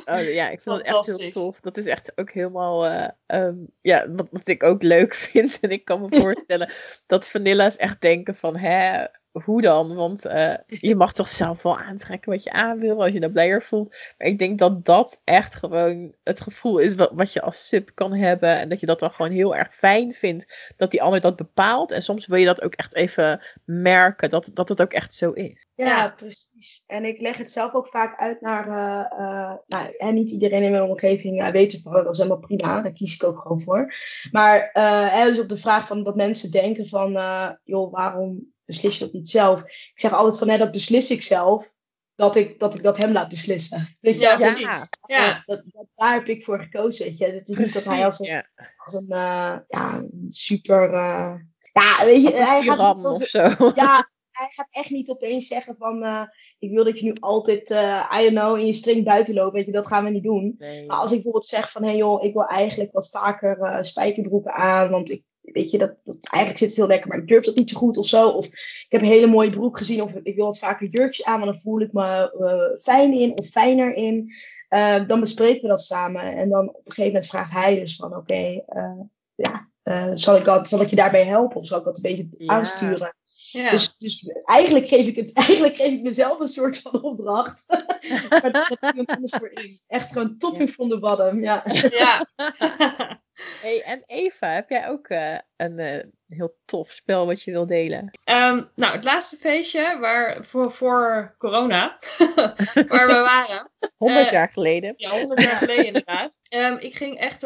Oh 0.05 0.33
ja, 0.33 0.49
ik 0.49 0.61
vind 0.61 0.77
het 0.77 0.85
echt 0.85 1.05
heel 1.05 1.31
tof. 1.31 1.59
Dat 1.59 1.77
is 1.77 1.85
echt 1.85 2.11
ook 2.15 2.31
helemaal, 2.31 2.85
eh, 2.85 3.07
ehm, 3.25 3.55
ja, 3.81 4.11
wat, 4.11 4.27
wat 4.31 4.47
ik 4.47 4.63
ook 4.63 4.83
leuk 4.83 5.13
vind. 5.29 5.57
En 5.61 5.69
ik 5.69 5.85
kan 5.85 6.01
me 6.01 6.19
voorstellen 6.19 6.73
dat 7.05 7.27
Vanilla's 7.27 7.75
echt 7.75 8.01
denken 8.01 8.35
van, 8.35 8.57
hè, 8.57 9.05
hoe 9.43 9.61
dan? 9.61 9.95
Want 9.95 10.25
eh, 10.25 10.53
je 10.89 10.95
mag 10.95 11.13
toch 11.13 11.27
zelf 11.27 11.61
wel 11.61 11.77
aantrekken 11.77 12.31
wat 12.31 12.43
je 12.43 12.51
aan 12.51 12.79
wil, 12.79 13.03
als 13.03 13.13
je 13.13 13.19
dat 13.19 13.31
blijer 13.31 13.63
voelt. 13.63 13.95
Maar 14.17 14.27
ik 14.27 14.39
denk 14.39 14.59
dat 14.59 14.85
dat 14.85 15.21
echt 15.23 15.55
gewoon 15.55 16.13
het 16.23 16.41
gevoel 16.41 16.77
is 16.77 16.95
wat, 16.95 17.11
wat 17.13 17.33
je 17.33 17.41
als 17.41 17.67
sub 17.67 17.91
kan 17.93 18.13
hebben. 18.13 18.49
En 18.49 18.69
dat 18.69 18.79
je 18.79 18.85
dat 18.85 18.99
dan 18.99 19.11
gewoon 19.11 19.31
heel 19.31 19.55
erg 19.55 19.75
fijn 19.75 20.13
vindt, 20.13 20.73
dat 20.77 20.91
die 20.91 21.01
ander 21.01 21.21
dat 21.21 21.35
bepaalt. 21.35 21.91
En 21.91 22.01
soms 22.01 22.25
wil 22.25 22.37
je 22.37 22.45
dat 22.45 22.61
ook 22.61 22.73
echt 22.73 22.95
even 22.95 23.41
merken, 23.65 24.29
dat, 24.29 24.49
dat 24.53 24.69
het 24.69 24.81
ook 24.81 24.93
echt 24.93 25.13
zo 25.13 25.31
is. 25.31 25.67
Ja, 25.75 26.13
precies. 26.15 26.83
En 26.87 27.05
ik 27.05 27.21
leg 27.21 27.37
het 27.37 27.51
zelf 27.51 27.73
ook 27.73 27.87
vaak 27.87 28.19
uit 28.19 28.41
naar, 28.41 28.67
eh, 28.67 29.19
eh, 29.19 29.53
nou, 29.67 29.95
en 29.97 30.13
niet 30.13 30.31
iedereen 30.31 30.63
in 30.63 30.71
mijn 30.71 30.83
omgeving 30.83 31.51
weet 31.51 31.73
ervan, 31.73 31.93
dat 31.93 32.13
is 32.13 32.17
helemaal 32.17 32.39
prima, 32.39 32.81
daar 32.81 32.91
kies 32.91 33.15
ik 33.15 33.23
ook 33.23 33.41
gewoon 33.41 33.61
voor. 33.61 33.93
Maar 34.31 34.69
eh, 34.73 35.13
hè, 35.13 35.29
dus 35.29 35.39
op 35.39 35.49
de 35.49 35.57
vraag 35.57 35.87
van 35.87 36.03
dat 36.03 36.15
mensen 36.15 36.51
denken 36.51 36.87
van, 36.87 37.15
eh, 37.15 37.49
joh, 37.63 37.91
waarom 37.91 38.53
beslis 38.65 38.97
je 38.97 39.03
dat 39.05 39.13
niet 39.13 39.29
zelf? 39.29 39.61
Ik 39.63 39.91
zeg 39.95 40.13
altijd 40.13 40.37
van, 40.37 40.49
hè, 40.49 40.57
dat 40.57 40.71
beslis 40.71 41.11
ik 41.11 41.21
zelf, 41.21 41.73
dat 42.15 42.35
ik 42.35 42.59
dat, 42.59 42.75
ik 42.75 42.83
dat 42.83 42.97
hem 42.97 43.11
laat 43.11 43.29
beslissen. 43.29 43.87
Weet 44.01 44.13
je, 44.15 44.19
Ja, 44.21 44.35
precies. 44.35 44.87
Ja. 45.05 45.43
Dat, 45.45 45.61
dat- 45.65 45.85
daar 45.95 46.13
heb 46.13 46.27
ik 46.27 46.43
voor 46.43 46.59
gekozen, 46.59 47.05
weet 47.05 47.17
je. 47.17 47.25
Het 47.25 47.49
is 47.49 47.57
niet 47.57 47.73
dat 47.73 47.83
hij 47.83 48.05
als 48.05 48.19
een, 48.19 48.25
Ja, 48.25 48.45
als 48.85 48.93
een 48.93 49.09
eh, 49.09 49.57
ja, 49.67 49.93
een 49.97 50.25
super, 50.29 50.93
eh, 50.93 51.35
ja, 51.73 52.05
weet 52.05 52.21
je, 52.21 52.29
hij 52.31 52.61
gaat 52.61 52.95
niet 52.95 53.05
als 53.05 53.21
of 53.21 53.27
zo. 53.27 53.39
ja, 53.83 54.07
hij 54.31 54.49
gaat 54.55 54.67
echt 54.71 54.89
niet 54.89 55.09
opeens 55.09 55.47
zeggen 55.47 55.75
van... 55.77 56.03
eh, 56.03 56.21
ik 56.59 56.71
wil 56.71 56.83
dat 56.83 56.99
je 56.99 57.05
nu 57.05 57.13
altijd, 57.19 57.71
eh 57.71 58.11
I 58.19 58.21
don't 58.21 58.31
know, 58.35 58.57
in 58.57 58.65
je 58.65 58.73
string 58.73 59.03
buiten 59.03 59.33
loopt. 59.33 59.53
Weet 59.53 59.65
je, 59.65 59.71
dat 59.71 59.87
gaan 59.87 60.03
we 60.03 60.09
niet 60.09 60.23
doen. 60.23 60.55
Nee. 60.57 60.85
Maar 60.85 60.97
als 60.97 61.09
ik 61.09 61.13
bijvoorbeeld 61.15 61.45
zeg 61.45 61.71
van... 61.71 61.83
Hé 61.83 61.89
hey 61.89 61.97
joh, 61.97 62.23
ik 62.23 62.33
wil 62.33 62.45
eigenlijk 62.45 62.91
wat 62.91 63.09
vaker 63.09 63.61
eh, 63.61 63.81
spijkerbroeken 63.81 64.53
aan. 64.53 64.89
Want 64.89 65.11
ik, 65.11 65.23
weet 65.53 65.71
je, 65.71 65.77
dat, 65.77 65.95
dat, 66.03 66.17
eigenlijk 66.21 66.57
zit 66.57 66.67
het 66.69 66.77
heel 66.77 66.87
lekker. 66.87 67.09
Maar 67.09 67.17
ik 67.17 67.27
durf 67.27 67.45
dat 67.45 67.55
niet 67.55 67.69
zo 67.69 67.77
goed 67.77 67.97
of 67.97 68.07
zo. 68.07 68.29
Of 68.29 68.45
ik 68.45 68.85
heb 68.89 69.01
een 69.01 69.07
hele 69.07 69.27
mooie 69.27 69.49
broek 69.49 69.77
gezien. 69.77 70.01
Of 70.01 70.13
ik 70.23 70.35
wil 70.35 70.45
wat 70.45 70.59
vaker 70.59 70.87
jurkjes 70.87 71.25
aan. 71.25 71.39
Want 71.39 71.51
dan 71.51 71.61
voel 71.61 71.81
ik 71.81 71.93
me 71.93 72.31
eh, 72.39 72.81
fijn 72.81 73.13
in 73.13 73.37
of 73.37 73.47
fijner 73.47 73.93
in. 73.93 74.33
Eh, 74.69 75.07
dan 75.07 75.19
bespreken 75.19 75.61
we 75.61 75.67
dat 75.67 75.81
samen. 75.81 76.37
En 76.37 76.49
dan 76.49 76.69
op 76.69 76.75
een 76.75 76.91
gegeven 76.91 77.11
moment 77.11 77.27
vraagt 77.27 77.51
hij 77.51 77.79
dus 77.79 77.95
van... 77.95 78.15
Oké, 78.15 78.63
eh, 78.65 78.99
ja... 79.35 79.69
zal, 80.15 80.35
ik 80.35 80.45
dat, 80.45 80.67
zal 80.67 80.81
ik 80.81 80.89
je 80.89 80.95
daarbij 80.95 81.25
helpen? 81.25 81.57
Of 81.57 81.67
zal 81.67 81.79
ik 81.79 81.85
dat 81.85 81.95
een 81.95 82.01
beetje 82.01 82.27
Ja. 82.37 82.53
aansturen? 82.53 83.15
Ja. 83.51 83.71
Dus, 83.71 83.97
dus 83.97 84.29
eigenlijk, 84.43 84.87
geef 84.87 85.07
ik 85.07 85.15
het, 85.15 85.33
eigenlijk 85.47 85.75
geef 85.75 85.91
ik 85.91 86.01
mezelf 86.01 86.39
een 86.39 86.47
soort 86.47 86.77
van 86.77 87.03
opdracht. 87.03 87.65
maar 88.29 88.51
dat 88.51 88.65
zet 88.65 88.91
iemand 88.91 89.09
anders 89.09 89.33
voor 89.35 89.51
in. 89.51 89.79
Echt 89.87 90.11
gewoon 90.11 90.37
topping 90.37 90.69
from 90.69 90.89
the 90.89 90.99
bottom. 90.99 91.43
Ja. 91.43 91.63
ja. 91.89 92.25
Hey, 93.61 93.81
en 93.83 94.03
Eva, 94.05 94.49
heb 94.49 94.69
jij 94.69 94.87
ook 94.89 95.07
eh, 95.07 95.37
een 95.57 95.79
eh, 95.79 96.03
heel 96.27 96.55
tof 96.65 96.91
spel 96.91 97.25
wat 97.25 97.41
je 97.43 97.51
wil 97.51 97.65
delen? 97.67 98.11
Ehm, 98.23 98.63
nou, 98.75 98.93
het 98.95 99.03
laatste 99.03 99.35
feestje 99.37 99.97
waar, 99.99 100.43
voor, 100.45 100.71
voor 100.71 101.35
corona, 101.37 101.97
waar 102.87 103.07
we 103.07 103.21
waren. 103.35 103.69
100 103.97 104.25
Eh, 104.25 104.31
jaar 104.31 104.49
geleden. 104.49 104.93
Ja, 104.97 105.09
100 105.09 105.41
jaar 105.41 105.55
geleden 105.55 105.85
inderdaad. 105.85 106.37
Ehm, 106.49 106.75
ik 106.79 106.95
ging 106.95 107.19
echt, 107.19 107.41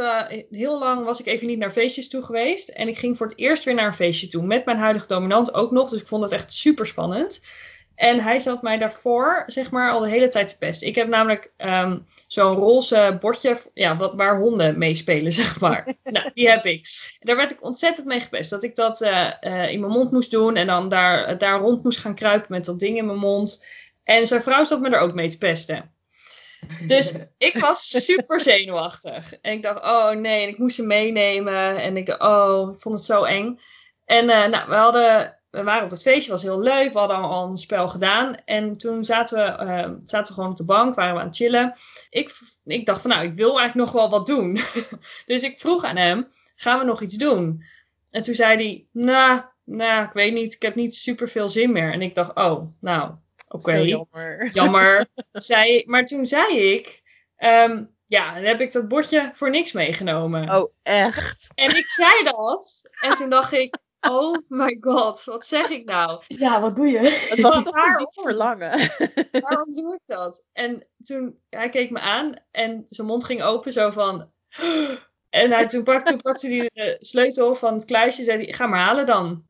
heel 0.49 0.79
lang 0.79 1.03
was 1.05 1.19
ik 1.19 1.25
even 1.25 1.47
niet 1.47 1.59
naar 1.59 1.71
feestjes 1.71 2.09
toe 2.09 2.23
geweest. 2.23 2.69
En 2.69 2.87
ik 2.87 2.97
ging 2.97 3.17
voor 3.17 3.27
het 3.27 3.39
eerst 3.39 3.63
weer 3.63 3.73
naar 3.73 3.85
een 3.85 3.93
feestje 3.93 4.27
toe. 4.27 4.43
Met 4.43 4.65
mijn 4.65 4.77
huidige 4.77 5.07
dominant 5.07 5.53
ook 5.53 5.71
nog. 5.71 5.89
Dus 5.89 6.01
ik 6.01 6.07
vond 6.07 6.23
het 6.23 6.31
echt 6.31 6.53
super 6.53 6.85
spannend. 6.87 7.39
En 7.99 8.19
hij 8.19 8.39
zat 8.39 8.61
mij 8.61 8.77
daarvoor, 8.77 9.43
zeg 9.45 9.71
maar, 9.71 9.91
al 9.91 9.99
de 9.99 10.09
hele 10.09 10.27
tijd 10.27 10.47
te 10.47 10.57
pesten. 10.57 10.87
Ik 10.87 10.95
heb 10.95 11.07
namelijk 11.07 11.51
ehm, 11.57 11.97
zo'n 12.27 12.55
roze 12.55 13.17
bordje 13.19 13.57
ja, 13.73 13.97
wat, 13.97 14.13
waar 14.13 14.39
honden 14.39 14.77
meespelen, 14.77 15.31
zeg 15.41 15.59
maar. 15.59 15.95
nou, 16.03 16.31
die 16.33 16.49
heb 16.49 16.65
ik. 16.65 16.87
Daar 17.19 17.35
werd 17.35 17.51
ik 17.51 17.63
ontzettend 17.63 18.07
mee 18.07 18.19
gepest. 18.19 18.49
Dat 18.49 18.63
ik 18.63 18.75
dat 18.75 19.01
eh, 19.01 19.31
eh, 19.39 19.71
in 19.71 19.79
mijn 19.79 19.91
mond 19.91 20.11
moest 20.11 20.31
doen. 20.31 20.55
En 20.55 20.67
dan 20.67 20.89
daar, 20.89 21.37
daar 21.37 21.59
rond 21.59 21.83
moest 21.83 21.99
gaan 21.99 22.15
kruipen 22.15 22.47
met 22.49 22.65
dat 22.65 22.79
ding 22.79 22.97
in 22.97 23.05
mijn 23.05 23.17
mond. 23.17 23.65
En 24.03 24.27
zijn 24.27 24.41
vrouw 24.41 24.63
zat 24.63 24.81
me 24.81 24.89
er 24.89 24.99
ook 24.99 25.13
mee 25.13 25.29
te 25.29 25.37
pesten. 25.37 25.93
Dus 26.85 27.13
ik 27.37 27.57
was 27.57 28.05
super 28.05 28.41
zenuwachtig. 28.41 29.33
En 29.41 29.53
ik 29.53 29.63
dacht, 29.63 29.83
oh 29.83 30.09
nee, 30.09 30.43
en 30.43 30.49
ik 30.49 30.57
moest 30.57 30.77
hem 30.77 30.87
meenemen. 30.87 31.77
En 31.77 31.97
ik 31.97 32.05
dacht, 32.05 32.21
oh, 32.21 32.73
ik 32.73 32.81
vond 32.81 32.95
het 32.95 33.05
zo 33.05 33.23
eng. 33.23 33.59
En 34.05 34.29
eh, 34.29 34.47
nou, 34.47 34.69
we, 34.69 34.75
hadden, 34.75 35.38
we 35.51 35.63
waren 35.63 35.83
op 35.83 35.89
het 35.89 36.01
feestje, 36.01 36.31
was 36.31 36.41
heel 36.41 36.59
leuk. 36.59 36.93
We 36.93 36.99
hadden 36.99 37.17
al 37.17 37.49
een 37.49 37.57
spel 37.57 37.89
gedaan. 37.89 38.35
En 38.45 38.77
toen 38.77 39.03
zaten 39.03 39.37
we, 39.37 39.43
eh, 39.43 39.91
zaten 40.03 40.27
we 40.27 40.33
gewoon 40.33 40.49
op 40.49 40.57
de 40.57 40.65
bank, 40.65 40.95
waren 40.95 41.13
we 41.13 41.19
aan 41.19 41.27
het 41.27 41.35
chillen. 41.35 41.73
Ik, 42.09 42.31
ik 42.65 42.85
dacht 42.85 43.01
van, 43.01 43.09
nou, 43.09 43.23
ik 43.23 43.33
wil 43.33 43.59
eigenlijk 43.59 43.75
nog 43.75 43.91
wel 43.91 44.09
wat 44.09 44.25
doen. 44.25 44.59
dus 45.25 45.43
ik 45.43 45.59
vroeg 45.59 45.83
aan 45.83 45.97
hem, 45.97 46.27
gaan 46.55 46.79
we 46.79 46.85
nog 46.85 47.01
iets 47.01 47.15
doen? 47.15 47.63
En 48.09 48.23
toen 48.23 48.35
zei 48.35 48.55
hij, 48.55 48.85
nou, 48.91 49.41
nou, 49.63 50.05
ik 50.05 50.11
weet 50.11 50.33
niet, 50.33 50.53
ik 50.53 50.61
heb 50.61 50.75
niet 50.75 50.95
super 50.95 51.29
veel 51.29 51.49
zin 51.49 51.71
meer. 51.71 51.93
En 51.93 52.01
ik 52.01 52.15
dacht, 52.15 52.35
oh, 52.35 52.65
nou, 52.79 53.13
oké 53.47 53.75
jammer. 53.75 54.49
jammer. 54.53 55.07
zei, 55.31 55.83
maar 55.85 56.05
toen 56.05 56.25
zei 56.25 56.57
ik, 56.57 57.01
ehm, 57.35 57.83
ja, 58.05 58.33
dan 58.33 58.43
heb 58.43 58.61
ik 58.61 58.71
dat 58.71 58.87
bordje 58.87 59.29
voor 59.33 59.49
niks 59.49 59.71
meegenomen. 59.71 60.55
Oh, 60.55 60.73
echt? 60.83 61.47
En 61.55 61.77
ik 61.77 61.85
zei 61.85 62.23
dat. 62.23 62.89
En 62.99 63.15
toen 63.15 63.29
dacht 63.29 63.51
ik, 63.51 63.77
oh 63.99 64.35
my 64.47 64.77
god, 64.81 65.23
wat 65.23 65.45
zeg 65.45 65.69
ik 65.69 65.85
nou? 65.85 66.21
ja, 66.27 66.61
wat 66.61 66.75
doe 66.75 66.87
je? 66.87 66.99
Het 67.29 67.41
was 67.41 67.63
toch 67.63 67.75
een 67.75 67.95
diep 67.95 68.13
verlangen. 68.13 68.91
Waarom 69.41 69.73
doe 69.73 69.93
ik 69.93 70.01
dat? 70.05 70.43
En 70.51 70.87
toen, 71.03 71.39
hij 71.49 71.69
keek 71.69 71.89
me 71.89 71.99
aan 71.99 72.33
en 72.51 72.85
zijn 72.89 73.07
mond 73.07 73.23
ging 73.23 73.43
open 73.43 73.71
zo 73.71 73.89
van... 73.89 74.31
En 75.29 75.51
hij, 75.51 75.67
toen, 75.67 75.83
pakte, 75.83 76.11
toen 76.11 76.21
pakte 76.21 76.47
hij 76.47 76.69
de 76.73 76.97
sleutel 76.99 77.55
van 77.55 77.73
het 77.73 77.85
kluisje 77.85 78.19
en 78.19 78.25
zei 78.25 78.43
hij, 78.43 78.53
ga 78.53 78.67
maar 78.67 78.79
halen 78.79 79.05
dan. 79.05 79.45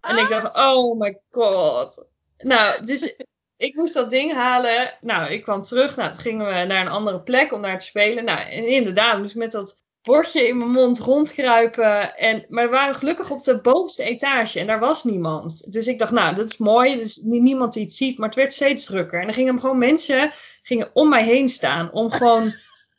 En 0.00 0.18
ik 0.18 0.28
dacht, 0.28 0.56
oh 0.56 0.98
my 0.98 1.20
god. 1.30 2.04
Nou, 2.38 2.84
dus 2.84 3.16
ik 3.56 3.74
moest 3.74 3.94
dat 3.94 4.10
ding 4.10 4.32
halen. 4.32 4.94
Nou, 5.00 5.30
ik 5.30 5.42
kwam 5.42 5.62
terug. 5.62 5.96
Nou, 5.96 6.10
toen 6.12 6.20
gingen 6.20 6.46
we 6.46 6.52
naar 6.52 6.80
een 6.80 6.88
andere 6.88 7.20
plek 7.20 7.52
om 7.52 7.62
daar 7.62 7.78
te 7.78 7.84
spelen. 7.84 8.24
Nou, 8.24 8.38
en 8.38 8.68
inderdaad, 8.68 9.18
moest 9.18 9.30
ik 9.30 9.36
met 9.36 9.52
dat 9.52 9.84
bordje 10.02 10.48
in 10.48 10.56
mijn 10.56 10.70
mond 10.70 10.98
rondkruipen. 10.98 12.16
En, 12.16 12.44
maar 12.48 12.64
we 12.64 12.70
waren 12.70 12.94
gelukkig 12.94 13.30
op 13.30 13.42
de 13.42 13.60
bovenste 13.60 14.04
etage 14.04 14.60
en 14.60 14.66
daar 14.66 14.78
was 14.78 15.04
niemand. 15.04 15.72
Dus 15.72 15.86
ik 15.86 15.98
dacht, 15.98 16.12
nou, 16.12 16.34
dat 16.34 16.50
is 16.50 16.58
mooi. 16.58 17.04
Nie- 17.22 17.40
niemand 17.40 17.72
die 17.72 17.82
het 17.82 17.92
ziet, 17.92 18.18
maar 18.18 18.28
het 18.28 18.36
werd 18.36 18.52
steeds 18.52 18.84
drukker. 18.84 19.18
En 19.18 19.24
dan 19.24 19.34
gingen 19.34 19.60
gewoon 19.60 19.78
mensen 19.78 20.32
gingen 20.62 20.90
om 20.94 21.08
mij 21.08 21.24
heen 21.24 21.48
staan 21.48 21.92
om 21.92 22.10
gewoon 22.10 22.54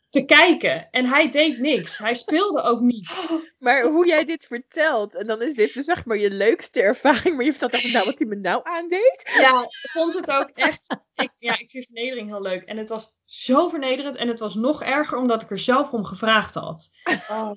te 0.09 0.25
kijken. 0.25 0.91
En 0.91 1.05
hij 1.05 1.29
deed 1.29 1.59
niks. 1.59 1.97
Hij 1.97 2.13
speelde 2.13 2.61
ook 2.61 2.79
niet. 2.79 3.29
Maar 3.59 3.83
hoe 3.83 4.07
jij 4.07 4.25
dit 4.25 4.45
vertelt, 4.45 5.15
en 5.15 5.27
dan 5.27 5.41
is 5.41 5.53
dit 5.53 5.73
dus 5.73 5.85
zeg 5.85 6.05
maar 6.05 6.17
je 6.17 6.31
leukste 6.31 6.81
ervaring, 6.81 7.35
maar 7.35 7.45
je 7.45 7.51
vertelt 7.51 7.73
echt 7.73 7.93
nou 7.93 8.05
wat 8.05 8.17
hij 8.17 8.27
me 8.27 8.35
nou 8.35 8.61
aandeed. 8.63 9.31
Ja, 9.39 9.61
ik 9.61 9.89
vond 9.91 10.13
het 10.13 10.31
ook 10.31 10.49
echt. 10.49 10.97
Ik, 11.13 11.31
ja, 11.35 11.59
ik 11.59 11.69
vind 11.69 11.85
vernedering 11.85 12.27
heel 12.27 12.41
leuk. 12.41 12.63
En 12.63 12.77
het 12.77 12.89
was 12.89 13.17
zo 13.25 13.69
vernederend. 13.69 14.15
En 14.15 14.27
het 14.27 14.39
was 14.39 14.55
nog 14.55 14.83
erger 14.83 15.17
omdat 15.17 15.41
ik 15.41 15.49
er 15.51 15.59
zelf 15.59 15.93
om 15.93 16.05
gevraagd 16.05 16.55
had. 16.55 16.89
Oh, 17.29 17.51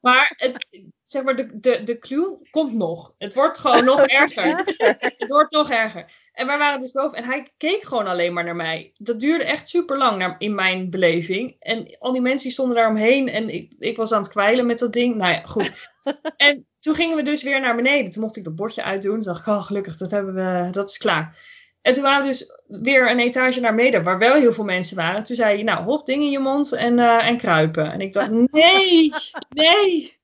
Maar 0.00 0.32
het, 0.36 0.66
zeg 1.06 1.22
maar, 1.22 1.36
de, 1.36 1.48
de, 1.54 1.82
de 1.82 1.98
clue 1.98 2.48
komt 2.50 2.72
nog. 2.72 3.14
Het 3.18 3.34
wordt 3.34 3.58
gewoon 3.58 3.84
nog 3.84 4.00
erger. 4.22 4.64
Het 5.16 5.30
wordt 5.30 5.52
nog 5.52 5.70
erger. 5.70 6.10
En 6.32 6.46
wij 6.46 6.58
waren 6.58 6.80
dus 6.80 6.90
boven 6.90 7.18
en 7.18 7.24
hij 7.24 7.52
keek 7.56 7.82
gewoon 7.84 8.06
alleen 8.06 8.32
maar 8.32 8.44
naar 8.44 8.56
mij. 8.56 8.92
Dat 8.94 9.20
duurde 9.20 9.44
echt 9.44 9.68
super 9.68 9.98
lang 9.98 10.34
in 10.38 10.54
mijn 10.54 10.90
beleving. 10.90 11.56
En 11.58 11.96
al 11.98 12.12
die 12.12 12.20
mensen 12.20 12.42
die 12.42 12.52
stonden 12.52 12.76
daaromheen 12.76 13.28
en 13.28 13.48
ik, 13.48 13.72
ik 13.78 13.96
was 13.96 14.12
aan 14.12 14.22
het 14.22 14.30
kwijlen 14.30 14.66
met 14.66 14.78
dat 14.78 14.92
ding. 14.92 15.16
Nou 15.16 15.32
ja, 15.32 15.40
goed. 15.44 15.72
En 16.36 16.66
toen 16.78 16.94
gingen 16.94 17.16
we 17.16 17.22
dus 17.22 17.42
weer 17.42 17.60
naar 17.60 17.76
beneden. 17.76 18.10
Toen 18.10 18.22
mocht 18.22 18.36
ik 18.36 18.44
dat 18.44 18.56
bordje 18.56 18.82
uitdoen. 18.82 19.14
Toen 19.14 19.32
dacht 19.32 19.40
ik, 19.40 19.46
oh 19.46 19.62
gelukkig, 19.62 19.96
dat, 19.96 20.10
hebben 20.10 20.34
we, 20.34 20.68
dat 20.70 20.90
is 20.90 20.98
klaar. 20.98 21.38
En 21.82 21.92
toen 21.92 22.02
waren 22.02 22.22
we 22.22 22.28
dus 22.28 22.50
weer 22.66 23.10
een 23.10 23.18
etage 23.18 23.60
naar 23.60 23.74
beneden, 23.74 24.02
waar 24.02 24.18
wel 24.18 24.34
heel 24.34 24.52
veel 24.52 24.64
mensen 24.64 24.96
waren. 24.96 25.24
Toen 25.24 25.36
zei 25.36 25.58
je, 25.58 25.64
nou, 25.64 25.84
hop, 25.84 26.06
ding 26.06 26.22
in 26.22 26.30
je 26.30 26.38
mond 26.38 26.72
en, 26.72 26.98
uh, 26.98 27.28
en 27.28 27.36
kruipen. 27.36 27.92
En 27.92 28.00
ik 28.00 28.12
dacht, 28.12 28.30
nee, 28.30 29.12
nee. 29.48 30.15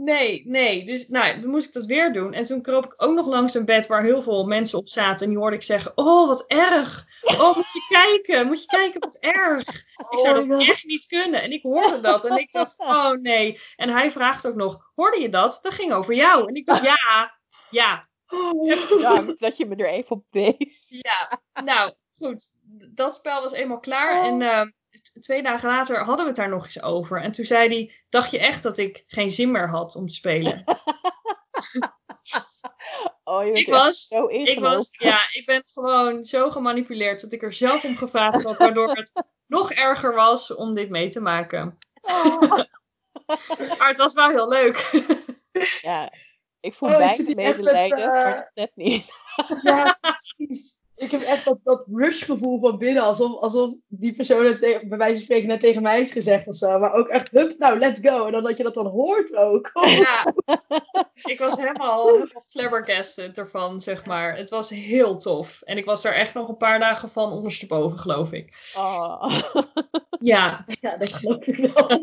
Nee, 0.00 0.42
nee. 0.46 0.84
Dus 0.84 1.08
nou, 1.08 1.40
toen 1.40 1.50
moest 1.50 1.66
ik 1.66 1.72
dat 1.72 1.84
weer 1.84 2.12
doen. 2.12 2.32
En 2.32 2.44
toen 2.44 2.62
kroop 2.62 2.84
ik 2.84 2.94
ook 2.96 3.14
nog 3.14 3.26
langs 3.26 3.54
een 3.54 3.64
bed 3.64 3.86
waar 3.86 4.02
heel 4.02 4.22
veel 4.22 4.46
mensen 4.46 4.78
op 4.78 4.88
zaten. 4.88 5.24
En 5.24 5.28
die 5.28 5.38
hoorde 5.38 5.56
ik 5.56 5.62
zeggen, 5.62 5.92
oh, 5.94 6.26
wat 6.26 6.44
erg. 6.46 7.06
Oh, 7.22 7.56
moet 7.56 7.72
je 7.72 7.86
kijken. 7.88 8.46
Moet 8.46 8.60
je 8.62 8.66
kijken, 8.66 9.00
wat 9.00 9.16
erg. 9.16 9.68
Ik 10.10 10.18
zou 10.18 10.48
dat 10.48 10.60
echt 10.60 10.84
niet 10.84 11.06
kunnen. 11.06 11.42
En 11.42 11.52
ik 11.52 11.62
hoorde 11.62 12.00
dat. 12.00 12.24
En 12.24 12.36
ik 12.36 12.52
dacht, 12.52 12.78
oh 12.92 13.10
nee. 13.10 13.60
En 13.76 13.88
hij 13.88 14.10
vraagt 14.10 14.46
ook 14.46 14.54
nog, 14.54 14.90
hoorde 14.94 15.20
je 15.20 15.28
dat? 15.28 15.58
Dat 15.62 15.74
ging 15.74 15.92
over 15.92 16.14
jou. 16.14 16.48
En 16.48 16.54
ik 16.54 16.66
dacht, 16.66 16.82
ja, 16.82 17.38
ja. 17.70 18.06
Ja, 18.98 19.34
dat 19.38 19.56
je 19.56 19.66
me 19.66 19.76
er 19.76 19.88
even 19.88 20.16
op 20.16 20.24
deed. 20.30 20.86
Ja, 20.88 21.40
nou, 21.64 21.92
goed. 22.16 22.42
Dat 22.94 23.14
spel 23.14 23.42
was 23.42 23.52
eenmaal 23.52 23.80
klaar. 23.80 24.24
En... 24.24 24.40
Uh, 24.40 24.62
twee 25.20 25.42
dagen 25.42 25.68
later 25.68 25.98
hadden 25.98 26.24
we 26.24 26.30
het 26.30 26.36
daar 26.36 26.48
nog 26.48 26.64
eens 26.64 26.82
over. 26.82 27.22
En 27.22 27.30
toen 27.30 27.44
zei 27.44 27.68
hij: 27.68 27.92
Dacht 28.08 28.30
je 28.30 28.38
echt 28.38 28.62
dat 28.62 28.78
ik 28.78 29.04
geen 29.06 29.30
zin 29.30 29.50
meer 29.50 29.68
had 29.68 29.96
om 29.96 30.06
te 30.06 30.14
spelen? 30.14 30.64
oh, 33.24 33.44
je 33.44 33.52
ik 33.52 33.68
was, 33.68 34.06
zo 34.06 34.26
ik 34.26 34.60
was, 34.60 34.88
ja, 34.90 35.18
ik 35.32 35.46
ben 35.46 35.62
gewoon 35.64 36.24
zo 36.24 36.50
gemanipuleerd 36.50 37.20
dat 37.20 37.32
ik 37.32 37.42
er 37.42 37.52
zelf 37.52 37.84
om 37.84 37.96
gevraagd 37.96 38.42
had, 38.42 38.58
waardoor 38.58 38.90
het 38.90 39.12
nog 39.46 39.72
erger 39.72 40.14
was 40.14 40.54
om 40.54 40.74
dit 40.74 40.90
mee 40.90 41.08
te 41.08 41.20
maken. 41.20 41.78
Oh. 42.00 42.40
maar 43.78 43.88
het 43.88 43.96
was 43.96 44.14
wel 44.14 44.28
heel 44.28 44.48
leuk. 44.48 44.90
ja, 45.82 46.12
ik 46.60 46.74
voel 46.74 46.88
oh, 46.88 46.96
bijna 46.96 47.34
medelijden, 47.34 47.98
uh... 47.98 48.04
maar 48.04 48.50
net 48.54 48.70
niet. 48.74 49.12
ja, 49.62 49.98
precies. 50.00 50.78
Ik 50.98 51.10
heb 51.10 51.20
echt 51.20 51.44
dat, 51.44 51.58
dat 51.62 51.84
rush-gevoel 51.92 52.60
van 52.60 52.78
binnen. 52.78 53.02
Alsof, 53.02 53.40
alsof 53.40 53.74
die 53.86 54.14
persoon 54.14 54.46
het 54.46 54.60
bij 54.60 54.98
wijze 54.98 55.14
van 55.14 55.22
spreken 55.22 55.48
net 55.48 55.60
tegen 55.60 55.82
mij 55.82 55.96
heeft 55.96 56.12
gezegd 56.12 56.48
of 56.48 56.56
zo. 56.56 56.78
Maar 56.78 56.92
ook 56.94 57.08
echt, 57.08 57.30
hup, 57.30 57.58
nou, 57.58 57.78
let's 57.78 58.00
go. 58.00 58.26
En 58.26 58.32
dan 58.32 58.42
dat 58.42 58.56
je 58.56 58.62
dat 58.62 58.74
dan 58.74 58.86
hoort 58.86 59.36
ook. 59.36 59.70
Ja, 59.72 60.34
ik 61.32 61.38
was 61.38 61.56
helemaal, 61.56 62.06
helemaal 62.06 62.42
flabbergasted 62.48 63.38
ervan, 63.38 63.80
zeg 63.80 64.06
maar. 64.06 64.36
Het 64.36 64.50
was 64.50 64.70
heel 64.70 65.16
tof. 65.16 65.62
En 65.62 65.76
ik 65.76 65.84
was 65.84 66.04
er 66.04 66.14
echt 66.14 66.34
nog 66.34 66.48
een 66.48 66.56
paar 66.56 66.78
dagen 66.78 67.08
van 67.08 67.32
ondersteboven, 67.32 67.98
geloof 67.98 68.32
ik. 68.32 68.72
Oh. 68.78 69.40
Ja. 70.18 70.64
Ja, 70.80 70.96
dat 70.96 71.12
geloof 71.12 71.46
ik 71.46 71.56
wel. 71.56 71.88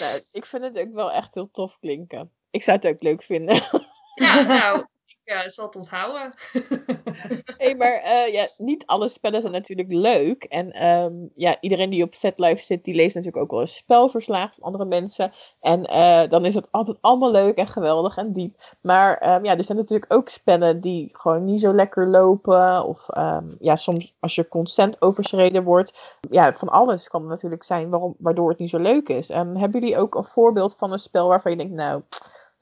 nou, 0.00 0.20
ik 0.32 0.46
vind 0.46 0.62
het 0.62 0.78
ook 0.78 0.92
wel 0.92 1.10
echt 1.10 1.34
heel 1.34 1.48
tof 1.52 1.76
klinken. 1.80 2.30
Ik 2.50 2.62
zou 2.62 2.76
het 2.76 2.86
ook 2.86 3.02
leuk 3.02 3.22
vinden. 3.22 3.62
Ja, 4.14 4.42
nou, 4.42 4.86
ja, 5.24 5.48
zal 5.48 5.66
het 5.66 5.76
onthouden. 5.76 6.34
hey, 7.58 7.74
maar 7.76 8.02
uh, 8.04 8.32
ja, 8.32 8.44
niet 8.56 8.86
alle 8.86 9.08
spellen 9.08 9.40
zijn 9.40 9.52
natuurlijk 9.52 9.92
leuk. 9.92 10.44
En 10.44 10.86
um, 10.86 11.30
ja, 11.34 11.56
iedereen 11.60 11.90
die 11.90 12.02
op 12.02 12.14
VetLife 12.14 12.64
zit, 12.64 12.84
die 12.84 12.94
leest 12.94 13.14
natuurlijk 13.14 13.42
ook 13.42 13.50
wel 13.50 13.60
een 13.60 13.68
spelverslagen 13.68 14.54
van 14.54 14.64
andere 14.64 14.84
mensen. 14.84 15.32
En 15.60 15.80
uh, 15.80 16.30
dan 16.30 16.44
is 16.44 16.54
het 16.54 16.68
altijd 16.70 16.98
allemaal 17.00 17.30
leuk 17.30 17.56
en 17.56 17.68
geweldig 17.68 18.16
en 18.16 18.32
diep. 18.32 18.76
Maar 18.80 19.36
um, 19.36 19.44
ja, 19.44 19.56
er 19.56 19.64
zijn 19.64 19.78
natuurlijk 19.78 20.12
ook 20.12 20.28
spellen 20.28 20.80
die 20.80 21.08
gewoon 21.12 21.44
niet 21.44 21.60
zo 21.60 21.72
lekker 21.72 22.08
lopen. 22.08 22.84
Of 22.84 23.06
um, 23.16 23.56
ja, 23.60 23.76
soms 23.76 24.14
als 24.20 24.34
je 24.34 24.48
consent 24.48 25.02
overschreden 25.02 25.64
wordt. 25.64 26.18
Ja, 26.30 26.52
van 26.52 26.68
alles 26.68 27.08
kan 27.08 27.20
het 27.20 27.30
natuurlijk 27.30 27.62
zijn 27.62 27.90
waarom, 27.90 28.14
waardoor 28.18 28.48
het 28.48 28.58
niet 28.58 28.70
zo 28.70 28.78
leuk 28.78 29.08
is. 29.08 29.28
hebben 29.28 29.70
jullie 29.70 29.98
ook 29.98 30.14
een 30.14 30.24
voorbeeld 30.24 30.76
van 30.78 30.92
een 30.92 30.98
spel 30.98 31.28
waarvan 31.28 31.50
je 31.50 31.56
denkt, 31.56 31.74
nou 31.74 32.02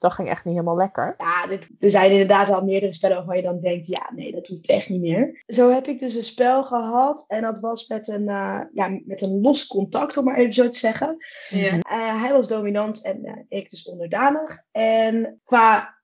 dat 0.03 0.13
ging 0.13 0.29
echt 0.29 0.45
niet 0.45 0.53
helemaal 0.53 0.77
lekker. 0.77 1.15
Ja, 1.17 1.47
dit, 1.47 1.69
er 1.79 1.89
zijn 1.89 2.11
inderdaad 2.11 2.49
al 2.49 2.65
meerdere 2.65 2.93
spellen 2.93 3.17
waarvan 3.17 3.35
je 3.35 3.41
dan 3.41 3.59
denkt, 3.59 3.87
ja, 3.87 4.09
nee, 4.15 4.31
dat 4.31 4.45
doet 4.45 4.69
echt 4.69 4.89
niet 4.89 5.01
meer. 5.01 5.43
Zo 5.45 5.69
heb 5.69 5.87
ik 5.87 5.99
dus 5.99 6.15
een 6.15 6.23
spel 6.23 6.63
gehad 6.63 7.25
en 7.27 7.41
dat 7.41 7.59
was 7.59 7.87
met 7.87 8.07
een, 8.07 8.29
uh, 8.29 8.59
ja, 8.73 8.99
met 9.05 9.21
een 9.21 9.41
los 9.41 9.67
contact, 9.67 10.17
om 10.17 10.23
maar 10.23 10.37
even 10.37 10.53
zo 10.53 10.67
te 10.67 10.77
zeggen. 10.77 11.17
Ja. 11.49 11.73
Uh, 11.73 12.21
hij 12.21 12.31
was 12.33 12.47
dominant 12.47 13.03
en 13.03 13.25
uh, 13.25 13.33
ik 13.47 13.69
dus 13.69 13.85
onderdanig. 13.85 14.63
En 14.71 15.41
qua, 15.43 15.97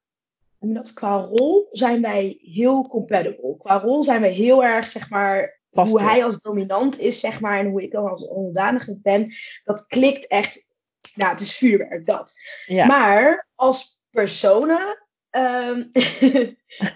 dat, 0.59 0.93
qua 0.93 1.15
rol 1.15 1.67
zijn 1.71 2.01
wij 2.01 2.39
heel 2.41 2.87
compatible. 2.87 3.57
Qua 3.57 3.79
rol 3.79 4.03
zijn 4.03 4.21
wij 4.21 4.31
heel 4.31 4.63
erg, 4.63 4.87
zeg 4.87 5.09
maar, 5.09 5.59
hoe 5.69 6.01
hij 6.01 6.25
als 6.25 6.41
dominant 6.41 6.99
is, 6.99 7.19
zeg 7.19 7.39
maar, 7.39 7.59
en 7.59 7.69
hoe 7.69 7.83
ik 7.83 7.91
dan 7.91 8.09
als 8.09 8.27
onderdanige 8.27 8.99
ben, 9.01 9.31
dat 9.63 9.85
klikt 9.87 10.27
echt 10.27 10.67
nou, 11.15 11.31
het 11.31 11.41
is 11.41 11.57
vuurwerk, 11.57 12.05
dat. 12.05 12.33
Ja. 12.65 12.85
Maar 12.85 13.47
als 13.59 14.01
personen 14.11 15.07
um, 15.39 15.91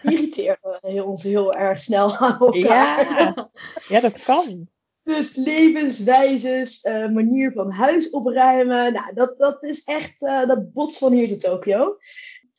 irriteren 0.04 0.80
we 0.82 1.04
ons 1.04 1.24
heel 1.24 1.54
erg 1.54 1.82
snel 1.82 2.18
aan 2.18 2.40
elkaar. 2.40 3.10
Ja, 3.10 3.50
ja 3.88 4.00
dat 4.00 4.24
kan. 4.24 4.68
Dus 5.04 5.36
levenswijzes, 5.36 6.84
uh, 6.84 7.10
manier 7.10 7.52
van 7.52 7.72
huis 7.72 8.10
opruimen. 8.10 8.94
Nou, 8.94 9.14
dat, 9.14 9.38
dat 9.38 9.64
is 9.64 9.84
echt, 9.84 10.22
uh, 10.22 10.46
dat 10.46 10.74
bots 10.74 10.98
van 10.98 11.12
hier 11.12 11.28
tot 11.28 11.42
Tokio 11.42 11.98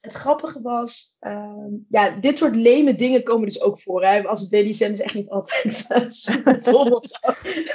het 0.05 0.13
grappige 0.13 0.63
was, 0.63 1.17
uh, 1.21 1.67
ja, 1.89 2.11
dit 2.21 2.39
soort 2.39 2.57
leme 2.57 2.95
dingen 2.95 3.23
komen 3.23 3.49
dus 3.49 3.63
ook 3.63 3.81
voor. 3.81 4.05
Hè? 4.05 4.23
Als 4.23 4.41
het 4.41 4.51
BDSM 4.51 4.93
is 4.93 5.01
echt 5.01 5.15
niet 5.15 5.29
altijd 5.29 5.87
uh, 5.91 6.05
super 6.09 6.61
tof 6.61 6.91
of 6.91 7.07
zo. 7.07 7.19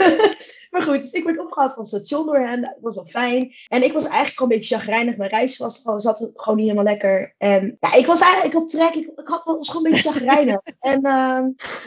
maar 0.71 0.83
goed, 0.83 1.01
dus 1.01 1.11
ik 1.11 1.23
werd 1.23 1.39
opgehaald 1.39 1.73
van 1.73 1.79
het 1.79 1.89
station 1.89 2.25
door 2.25 2.39
hen. 2.39 2.61
Dat 2.61 2.77
was 2.81 2.95
wel 2.95 3.05
fijn. 3.05 3.53
En 3.67 3.83
ik 3.83 3.93
was 3.93 4.03
eigenlijk 4.03 4.37
gewoon 4.37 4.51
een 4.51 4.57
beetje 4.57 4.75
chagrijnig. 4.75 5.17
Mijn 5.17 5.29
reis 5.29 5.57
was 5.57 5.81
gewoon, 5.81 6.01
zat 6.01 6.31
gewoon 6.33 6.57
niet 6.57 6.69
helemaal 6.69 6.91
lekker. 6.91 7.35
En 7.37 7.77
ja, 7.79 7.93
ik 7.93 8.05
was 8.05 8.21
eigenlijk, 8.21 8.53
ik 8.53 8.59
had 8.59 8.69
trek. 8.69 8.93
Ik, 8.93 9.19
ik 9.19 9.27
had, 9.27 9.43
was 9.43 9.69
gewoon 9.69 9.85
een 9.85 9.91
beetje 9.91 10.11
chagrijnig. 10.11 10.59
en 10.79 11.05
uh, 11.05 11.45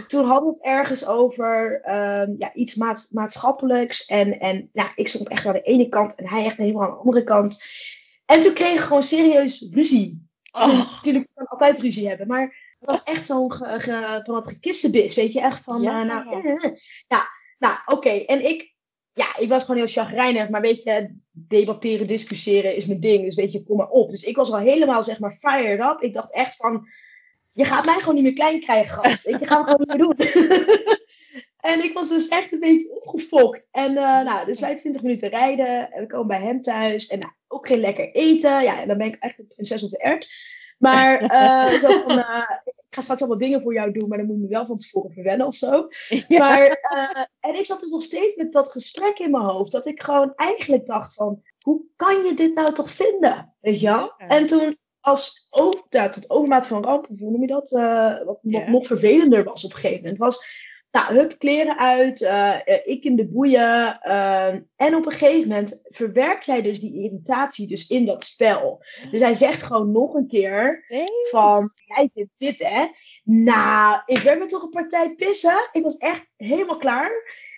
toen 0.08 0.24
hadden 0.24 0.48
we 0.48 0.54
het 0.54 0.64
ergens 0.64 1.06
over 1.06 1.80
ehm, 1.82 2.34
ja, 2.38 2.54
iets 2.54 2.74
maats, 2.74 3.10
maatschappelijks. 3.10 4.04
En, 4.04 4.40
en 4.40 4.70
ja, 4.72 4.92
ik 4.94 5.08
stond 5.08 5.28
echt 5.28 5.46
aan 5.46 5.52
de 5.52 5.62
ene 5.62 5.88
kant 5.88 6.14
en 6.14 6.28
hij 6.28 6.44
echt 6.44 6.56
helemaal 6.56 6.82
aan 6.82 6.90
de 6.90 6.96
andere 6.96 7.24
kant. 7.24 7.62
En 8.26 8.40
toen 8.40 8.52
kregen 8.52 8.76
we 8.76 8.82
gewoon 8.82 9.02
serieus 9.02 9.66
ruzie. 9.70 10.21
Oh. 10.52 10.92
Natuurlijk 10.94 11.28
kan 11.34 11.46
altijd 11.46 11.80
ruzie 11.80 12.08
hebben, 12.08 12.26
maar 12.26 12.74
het 12.78 12.90
was 12.90 13.02
echt 13.02 13.26
zo'n 13.26 13.52
van 14.22 14.34
dat 14.34 14.48
gekissenbis, 14.48 15.14
weet 15.14 15.32
je, 15.32 15.40
echt 15.40 15.62
van, 15.62 15.82
ja, 15.82 16.00
uh, 16.00 16.06
nou, 16.06 16.30
eh, 16.30 16.64
eh, 16.64 16.72
ja, 17.08 17.28
nou, 17.58 17.74
oké. 17.86 18.10
En 18.10 18.44
ik, 18.44 18.74
ja, 19.12 19.38
ik 19.38 19.48
was 19.48 19.64
gewoon 19.64 19.76
heel 19.76 20.02
chagrijnig, 20.02 20.48
maar 20.48 20.60
weet 20.60 20.82
je, 20.82 21.14
debatteren, 21.30 22.06
discussiëren 22.06 22.76
is 22.76 22.86
mijn 22.86 23.00
ding, 23.00 23.24
dus 23.24 23.34
weet 23.34 23.52
je, 23.52 23.62
kom 23.62 23.76
maar 23.76 23.88
op. 23.88 24.10
Dus 24.10 24.22
ik 24.22 24.36
was 24.36 24.52
al 24.52 24.58
helemaal, 24.58 25.02
zeg 25.02 25.18
maar, 25.18 25.36
fired 25.38 25.80
up. 25.80 26.00
Ik 26.00 26.14
dacht 26.14 26.32
echt 26.32 26.56
van, 26.56 26.88
je 27.52 27.64
gaat 27.64 27.86
mij 27.86 27.98
gewoon 27.98 28.14
niet 28.14 28.24
meer 28.24 28.32
klein 28.32 28.60
krijgen, 28.60 28.94
gast. 28.94 29.24
Weet 29.24 29.40
je, 29.40 29.46
gaan 29.46 29.64
we 29.64 29.70
gewoon 29.70 29.86
niet 29.86 30.16
meer 30.16 30.26
doen. 30.26 30.90
En 31.62 31.84
ik 31.84 31.92
was 31.92 32.08
dus 32.08 32.28
echt 32.28 32.52
een 32.52 32.60
beetje 32.60 32.90
opgefokt. 32.90 33.68
En 33.70 33.90
uh, 33.90 34.22
nou, 34.24 34.46
dus 34.46 34.60
wij 34.60 34.76
20 34.76 35.02
minuten 35.02 35.28
rijden. 35.28 35.92
En 35.92 36.00
we 36.00 36.06
komen 36.06 36.26
bij 36.26 36.40
hem 36.40 36.62
thuis. 36.62 37.06
En 37.06 37.18
nou, 37.18 37.32
ook 37.52 37.66
geen 37.66 37.80
lekker 37.80 38.10
eten. 38.12 38.62
Ja, 38.62 38.80
en 38.80 38.88
dan 38.88 38.98
ben 38.98 39.06
ik 39.06 39.16
echt 39.20 39.38
een 39.38 39.46
prinses 39.46 39.82
op 39.82 39.90
de 39.90 39.98
ert. 39.98 40.28
Maar 40.78 41.22
uh, 41.22 41.66
zo 41.82 42.02
van, 42.02 42.18
uh, 42.18 42.44
ik 42.64 42.74
ga 42.90 43.00
straks 43.00 43.20
allemaal 43.20 43.38
dingen 43.38 43.62
voor 43.62 43.74
jou 43.74 43.92
doen, 43.92 44.08
maar 44.08 44.18
dan 44.18 44.26
moet 44.26 44.36
je 44.36 44.42
me 44.42 44.48
wel 44.48 44.66
van 44.66 44.78
tevoren 44.78 45.12
verwennen 45.12 45.46
of 45.46 45.56
zo. 45.56 45.88
Maar, 46.28 46.80
en 47.40 47.54
ik 47.54 47.66
zat 47.66 47.80
dus 47.80 47.90
nog 47.90 48.02
steeds 48.02 48.34
met 48.34 48.52
dat 48.52 48.70
gesprek 48.70 49.18
in 49.18 49.30
mijn 49.30 49.44
hoofd. 49.44 49.72
Dat 49.72 49.86
ik 49.86 50.02
gewoon 50.02 50.32
eigenlijk 50.34 50.86
dacht 50.86 51.14
van, 51.14 51.42
hoe 51.64 51.82
kan 51.96 52.24
je 52.24 52.34
dit 52.34 52.54
nou 52.54 52.72
toch 52.72 52.90
vinden? 52.90 53.54
Weet 53.60 53.80
je 53.80 53.86
wel? 53.86 54.12
En 54.16 54.46
toen 54.46 54.78
als 55.00 55.46
over, 55.50 55.82
ja, 55.88 56.08
tot 56.08 56.30
overmaat 56.30 56.66
van 56.66 56.84
ramp, 56.84 57.06
hoe 57.06 57.30
noem 57.30 57.40
je 57.40 57.46
dat? 57.46 57.70
wat 58.24 58.38
nog, 58.42 58.66
nog 58.66 58.86
vervelender 58.86 59.44
was 59.44 59.64
op 59.64 59.70
een 59.70 59.76
gegeven 59.76 60.02
moment. 60.02 60.18
Was 60.18 60.46
nou, 60.92 61.14
hup, 61.14 61.38
kleren 61.38 61.78
uit, 61.78 62.20
uh, 62.20 62.56
ik 62.84 63.04
in 63.04 63.16
de 63.16 63.28
boeien. 63.28 64.00
Uh, 64.04 64.46
en 64.76 64.94
op 64.94 65.06
een 65.06 65.12
gegeven 65.12 65.48
moment 65.48 65.80
verwerkt 65.84 66.46
hij 66.46 66.62
dus 66.62 66.80
die 66.80 67.02
irritatie 67.02 67.68
dus 67.68 67.88
in 67.88 68.06
dat 68.06 68.24
spel. 68.24 68.84
Dus 69.10 69.20
hij 69.20 69.34
zegt 69.34 69.62
gewoon 69.62 69.92
nog 69.92 70.14
een 70.14 70.26
keer 70.26 70.84
van, 71.30 71.72
jij 71.84 72.10
dit, 72.14 72.28
dit 72.36 72.68
hè. 72.68 72.86
Nou, 73.24 74.02
ik 74.06 74.18
werd 74.18 74.38
me 74.38 74.46
toch 74.46 74.62
een 74.62 74.70
partij 74.70 75.14
pissen. 75.14 75.68
Ik 75.72 75.82
was 75.82 75.96
echt 75.96 76.30
helemaal 76.36 76.76
klaar. 76.76 77.10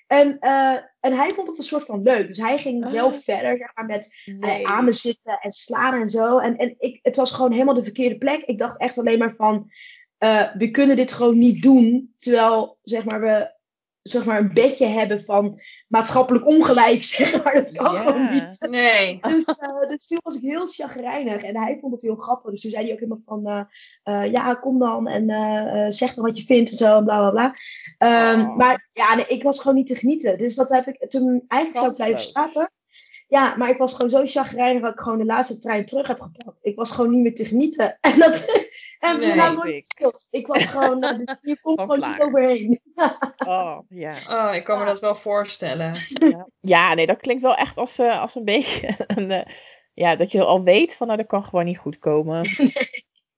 En, 0.06 0.36
uh, 0.40 0.76
en 1.00 1.12
hij 1.12 1.30
vond 1.30 1.48
het 1.48 1.58
een 1.58 1.64
soort 1.64 1.84
van 1.84 2.02
leuk. 2.02 2.26
Dus 2.26 2.38
hij 2.38 2.58
ging 2.58 2.90
wel 2.90 3.08
ah. 3.08 3.14
verder 3.14 3.56
zeg 3.56 3.70
maar, 3.74 3.86
met 3.86 4.16
nee. 4.24 4.66
aan 4.66 4.84
me 4.84 4.92
zitten 4.92 5.38
en 5.40 5.52
slaan 5.52 5.94
en 5.94 6.10
zo. 6.10 6.38
En, 6.38 6.56
en 6.56 6.74
ik, 6.78 6.98
het 7.02 7.16
was 7.16 7.32
gewoon 7.32 7.52
helemaal 7.52 7.74
de 7.74 7.82
verkeerde 7.82 8.18
plek. 8.18 8.42
Ik 8.44 8.58
dacht 8.58 8.78
echt 8.78 8.98
alleen 8.98 9.18
maar 9.18 9.34
van 9.36 9.70
uh, 10.24 10.54
we 10.58 10.70
kunnen 10.70 10.96
dit 10.96 11.12
gewoon 11.12 11.38
niet 11.38 11.62
doen. 11.62 12.14
Terwijl, 12.18 12.78
zeg 12.82 13.04
maar, 13.04 13.20
we 13.20 13.52
zeg 14.02 14.24
maar, 14.24 14.40
een 14.40 14.52
bedje 14.54 14.87
hebben 14.87 15.24
van 15.24 15.60
maatschappelijk 15.88 16.46
ongelijk, 16.46 17.02
zeg 17.14 17.44
maar. 17.44 17.54
Dat 17.54 17.72
kan 17.72 17.96
gewoon 17.96 18.34
niet. 18.34 18.66
Nee. 18.70 19.18
Dus, 19.20 19.44
eh, 19.44 19.88
dus 19.88 20.06
toen 20.06 20.18
was 20.22 20.37
ik 20.37 20.42
heel 20.42 20.66
chagrijnig. 20.66 21.42
En 21.42 21.56
hij 21.56 21.78
vond 21.80 21.92
het 21.92 22.02
heel 22.02 22.16
grappig. 22.16 22.50
Dus 22.50 22.60
toen 22.60 22.70
zei 22.70 22.84
hij 22.84 22.92
ook 22.92 22.98
helemaal 23.00 23.22
van... 23.26 23.46
eh, 23.46 24.22
eh, 24.24 24.32
ja, 24.32 24.54
kom 24.54 24.78
dan. 24.78 25.08
En 25.08 25.30
eh, 25.30 25.84
eh, 25.84 25.90
zeg 25.90 26.14
dan 26.14 26.24
wat 26.24 26.37
je 26.38 26.44
vindt 26.44 26.70
en 26.70 26.77
zo. 26.77 26.96
En 26.96 27.04
bla, 27.04 27.18
bla, 27.18 27.31
bla. 27.31 27.54
Ehm, 27.98 28.40
Oh. 28.40 28.56
Maar 28.56 28.88
ja, 28.92 29.14
nee, 29.14 29.27
ik 29.27 29.42
was 29.42 29.58
gewoon 29.60 29.77
niet 29.77 29.87
te 29.87 29.94
genieten. 29.94 30.38
Dus 30.38 30.54
dat 30.54 30.68
heb 30.68 30.87
ik 30.87 31.10
toen 31.10 31.44
eigenlijk 31.48 31.81
zou 31.81 31.90
ik 31.90 31.96
blijven 31.96 32.20
slapen. 32.20 32.70
Ja, 33.29 33.56
maar 33.56 33.70
ik 33.70 33.79
was 33.79 33.94
gewoon 33.94 34.10
zo 34.10 34.22
chagrijnig 34.25 34.83
dat 34.83 34.92
ik 34.92 35.00
gewoon 35.00 35.18
de 35.18 35.25
laatste 35.25 35.58
trein 35.58 35.87
terug 35.87 36.06
heb 36.06 36.20
gepakt. 36.20 36.58
Ik 36.62 36.77
was 36.77 36.92
gewoon 36.92 37.10
niet 37.10 37.22
meer 37.22 37.35
te 37.35 37.44
genieten. 37.44 37.98
En 38.00 38.18
dat... 38.18 38.46
En 39.05 39.19
Nee, 39.19 39.27
nee, 39.27 39.37
nou 39.37 39.55
nooit 39.57 39.69
ik. 39.75 39.85
gespeeld. 39.87 40.27
Ik 40.31 40.46
was 40.46 40.65
gewoon... 40.65 41.02
eh, 41.02 41.19
dus 41.19 41.37
hier 41.42 41.61
komt 41.63 41.81
Gewoon 41.81 42.11
niet 42.11 42.21
overheen. 42.21 42.81
Oh, 43.46 43.79
ja. 43.88 44.13
Oh, 44.31 44.55
ik 44.55 44.65
kan 44.65 44.79
me 44.79 44.85
dat 44.85 45.00
wel 45.00 45.15
voorstellen. 45.15 45.94
Ja, 46.61 46.94
nee, 46.94 47.07
dat 47.07 47.21
klinkt 47.21 47.42
wel 47.42 47.55
echt 47.55 47.77
als, 47.77 47.98
eh, 47.98 48.21
als 48.21 48.35
een 48.35 48.44
beetje 48.55 48.94
een, 49.07 49.31
eh, 49.31 49.55
ja, 49.92 50.17
dat 50.17 50.31
je 50.31 50.44
al 50.44 50.63
weet 50.63 50.96
van 50.96 51.07
nou, 51.07 51.19
dat 51.19 51.29
kan 51.29 51.44
gewoon 51.44 51.65
niet 51.65 51.79
goed 51.79 51.98
komen. 51.98 52.48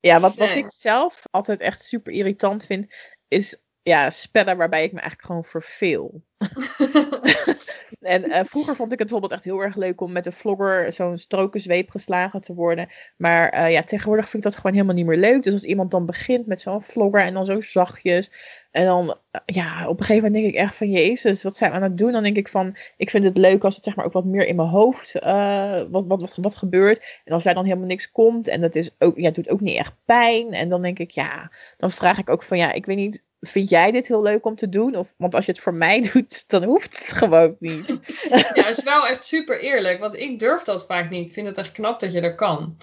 Ja, 0.01 0.21
wat, 0.21 0.35
wat 0.35 0.49
Nee. 0.49 0.59
ik 0.59 0.71
zelf 0.71 1.23
altijd 1.31 1.61
echt 1.61 1.83
super 1.85 2.13
irritant 2.13 2.65
vind, 2.65 2.95
is 3.29 3.65
ja, 3.89 4.11
spellen 4.11 4.57
waarbij 4.57 4.85
ik 4.85 4.93
me 4.93 5.01
eigenlijk 5.01 5.29
gewoon 5.29 5.45
verveel. 5.45 6.23
En 8.01 8.31
eh, 8.31 8.45
vroeger 8.45 8.77
vond 8.77 8.93
ik 8.93 8.99
het 8.99 9.09
bijvoorbeeld 9.09 9.33
echt 9.33 9.45
heel 9.45 9.61
erg 9.61 9.77
leuk 9.77 10.01
om 10.01 10.13
met 10.13 10.27
een 10.27 10.33
vlogger 10.33 10.93
zo'n 10.93 11.19
strokenzweep 11.19 11.91
geslagen 11.91 12.41
te 12.41 12.55
worden. 12.55 12.89
Maar 13.17 13.49
eh, 13.49 13.73
ja, 13.73 13.83
tegenwoordig 13.83 14.29
vind 14.29 14.45
ik 14.45 14.51
dat 14.51 14.61
gewoon 14.61 14.73
helemaal 14.73 14.95
niet 14.95 15.07
meer 15.07 15.19
leuk. 15.19 15.43
Dus 15.43 15.53
als 15.53 15.65
iemand 15.65 15.91
dan 15.91 16.07
begint 16.07 16.47
met 16.47 16.61
zo'n 16.61 16.83
vlogger 16.83 17.21
en 17.21 17.35
dan 17.35 17.47
zo 17.47 17.61
zachtjes. 17.61 18.31
En 18.77 18.85
dan, 18.85 19.17
ja, 19.47 19.89
op 19.89 19.99
een 19.99 20.05
gegeven 20.05 20.25
moment 20.25 20.43
denk 20.43 20.55
ik 20.55 20.61
echt 20.61 20.77
van 20.77 20.91
Jezus, 20.91 21.43
wat 21.43 21.57
zijn 21.57 21.71
we 21.71 21.77
aan 21.77 21.83
het 21.83 21.99
doen? 21.99 22.13
Dan 22.13 22.23
denk 22.23 22.37
ik 22.37 22.49
van, 22.49 22.77
ik 22.97 23.11
vind 23.11 23.25
het 23.25 23.37
leuk 23.37 23.65
als 23.65 23.75
het 23.75 23.85
zeg 23.85 23.97
maar 23.97 24.05
ook 24.05 24.13
wat 24.13 24.25
meer 24.25 24.47
in 24.47 24.57
mijn 24.57 24.69
hoofd 24.69 25.15
eh, 25.15 25.83
wat, 25.91 26.07
wat, 26.07 26.21
wat, 26.21 26.37
wat 26.37 26.57
gebeurt. 26.57 27.21
En 27.25 27.33
als 27.33 27.43
daar 27.43 27.55
dan 27.55 27.65
helemaal 27.65 27.87
niks 27.87 28.11
komt 28.11 28.49
en 28.49 28.61
dat 28.61 28.75
is 28.75 28.95
ook, 28.99 29.17
ja, 29.17 29.25
het 29.25 29.35
doet 29.35 29.49
ook 29.49 29.61
niet 29.61 29.79
echt 29.79 29.95
pijn. 30.05 30.53
En 30.53 30.69
dan 30.69 30.83
denk 30.83 30.99
ik, 30.99 31.11
ja, 31.11 31.51
dan 31.77 31.91
vraag 31.91 32.19
ik 32.19 32.31
ook 32.31 32.43
van, 32.43 32.59
ja, 32.59 32.73
ik 32.73 32.87
weet 32.87 32.97
niet, 32.97 33.25
vind 33.41 33.71
jij 33.71 33.91
dit 33.91 34.09
heel 34.09 34.23
leuk 34.23 34.47
om 34.47 34.57
te 34.57 34.69
doen? 34.69 34.97
Of, 34.97 35.15
want 35.17 35.35
als 35.35 35.47
je 35.47 35.53
het 35.53 35.61
voor 35.61 35.75
mij 35.75 36.01
doet, 36.13 36.45
dan 36.47 36.65
hoeft 36.65 36.99
het 36.99 37.13
gewoon 37.13 37.57
niet. 37.59 37.87
Ja, 38.29 38.65
het 38.65 38.79
is 38.79 38.83
wel 38.83 39.07
echt 39.07 39.25
super 39.25 39.61
eerlijk. 39.61 40.01
Want 40.01 40.17
ik 40.17 40.39
durf 40.39 40.63
dat 40.63 40.87
vaak 40.87 41.11
niet. 41.11 41.27
Ik 41.27 41.33
vind 41.33 41.47
het 41.47 41.59
echt 41.59 41.73
knap 41.73 42.01
dat 42.01 42.13
je 42.13 42.21
dat 42.21 42.35
kan. 42.35 42.77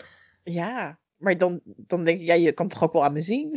Ja, 0.44 0.98
maar 1.18 1.38
dan, 1.38 1.62
dan 1.66 2.04
denk 2.04 2.20
ik, 2.20 2.26
ja, 2.26 2.34
je 2.34 2.52
kan 2.52 2.68
toch 2.68 2.84
ook 2.84 2.94
wel 2.94 3.04
aan 3.04 3.14
me 3.14 3.22
zien? 3.22 3.52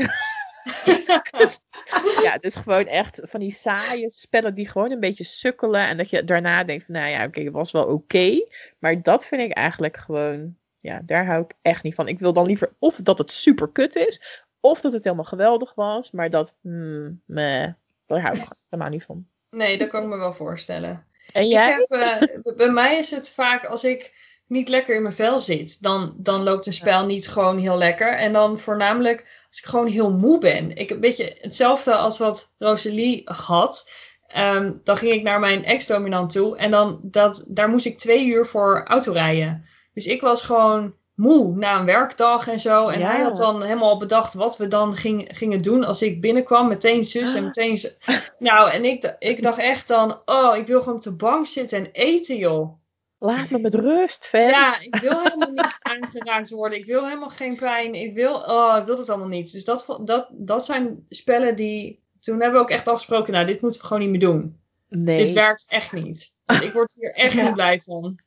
ja, 2.25 2.39
dus 2.41 2.57
gewoon 2.57 2.87
echt 2.87 3.21
van 3.23 3.41
die 3.41 3.51
saaie 3.51 4.11
spellen 4.11 4.55
die 4.55 4.69
gewoon 4.69 4.91
een 4.91 5.01
beetje 5.01 5.25
sukkelen. 5.25 5.87
En 5.87 5.97
dat 5.97 6.11
je 6.11 6.25
daarna 6.25 6.65
denkt, 6.65 6.85
van, 6.85 6.95
nou 6.95 7.11
ja, 7.11 7.25
oké, 7.25 7.41
het 7.41 7.53
was 7.53 7.73
wel 7.73 7.85
oké. 7.87 8.47
maar 8.79 9.03
dat 9.03 9.27
vind 9.27 9.43
ik 9.43 9.53
eigenlijk 9.53 9.97
gewoon, 9.97 10.57
ja, 10.81 11.01
daar 11.05 11.27
hou 11.27 11.43
ik 11.43 11.53
echt 11.63 11.83
niet 11.83 11.95
van. 11.95 12.09
Ik 12.09 12.19
wil 12.19 12.33
dan 12.33 12.47
liever 12.47 12.73
of 12.79 12.97
dat 12.97 13.19
het 13.19 13.33
super 13.33 13.69
kut 13.69 13.97
is, 13.97 14.45
of 14.61 14.81
dat 14.81 14.93
het 14.93 15.05
helemaal 15.05 15.25
geweldig 15.25 15.75
was. 15.75 16.11
Maar 16.11 16.31
dat, 16.31 16.55
hmm, 16.61 17.23
meh, 17.25 17.73
daar 18.07 18.21
hou 18.21 18.37
ik 18.37 18.45
helemaal 18.71 18.93
niet 18.93 19.05
van. 19.05 19.27
Nee, 19.51 19.79
dat 19.79 19.89
kan 19.89 20.03
ik 20.03 20.09
me 20.09 20.17
wel 20.17 20.33
voorstellen. 20.33 21.07
En 21.33 21.43
Ik 21.43 21.51
jij? 21.51 21.73
heb, 21.73 22.01
eh, 22.01 22.55
bij 22.57 22.71
mij 22.71 22.99
is 22.99 23.11
het 23.11 23.31
vaak 23.31 23.67
als 23.67 23.85
ik 23.85 24.13
niet 24.49 24.69
lekker 24.69 24.95
in 24.95 25.03
mijn 25.03 25.15
vel 25.15 25.39
zit, 25.39 25.83
dan, 25.83 26.15
dan 26.19 26.43
loopt 26.43 26.67
een 26.67 26.73
spel 26.73 27.05
niet 27.05 27.29
gewoon 27.29 27.59
heel 27.59 27.79
lekker. 27.79 28.09
En 28.09 28.33
dan 28.33 28.59
voornamelijk 28.59 29.43
als 29.49 29.59
ik 29.59 29.65
gewoon 29.65 29.87
heel 29.87 30.11
moe 30.11 30.39
ben. 30.39 30.77
Ik 30.77 30.91
een 30.91 31.01
beetje 31.01 31.37
hetzelfde 31.41 31.95
als 31.95 32.19
wat 32.19 32.55
Rosalie 32.59 33.23
had. 33.25 33.91
Ehm, 34.27 34.73
dan 34.85 34.97
ging 34.97 35.13
ik 35.13 35.23
naar 35.23 35.41
mijn 35.41 35.65
ex-dominant 35.65 36.33
toe 36.33 36.57
en 36.57 36.71
dan 36.71 36.99
dat, 37.03 37.45
daar 37.49 37.69
moest 37.69 37.87
ik 37.87 37.99
twee 37.99 38.27
uur 38.27 38.47
voor 38.47 38.85
autorijden. 38.87 39.65
Dus 39.95 40.07
ik 40.07 40.21
was 40.21 40.43
gewoon 40.43 40.95
moe 41.15 41.57
na 41.57 41.79
een 41.79 41.85
werkdag 41.85 42.49
en 42.49 42.59
zo. 42.61 42.89
En 42.89 43.01
Ja. 43.01 43.11
hij 43.11 43.21
had 43.23 43.37
dan 43.37 43.63
helemaal 43.63 43.97
bedacht 43.99 44.35
wat 44.35 44.57
we 44.57 44.69
dan 44.69 44.97
ging, 44.97 45.29
gingen 45.35 45.63
doen 45.63 45.85
als 45.85 46.03
ik 46.03 46.21
binnenkwam. 46.21 46.69
Meteen 46.69 47.05
zus 47.05 47.35
en 47.35 47.45
meteen... 47.45 47.77
z- 47.77 47.91
Nou, 48.39 48.71
en 48.71 48.85
ik, 48.85 49.17
ik 49.19 49.43
dacht 49.43 49.59
echt 49.59 49.89
dan... 49.89 50.21
Oh, 50.25 50.57
ik 50.57 50.67
wil 50.67 50.81
gewoon 50.81 50.97
op 50.97 51.03
de 51.03 51.17
bank 51.17 51.47
zitten 51.47 51.79
en 51.79 51.91
eten, 51.93 52.37
joh. 52.37 52.79
Laat 53.19 53.51
me 53.51 53.59
met 53.59 53.75
rust, 53.75 54.27
vent. 54.27 54.51
Ja, 54.51 54.81
ik 54.81 54.97
wil 54.97 55.23
helemaal 55.23 55.51
niet 55.51 55.79
aangeraakt 56.01 56.51
worden. 56.51 56.79
Ik 56.79 56.87
wil 56.87 57.05
helemaal 57.05 57.29
geen 57.29 57.57
pijn. 57.57 57.95
Ik 57.95 58.15
wil... 58.15 58.35
Oh, 58.35 58.77
ik 58.81 58.87
wil 58.87 58.99
het 58.99 59.09
allemaal 59.09 59.29
niet. 59.29 59.53
Dus 59.53 59.65
dat, 59.65 60.01
dat, 60.05 60.29
dat 60.33 60.65
zijn 60.65 61.07
spellen 61.09 61.57
die... 61.57 62.05
Toen 62.21 62.41
hebben 62.41 62.59
we 62.61 62.67
ook 62.67 62.71
echt 62.73 62.89
afgesproken... 62.89 63.33
Nou, 63.33 63.47
dit 63.47 63.61
moeten 63.61 63.81
we 63.81 63.87
gewoon 63.87 64.03
niet 64.03 64.11
meer 64.11 64.31
doen. 64.31 64.61
nee. 64.89 65.17
Dit 65.17 65.33
werkt 65.33 65.65
echt 65.69 65.93
niet. 65.93 66.39
Want 66.45 66.63
ik 66.63 66.73
word 66.73 66.95
hier 66.95 67.15
echt 67.15 67.33
Ja. 67.35 67.43
niet 67.45 67.53
blij 67.53 67.81
van. 67.81 68.19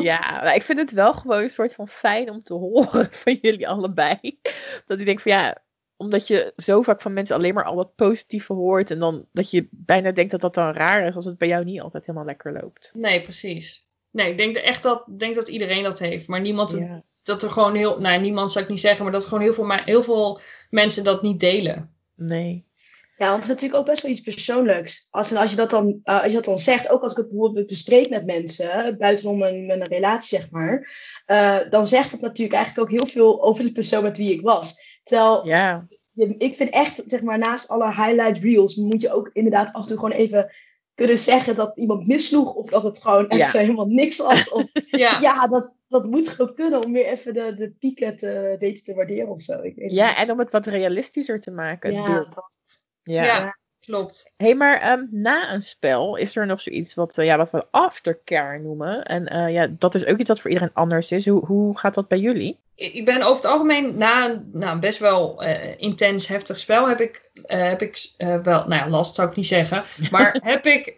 Ja, 0.00 0.18
maar 0.18 0.54
ik 0.54 0.62
vind 0.62 0.78
het 0.78 0.90
wel 0.90 1.12
gewoon 1.12 1.42
een 1.42 1.50
soort 1.50 1.74
van 1.74 1.88
fijn 1.88 2.30
om 2.30 2.42
te 2.42 2.54
horen 2.54 3.08
van 3.24 3.38
jullie 3.40 3.68
allebei. 3.68 4.40
Dat 4.86 4.98
ik 4.98 5.06
denk 5.06 5.20
van 5.20 5.32
ja, 5.32 5.64
omdat 5.96 6.26
je 6.26 6.52
zo 6.56 6.82
vaak 6.82 7.00
van 7.02 7.12
mensen 7.12 7.36
alleen 7.36 7.54
maar 7.54 7.64
al 7.64 7.74
wat 7.76 7.94
positieve 7.94 8.52
hoort. 8.52 8.90
En 8.90 8.98
dan 8.98 9.26
dat 9.32 9.50
je 9.50 9.68
bijna 9.70 10.12
denkt 10.12 10.30
dat 10.30 10.40
dat 10.40 10.54
dan 10.54 10.72
raar 10.72 11.06
is 11.06 11.14
als 11.14 11.24
het 11.24 11.38
bij 11.38 11.48
jou 11.48 11.64
niet 11.64 11.80
altijd 11.80 12.06
helemaal 12.06 12.26
lekker 12.26 12.52
loopt. 12.52 12.90
Nee, 12.94 13.20
precies. 13.20 13.85
Nee, 14.16 14.30
ik 14.30 14.38
denk 14.38 14.56
echt 14.56 14.82
dat, 14.82 15.04
denk 15.18 15.34
dat 15.34 15.48
iedereen 15.48 15.82
dat 15.82 15.98
heeft. 15.98 16.28
Maar 16.28 16.40
niemand... 16.40 16.70
Ja. 16.70 17.02
Dat 17.22 17.42
er 17.42 17.50
gewoon 17.50 17.74
heel... 17.74 18.00
Nou, 18.00 18.20
niemand 18.20 18.52
zou 18.52 18.64
ik 18.64 18.70
niet 18.70 18.80
zeggen. 18.80 19.04
Maar 19.04 19.12
dat 19.12 19.24
gewoon 19.24 19.42
heel 19.42 19.52
veel, 19.52 19.70
heel 19.70 20.02
veel 20.02 20.40
mensen 20.70 21.04
dat 21.04 21.22
niet 21.22 21.40
delen. 21.40 21.94
Nee. 22.14 22.64
Ja, 23.16 23.26
want 23.26 23.36
het 23.36 23.44
is 23.44 23.48
natuurlijk 23.48 23.80
ook 23.80 23.86
best 23.86 24.02
wel 24.02 24.10
iets 24.10 24.20
persoonlijks. 24.20 25.06
Als, 25.10 25.30
en 25.30 25.36
als, 25.36 25.50
je 25.50 25.56
dat 25.56 25.70
dan, 25.70 26.00
eh, 26.04 26.16
als 26.22 26.26
je 26.26 26.32
dat 26.32 26.44
dan 26.44 26.58
zegt, 26.58 26.90
ook 26.90 27.02
als 27.02 27.12
ik 27.12 27.18
het 27.18 27.28
bijvoorbeeld 27.28 27.66
bespreek 27.66 28.08
met 28.08 28.26
mensen, 28.26 28.96
buitenom 28.98 29.42
een, 29.42 29.70
een 29.70 29.84
relatie 29.84 30.38
zeg 30.38 30.50
maar, 30.50 30.92
eh, 31.26 31.58
dan 31.70 31.88
zegt 31.88 32.12
het 32.12 32.20
natuurlijk 32.20 32.56
eigenlijk 32.56 32.90
ook 32.90 32.98
heel 32.98 33.06
veel 33.06 33.42
over 33.42 33.64
de 33.64 33.72
persoon 33.72 34.02
met 34.02 34.16
wie 34.16 34.32
ik 34.32 34.40
was. 34.40 34.98
Terwijl 35.02 35.46
Ja, 35.46 35.86
je, 36.12 36.34
ik 36.38 36.56
vind 36.56 36.70
echt, 36.70 37.02
zeg 37.06 37.22
maar, 37.22 37.38
naast 37.38 37.68
alle 37.68 37.86
highlight 37.86 38.42
reels, 38.42 38.74
moet 38.74 39.00
je 39.00 39.12
ook 39.12 39.30
inderdaad 39.32 39.72
af 39.72 39.82
en 39.82 39.88
toe 39.88 39.98
gewoon 39.98 40.18
even 40.18 40.52
kunnen 40.96 41.18
zeggen 41.18 41.56
dat 41.56 41.76
iemand 41.76 42.06
misloeg 42.06 42.54
of 42.54 42.70
dat 42.70 42.82
het 42.82 43.02
gewoon 43.02 43.24
Ja. 43.28 43.46
even 43.46 43.60
helemaal 43.60 43.86
niks 43.88 44.16
was. 44.18 44.50
Of, 44.56 44.68
Ja. 44.90 45.20
ja, 45.20 45.46
dat, 45.48 45.72
dat 45.88 46.04
moet 46.10 46.28
gewoon 46.28 46.54
kunnen 46.54 46.84
om 46.84 46.92
weer 46.92 47.06
even 47.06 47.34
de, 47.34 47.54
de 47.54 47.70
pieken 47.78 48.16
te 48.16 48.56
weten 48.58 48.84
te 48.84 48.94
waarderen 48.94 49.28
of 49.28 49.42
zo. 49.42 49.62
Ik 49.62 49.74
weet 49.76 49.90
ja 49.92 50.08
niet. 50.08 50.16
en 50.18 50.30
om 50.30 50.38
het 50.38 50.50
wat 50.50 50.66
realistischer 50.66 51.40
te 51.40 51.50
maken. 51.50 51.92
ja, 51.92 52.06
dat- 52.14 52.52
ja. 53.02 53.56
Klopt. 53.86 54.32
hey, 54.36 54.54
maar 54.54 54.80
ehm, 54.80 55.04
na 55.10 55.52
een 55.52 55.62
spel 55.62 56.16
is 56.16 56.36
er 56.36 56.46
nog 56.46 56.60
zoiets 56.60 56.94
wat, 56.94 57.18
eh, 57.18 57.24
ja, 57.24 57.36
wat 57.36 57.50
we 57.50 57.66
aftercare 57.70 58.58
noemen. 58.58 59.04
En 59.04 59.28
eh, 59.28 59.52
ja, 59.52 59.66
dat 59.78 59.94
is 59.94 60.06
ook 60.06 60.18
iets 60.18 60.28
wat 60.28 60.40
voor 60.40 60.50
iedereen 60.50 60.74
anders 60.74 61.12
is. 61.12 61.26
Hoe, 61.26 61.46
hoe 61.46 61.78
gaat 61.78 61.94
dat 61.94 62.08
bij 62.08 62.18
jullie? 62.18 62.58
Ik 62.74 63.04
ben 63.04 63.22
over 63.22 63.34
het 63.34 63.44
algemeen 63.44 63.98
na 63.98 64.30
een 64.30 64.50
nou, 64.52 64.78
best 64.78 64.98
wel 64.98 65.42
eh, 65.42 65.74
intens 65.76 66.26
heftig 66.26 66.58
spel 66.58 66.88
heb 66.88 67.00
ik, 67.00 67.30
heb 67.46 67.82
ik 67.82 67.98
wel, 68.18 68.42
nou 68.42 68.74
ja, 68.74 68.88
last 68.88 69.14
zou 69.14 69.28
ik 69.28 69.36
niet 69.36 69.46
zeggen, 69.46 69.82
maar 70.10 70.36
heb 70.42 70.66
ik, 70.66 70.94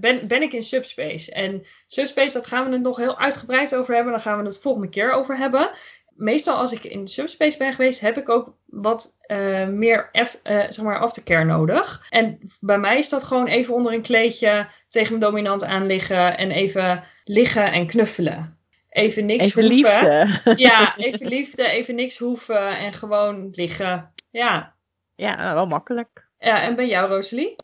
ben, 0.00 0.28
ben 0.28 0.42
ik 0.42 0.52
in 0.52 0.62
Subspace. 0.62 1.32
En 1.32 1.64
Subspace, 1.86 2.32
dat 2.32 2.46
gaan 2.46 2.66
we 2.66 2.72
het 2.72 2.82
nog 2.82 2.96
heel 2.96 3.18
uitgebreid 3.18 3.74
over 3.74 3.94
hebben, 3.94 4.12
daar 4.12 4.22
gaan 4.22 4.38
we 4.38 4.44
het 4.44 4.60
volgende 4.60 4.88
keer 4.88 5.12
over 5.12 5.36
hebben. 5.36 5.70
Meestal 6.18 6.56
als 6.56 6.72
ik 6.72 6.84
in 6.84 7.08
Subspace 7.08 7.58
ben 7.58 7.72
geweest, 7.72 8.00
heb 8.00 8.18
ik 8.18 8.28
ook 8.28 8.56
wat 8.66 9.16
eh, 9.20 9.66
meer 9.66 10.08
F, 10.26 10.40
eh, 10.42 10.58
zeg 10.58 10.84
maar 10.84 10.98
aftercare 10.98 11.44
nodig. 11.44 12.06
En 12.10 12.38
bij 12.60 12.78
mij 12.78 12.98
is 12.98 13.08
dat 13.08 13.24
gewoon 13.24 13.46
even 13.46 13.74
onder 13.74 13.92
een 13.92 14.02
kleedje 14.02 14.66
tegen 14.88 15.18
mijn 15.18 15.30
dominant 15.30 15.64
aan 15.64 15.86
liggen 15.86 16.38
en 16.38 16.50
even 16.50 17.02
liggen 17.24 17.72
en 17.72 17.86
knuffelen. 17.86 18.58
Even 18.90 19.26
niks 19.26 19.44
Even 19.44 19.62
hoeven. 19.62 19.76
liefde. 19.76 20.54
Ja, 20.66 20.96
even 20.96 21.26
liefde, 21.26 21.68
even 21.68 21.94
niks 21.94 22.18
hoeven 22.18 22.78
en 22.78 22.92
gewoon 22.92 23.48
liggen. 23.50 24.12
Ja. 24.30 24.76
Ja, 25.14 25.54
wel 25.54 25.66
makkelijk. 25.66 26.28
ja 26.38 26.62
en 26.62 26.74
bij 26.74 26.88
jou, 26.88 27.08
Rosalie? 27.08 27.56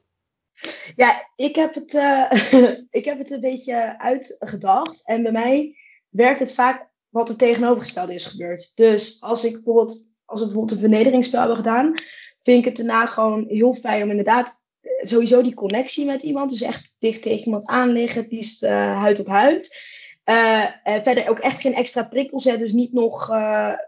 Ja, 0.97 1.29
ik 1.37 1.55
heb, 1.55 1.75
het, 1.75 1.95
eh, 1.95 2.31
ik 2.91 3.05
heb 3.05 3.19
het 3.19 3.31
een 3.31 3.41
beetje 3.41 3.99
uitgedacht. 3.99 5.07
En 5.07 5.23
bij 5.23 5.33
mij 5.33 5.77
werkt 6.09 6.39
het 6.39 6.55
vaak 6.55 6.93
wat 7.15 7.29
er 7.29 7.37
tegenovergestelde 7.37 8.15
is 8.15 8.27
gebeurd. 8.27 8.73
Dus 8.75 9.21
als 9.21 9.45
ik 9.45 9.53
bijvoorbeeld, 9.53 10.07
als 10.25 10.41
we 10.41 10.47
bijvoorbeeld 10.47 10.75
een 10.75 10.89
vernederingsspel 10.89 11.39
hebben 11.39 11.57
gedaan, 11.57 11.95
vind 12.43 12.59
ik 12.59 12.65
het 12.65 12.77
daarna 12.77 13.07
gewoon 13.07 13.45
heel 13.49 13.75
fijn 13.75 14.03
om 14.03 14.11
inderdaad 14.11 14.61
eh, 14.81 14.91
sowieso 15.01 15.43
die 15.43 15.55
connectie 15.55 16.07
met 16.07 16.23
iemand, 16.23 16.51
dus 16.51 16.63
echt 16.63 16.95
dicht 16.99 17.23
tegen 17.23 17.45
iemand 17.45 17.67
aan 17.67 17.89
liggen, 17.89 18.23
het 18.23 18.33
liefst 18.33 18.63
eh, 18.63 19.01
huid 19.01 19.21
op 19.21 19.27
huid. 19.27 19.93
Eh, 20.25 20.65
verder 20.85 21.29
ook 21.29 21.39
echt 21.39 21.61
geen 21.61 21.75
extra 21.75 22.03
prikkels, 22.03 22.45
hè, 22.45 22.59
dus 22.59 22.73
niet 22.73 22.93
nog, 22.93 23.27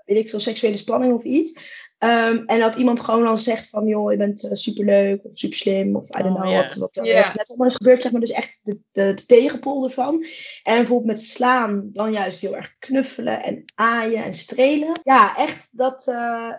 weet 0.04 0.18
ik 0.18 0.30
veel, 0.30 0.40
seksuele 0.40 0.76
spanning 0.76 1.14
of 1.14 1.22
iets. 1.22 1.85
Ehm, 1.98 2.42
en 2.46 2.60
dat 2.60 2.76
iemand 2.76 3.00
gewoon 3.00 3.24
dan 3.24 3.38
zegt 3.38 3.68
van, 3.68 3.86
joh, 3.86 4.10
je 4.10 4.16
bent 4.16 4.44
eh, 4.44 4.52
superleuk 4.52 5.24
of 5.24 5.30
super 5.34 5.56
slim 5.56 5.96
of 5.96 6.18
I 6.18 6.22
don't 6.22 6.36
Oh, 6.36 6.42
know 6.42 6.54
wat, 6.54 6.74
wat 6.74 6.96
er 6.96 7.04
net 7.04 7.48
allemaal 7.48 7.66
is 7.66 7.74
gebeurd, 7.74 8.02
zeg 8.02 8.12
maar. 8.12 8.20
Dus 8.20 8.30
echt 8.30 8.60
de, 8.62 8.80
de, 8.92 9.14
de 9.14 9.26
tegenpol 9.26 9.84
ervan. 9.84 10.24
En 10.62 10.76
bijvoorbeeld 10.76 11.04
met 11.04 11.20
slaan 11.20 11.90
dan 11.92 12.12
juist 12.12 12.40
heel 12.40 12.56
erg 12.56 12.76
knuffelen 12.78 13.42
en 13.42 13.64
aaien 13.74 14.24
en 14.24 14.34
strelen. 14.34 15.00
Ja, 15.02 15.36
echt 15.36 15.68
dat, 15.72 16.08
eh, 16.08 16.52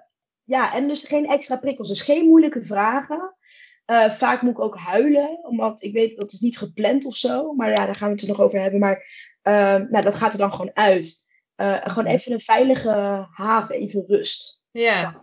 ja, 0.44 0.76
en 0.76 0.88
dus 0.88 1.04
geen 1.04 1.28
extra 1.28 1.58
prikkels. 1.58 1.88
Dus 1.88 2.02
geen 2.02 2.26
moeilijke 2.26 2.66
vragen. 2.66 3.36
Eh, 3.86 4.10
vaak 4.10 4.42
moet 4.42 4.52
ik 4.52 4.62
ook 4.62 4.78
huilen, 4.78 5.40
omdat 5.42 5.84
ik 5.84 5.94
weet 5.94 6.18
dat 6.18 6.32
is 6.32 6.40
niet 6.40 6.58
gepland 6.58 7.06
of 7.06 7.16
zo. 7.16 7.54
Maar 7.54 7.70
ja, 7.70 7.86
daar 7.86 7.96
gaan 7.96 8.08
we 8.08 8.14
het 8.14 8.22
er 8.22 8.30
nog 8.30 8.42
over 8.42 8.60
hebben. 8.60 8.80
Maar 8.80 9.06
ehm, 9.42 9.86
nou, 9.90 10.04
dat 10.04 10.16
gaat 10.16 10.32
er 10.32 10.40
dan 10.40 10.52
gewoon 10.52 10.72
uit. 10.74 11.26
Gewoon 11.84 12.06
even 12.06 12.32
een 12.32 12.42
veilige 12.42 13.28
haven, 13.32 13.76
even 13.76 14.04
rust. 14.08 14.66
Ja. 14.80 15.22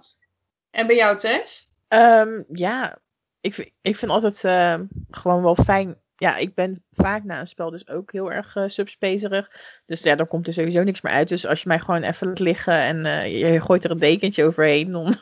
En 0.71 0.87
bij 0.87 0.97
jou, 0.97 1.19
Tess? 1.19 1.73
Ehm, 1.89 2.43
ja, 2.49 2.99
ik, 3.41 3.55
vind- 3.55 3.71
ik 3.81 3.97
vind 3.97 4.11
altijd 4.11 4.45
ehm, 4.45 4.85
gewoon 5.11 5.43
wel 5.43 5.55
fijn. 5.55 6.03
Ja, 6.17 6.37
ik 6.37 6.55
ben 6.55 6.85
vaak 6.91 7.25
na 7.25 7.41
een 7.41 7.47
spel 7.47 7.71
dus 7.71 7.89
ook 7.89 8.13
heel 8.13 8.33
erg 8.33 8.57
subspacerig. 8.67 9.51
Dus 9.87 10.01
ja, 10.01 10.15
dan 10.15 10.27
komt 10.27 10.47
er 10.47 10.53
sowieso 10.53 10.83
niks 10.83 11.01
meer 11.01 11.13
uit. 11.13 11.29
Dus 11.29 11.47
als 11.47 11.63
je 11.63 11.69
mij 11.69 11.81
gewoon 11.81 12.03
even 12.03 12.27
laat 12.27 12.39
liggen 12.39 12.79
en 12.79 13.07
eh, 13.07 13.41
je 13.41 13.61
gooit 13.61 13.85
er 13.85 13.91
een 13.91 13.99
dekentje 13.99 14.45
overheen, 14.45 14.93
dan... 14.93 15.15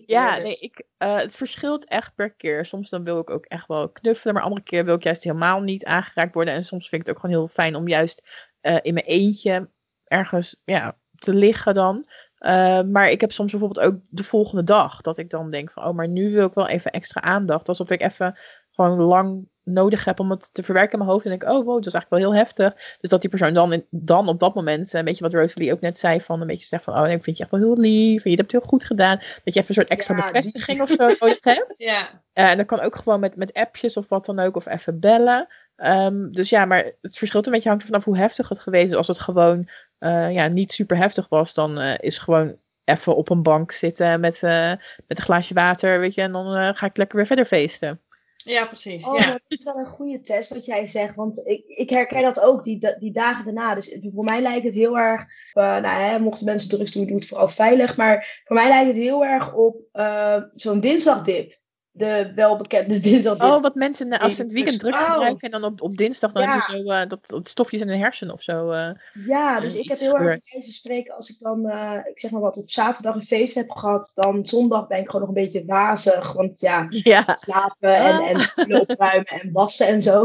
Ja, 0.07 0.39
nee, 0.39 0.57
ik, 0.61 0.83
eh, 0.97 1.17
het 1.17 1.37
verschilt 1.37 1.85
echt 1.85 2.15
per 2.15 2.35
keer. 2.35 2.67
Soms 2.67 2.91
dan 2.91 3.05
wil 3.05 3.19
ik 3.19 3.31
ook 3.31 3.45
echt 3.45 3.67
wel 3.67 3.89
knuffelen, 3.89 4.35
maar 4.35 4.43
andere 4.43 4.63
keer 4.63 4.85
wil 4.85 4.95
ik 4.95 5.03
juist 5.03 5.25
helemaal 5.25 5.61
niet 5.61 5.85
aangeraakt 5.85 6.35
worden. 6.35 6.55
En 6.55 6.65
soms 6.65 6.89
vind 6.89 7.01
ik 7.01 7.07
het 7.07 7.17
ook 7.17 7.23
gewoon 7.23 7.37
heel 7.37 7.49
fijn 7.49 7.75
om 7.75 7.89
juist 7.89 8.23
eh, 8.61 8.77
in 8.83 8.95
mijn 8.95 9.07
eentje 9.07 9.71
ergens 10.13 10.61
ja, 10.65 10.97
te 11.15 11.35
liggen 11.35 11.75
dan. 11.75 12.07
Eh, 12.39 12.83
maar 12.83 13.11
ik 13.11 13.21
heb 13.21 13.33
soms 13.33 13.51
bijvoorbeeld 13.51 13.87
ook 13.87 13.95
de 14.09 14.25
volgende 14.25 14.65
dag 14.65 15.01
dat 15.01 15.19
ik 15.19 15.31
dan 15.31 15.51
denk 15.51 15.71
van, 15.71 15.85
oh, 15.85 15.95
maar 15.95 16.09
nu 16.09 16.33
wil 16.33 16.47
ik 16.47 16.55
wel 16.55 16.69
even 16.69 16.91
extra 16.91 17.21
aandacht. 17.21 17.69
Alsof 17.69 17.91
ik 17.91 18.01
even 18.03 18.39
gewoon 18.71 19.01
lang 19.01 19.51
nodig 19.65 20.05
heb 20.05 20.21
om 20.21 20.31
het 20.31 20.55
te 20.55 20.63
verwerken 20.63 20.93
in 20.93 20.99
mijn 20.99 21.11
hoofd. 21.11 21.25
En 21.25 21.31
denk 21.31 21.43
ik, 21.43 21.49
oh 21.49 21.65
wow, 21.65 21.75
dat 21.77 21.87
is 21.87 21.93
eigenlijk 21.93 22.23
wel 22.23 22.33
heel 22.33 22.43
heftig. 22.45 22.97
Dus 23.01 23.11
dat 23.11 23.21
die 23.21 23.31
persoon 23.31 23.55
dan, 23.55 23.73
in- 23.73 23.87
dan 23.91 24.29
op 24.29 24.41
dat 24.41 24.55
moment, 24.55 24.93
eh, 24.93 24.99
een 24.99 25.05
beetje 25.05 25.25
wat 25.25 25.33
Rosalie 25.35 25.73
ook 25.73 25.81
net 25.81 25.99
zei, 25.99 26.21
van 26.21 26.41
een 26.41 26.47
beetje 26.47 26.67
zegt 26.67 26.85
van, 26.85 26.99
oh, 26.99 27.11
ik 27.11 27.23
vind 27.23 27.37
je 27.37 27.43
echt 27.43 27.53
wel 27.53 27.61
heel 27.61 27.77
lief. 27.77 28.25
En 28.25 28.31
je 28.31 28.37
hebt 28.37 28.53
het 28.53 28.61
heel 28.61 28.71
goed 28.71 28.85
gedaan. 28.85 29.17
Dat 29.17 29.55
je 29.55 29.61
even 29.61 29.65
een 29.69 29.75
soort 29.75 29.91
extra 29.91 30.17
Ja, 30.17 30.27
bevestiging 30.27 30.81
of 30.81 30.91
zo 30.91 31.07
nodig 31.07 31.45
hebt. 31.45 31.75
Ja. 31.91 32.23
Eh, 32.33 32.51
en 32.51 32.57
dat 32.57 32.67
kan 32.67 32.81
ook 32.81 32.97
gewoon 32.97 33.21
met, 33.21 33.37
met 33.37 33.53
appjes 33.53 33.97
of 33.97 34.09
wat 34.09 34.25
dan 34.25 34.39
ook, 34.39 34.57
of 34.57 34.67
even 34.67 35.01
bellen. 35.01 35.47
Ehm, 35.77 36.31
dus 36.31 36.49
ja, 36.49 36.65
maar 36.65 36.93
het 37.01 37.19
verschilt 37.19 37.47
een 37.47 37.53
beetje 37.53 37.69
hangt 37.69 37.83
er 37.85 37.91
vanaf 37.91 38.05
hoe 38.05 38.17
heftig 38.19 38.49
het 38.49 38.59
geweest 38.61 38.91
is. 38.91 38.97
Als 38.97 39.09
het 39.09 39.19
gewoon 39.19 39.69
eh, 40.03 40.33
ja, 40.33 40.47
niet 40.47 40.73
super 40.73 40.97
heftig 40.97 41.29
was, 41.29 41.55
dan 41.55 41.79
eh, 41.79 41.95
is 42.01 42.19
gewoon 42.19 42.57
even 42.85 43.17
op 43.17 43.31
een 43.31 43.43
bank 43.43 43.73
zitten 43.73 44.21
met, 44.21 44.43
eh, 44.43 44.71
met 45.07 45.19
een 45.19 45.25
glaasje 45.25 45.55
water, 45.55 46.01
weet 46.01 46.15
je. 46.15 46.21
En 46.21 46.33
dan 46.33 46.55
eh, 46.57 46.69
ga 46.75 46.87
ik 46.87 46.97
lekker 46.97 47.17
weer 47.17 47.27
verder 47.27 47.45
feesten. 47.45 48.01
Ja, 48.45 48.65
precies. 48.65 49.07
Oh, 49.07 49.19
ja. 49.19 49.27
dat 49.27 49.45
is 49.49 49.65
wel 49.65 49.77
een 49.77 49.87
goede 49.87 50.21
test 50.21 50.51
wat 50.51 50.65
jij 50.65 50.87
zegt. 50.87 51.15
Want 51.15 51.47
ik, 51.47 51.65
ik 51.67 51.91
herken 51.91 52.23
dat 52.23 52.41
ook, 52.41 52.65
die, 52.65 52.97
die 52.99 53.13
dagen 53.13 53.45
daarna. 53.45 53.75
Dus 53.75 53.99
voor 54.15 54.25
mij 54.25 54.41
lijkt 54.41 54.65
het 54.65 54.75
heel 54.75 54.99
erg... 54.99 55.25
eh, 55.53 55.63
nou, 55.63 55.87
hè, 55.87 56.19
mochten 56.19 56.47
mensen 56.47 56.71
drugs 56.71 56.93
doen, 56.93 57.07
doe 57.07 57.17
het 57.17 57.27
vooral 57.27 57.49
veilig. 57.49 57.97
Maar 57.97 58.43
voor 58.45 58.57
mij 58.57 58.69
lijkt 58.69 58.87
het 58.87 58.97
heel 58.97 59.25
erg 59.25 59.55
op 59.55 59.77
eh, 59.93 60.43
zo'n 60.55 60.81
dinsdagdip. 60.81 61.61
De 61.95 62.33
welbekende 62.35 63.01
dinsdagdip. 63.01 63.49
Oh, 63.51 63.63
wat 63.63 63.75
mensen 63.75 64.09
na- 64.09 64.21
als 64.21 64.37
ze 64.37 64.43
het 64.43 64.53
weekend 64.53 64.81
drugs 64.81 65.03
Oh. 65.03 65.11
gebruiken 65.13 65.51
en 65.51 65.61
dan 65.61 65.71
op, 65.73 65.81
op 65.83 65.97
dinsdag 65.97 66.33
dan 66.33 66.43
Ja. 66.43 66.51
heb 66.53 66.63
je 66.67 66.73
zo 66.83 66.91
eh, 66.91 67.09
dat, 67.09 67.19
dat 67.27 67.49
stofjes 67.49 67.81
in 67.81 67.87
de 67.87 67.97
hersenen 67.97 68.35
of 68.35 68.43
zo. 68.43 68.71
eh. 68.71 68.91
Ja, 69.27 69.61
dus 69.61 69.75
ik 69.77 69.89
heb 69.89 69.99
heel 69.99 70.15
erg 70.19 70.25
bij 70.25 70.41
van 70.61 70.63
spreken, 70.63 71.15
als 71.17 71.31
ik 71.31 71.37
dan, 71.39 71.69
eh, 71.69 71.99
ik 72.05 72.21
zeg 72.21 72.31
maar 72.31 72.41
wat, 72.41 72.57
op 72.57 72.71
zaterdag 72.71 73.15
een 73.15 73.23
feest 73.23 73.55
heb 73.55 73.71
gehad, 73.71 74.11
dan 74.15 74.47
zondag 74.47 74.87
ben 74.87 74.99
ik 74.99 75.07
gewoon 75.07 75.21
nog 75.27 75.37
een 75.37 75.43
beetje 75.43 75.65
wazig. 75.67 76.33
Want 76.33 76.61
ja, 76.61 76.87
ja. 77.13 77.37
slapen 77.41 77.95
en, 77.95 78.15
Ah. 78.15 78.31
en 78.31 78.39
spullen 78.41 78.81
opruimen 78.81 79.27
en 79.27 79.53
wassen 79.53 79.87
en 79.87 80.03
zo. 80.03 80.23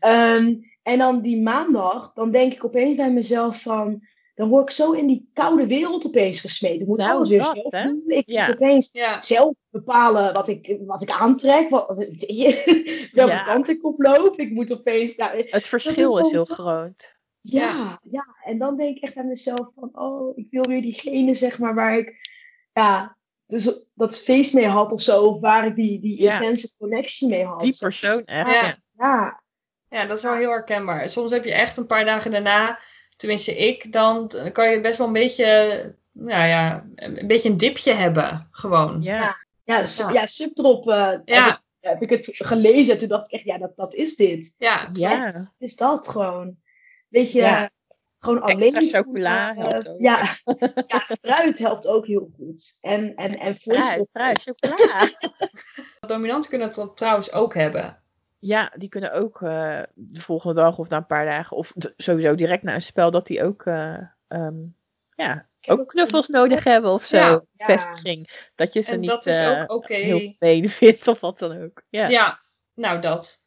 Ehm, 0.00 0.54
en 0.82 0.98
dan 0.98 1.20
die 1.20 1.42
maandag, 1.42 2.12
dan 2.14 2.30
denk 2.30 2.52
ik 2.52 2.64
opeens 2.64 2.96
bij 2.96 3.12
mezelf 3.12 3.62
van, 3.62 4.06
dan 4.38 4.48
word 4.48 4.62
ik 4.62 4.70
zo 4.70 4.92
in 4.92 5.06
die 5.06 5.30
koude 5.32 5.66
wereld 5.66 6.06
opeens 6.06 6.40
gesmeten. 6.40 6.80
Ik 6.80 6.86
moet 6.86 6.98
Nou, 6.98 7.10
alles 7.16 7.28
weer 7.28 7.38
dat, 7.38 7.54
zelf 7.54 7.72
hè? 7.72 7.82
doen. 7.82 8.02
Ik 8.06 8.22
Ja. 8.26 8.46
moet 8.46 8.54
opeens 8.54 8.88
Ja. 8.92 9.20
zelf 9.20 9.54
bepalen 9.70 10.32
wat 10.32 10.48
ik, 10.48 10.78
wat 10.86 11.02
ik 11.02 11.10
aantrek, 11.10 11.68
wat, 11.68 11.86
welke 13.12 13.32
Ja. 13.32 13.42
kant 13.44 13.68
ik 13.68 13.84
op 13.84 14.00
loop. 14.02 14.36
Ik 14.38 14.50
moet 14.50 14.72
opeens... 14.72 15.16
Nou, 15.16 15.44
Het 15.50 15.66
verschil 15.66 16.18
is 16.18 16.30
heel 16.30 16.44
groot. 16.44 17.14
ja, 17.40 17.98
ja, 18.02 18.36
en 18.44 18.58
dan 18.58 18.76
denk 18.76 18.96
ik 18.96 19.02
echt 19.02 19.14
bij 19.14 19.24
mezelf 19.24 19.70
van, 19.74 19.90
oh, 19.92 20.36
ik 20.38 20.46
wil 20.50 20.62
weer 20.62 20.82
diegene, 20.82 21.34
zeg 21.34 21.58
maar, 21.58 21.74
waar 21.74 21.98
ik, 21.98 22.14
ja, 22.72 23.16
dus 23.46 23.86
dat 23.94 24.18
feest 24.18 24.54
mee 24.54 24.68
had 24.68 24.92
of 24.92 25.00
zo, 25.02 25.22
of 25.24 25.40
waar 25.40 25.66
ik 25.66 25.74
die, 25.74 26.00
die 26.00 26.22
Ja. 26.22 26.32
intense 26.40 26.76
connectie 26.78 27.28
mee 27.28 27.44
had. 27.44 27.60
Die 27.60 27.76
persoon 27.78 28.24
echt. 28.24 28.78
Ja, 28.98 29.42
Ja, 29.90 30.04
dat 30.04 30.16
is 30.18 30.22
wel 30.24 30.34
heel 30.34 30.50
herkenbaar. 30.50 31.08
Soms 31.08 31.30
heb 31.30 31.44
je 31.44 31.52
echt 31.52 31.76
een 31.76 31.86
paar 31.86 32.04
dagen 32.04 32.30
daarna, 32.30 32.78
tenminste 33.18 33.56
ik, 33.56 33.92
dan 33.92 34.30
kan 34.52 34.70
je 34.70 34.80
best 34.80 34.98
wel 34.98 35.06
een 35.06 35.12
beetje, 35.12 35.46
nou 36.12 36.46
ja, 36.48 36.86
een 36.94 37.26
beetje 37.26 37.48
een 37.48 37.56
dipje 37.56 37.92
hebben. 37.92 38.48
Gewoon. 38.50 39.02
Ja. 39.02 39.36
ja, 39.64 39.84
Ja. 39.96 40.10
ja. 40.12 40.26
subdrop 40.26 40.88
eh, 40.88 41.08
heb, 41.10 41.22
Ja, 41.24 41.48
ik, 41.48 41.60
heb 41.80 42.02
ik 42.02 42.10
het 42.10 42.30
gelezen 42.32 42.92
en 42.92 42.98
toen 42.98 43.08
dacht 43.08 43.26
ik 43.26 43.32
echt, 43.32 43.44
ja, 43.44 43.58
dat, 43.58 43.72
dat 43.76 43.94
is 43.94 44.16
dit. 44.16 44.54
ja. 44.58 44.88
Ja. 44.92 45.32
Is 45.58 45.76
dat 45.76 46.08
gewoon? 46.08 46.56
Weet 47.08 47.32
je, 47.32 47.40
Ja. 47.40 47.70
gewoon 48.18 48.42
Extra 48.42 48.78
alleen... 48.78 48.90
chocola 48.90 49.50
eh, 49.50 49.56
helpt 49.58 49.88
ook. 49.88 50.00
Ja, 50.00 50.36
ja, 50.86 51.06
fruit 51.22 51.58
helpt 51.58 51.86
ook 51.86 52.06
heel 52.06 52.30
goed. 52.36 52.78
En, 52.80 53.14
en, 53.14 53.38
en 53.38 53.54
Fruit, 53.56 54.08
fruit, 54.12 54.42
chocola. 54.42 55.10
Dominanten 56.06 56.50
kunnen 56.50 56.68
het 56.68 56.96
trouwens 56.96 57.32
ook 57.32 57.54
hebben. 57.54 57.96
Ja, 58.38 58.72
die 58.76 58.88
kunnen 58.88 59.12
ook 59.12 59.42
eh, 59.42 59.80
de 59.94 60.20
volgende 60.20 60.54
dag 60.54 60.78
of 60.78 60.88
na 60.88 60.96
een 60.96 61.06
paar 61.06 61.24
dagen, 61.24 61.56
of 61.56 61.72
sowieso 61.96 62.34
direct 62.34 62.62
na 62.62 62.74
een 62.74 62.82
spel, 62.82 63.10
dat 63.10 63.26
die 63.26 63.42
ook, 63.42 63.66
eh, 63.66 63.98
ehm, 64.28 64.56
ja, 65.14 65.48
ook 65.68 65.88
knuffels 65.88 66.28
nodig 66.28 66.64
hebben 66.64 66.90
of 66.90 67.06
zo. 67.06 67.16
Ja, 67.16 67.42
ja. 67.52 67.66
Vestiging. 67.66 68.48
Dat 68.54 68.72
je 68.72 68.80
ze 68.80 68.92
En 68.92 69.00
niet 69.00 69.10
dat 69.10 69.26
is 69.26 69.40
eh, 69.40 69.62
ook 69.66 69.70
oké. 69.70 69.94
heel 69.94 70.18
vervelend 70.18 70.72
vindt 70.82 71.08
of 71.08 71.20
wat 71.20 71.38
dan 71.38 71.62
ook. 71.62 71.82
Ja. 71.90 72.02
ja. 72.02 72.08
Ja, 72.08 72.38
nou 72.74 73.00
dat. 73.00 73.46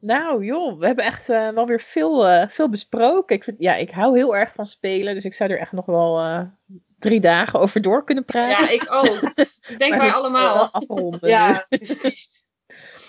Nou 0.00 0.44
joh, 0.44 0.78
we 0.78 0.86
hebben 0.86 1.04
echt 1.04 1.28
eh, 1.28 1.48
wel 1.48 1.66
weer 1.66 1.80
veel, 1.80 2.26
eh, 2.26 2.48
veel 2.48 2.68
besproken. 2.68 3.36
Ik, 3.36 3.44
vind, 3.44 3.56
ja, 3.60 3.74
ik 3.74 3.90
hou 3.90 4.16
heel 4.16 4.36
erg 4.36 4.52
van 4.54 4.66
spelen, 4.66 5.14
dus 5.14 5.24
ik 5.24 5.34
zou 5.34 5.50
er 5.50 5.58
echt 5.58 5.72
nog 5.72 5.86
wel 5.86 6.18
eh, 6.18 6.42
drie 6.98 7.20
dagen 7.20 7.60
over 7.60 7.82
door 7.82 8.04
kunnen 8.04 8.24
praten. 8.24 8.64
Ja, 8.64 8.70
ik 8.70 8.86
ook. 8.92 9.20
Ik 9.68 9.78
denk 9.78 9.90
Maar 9.90 9.98
wij 9.98 10.06
dit, 10.06 10.16
allemaal. 10.16 10.68
afronden. 10.72 11.30
Ja, 11.30 11.66
precies. 11.68 12.35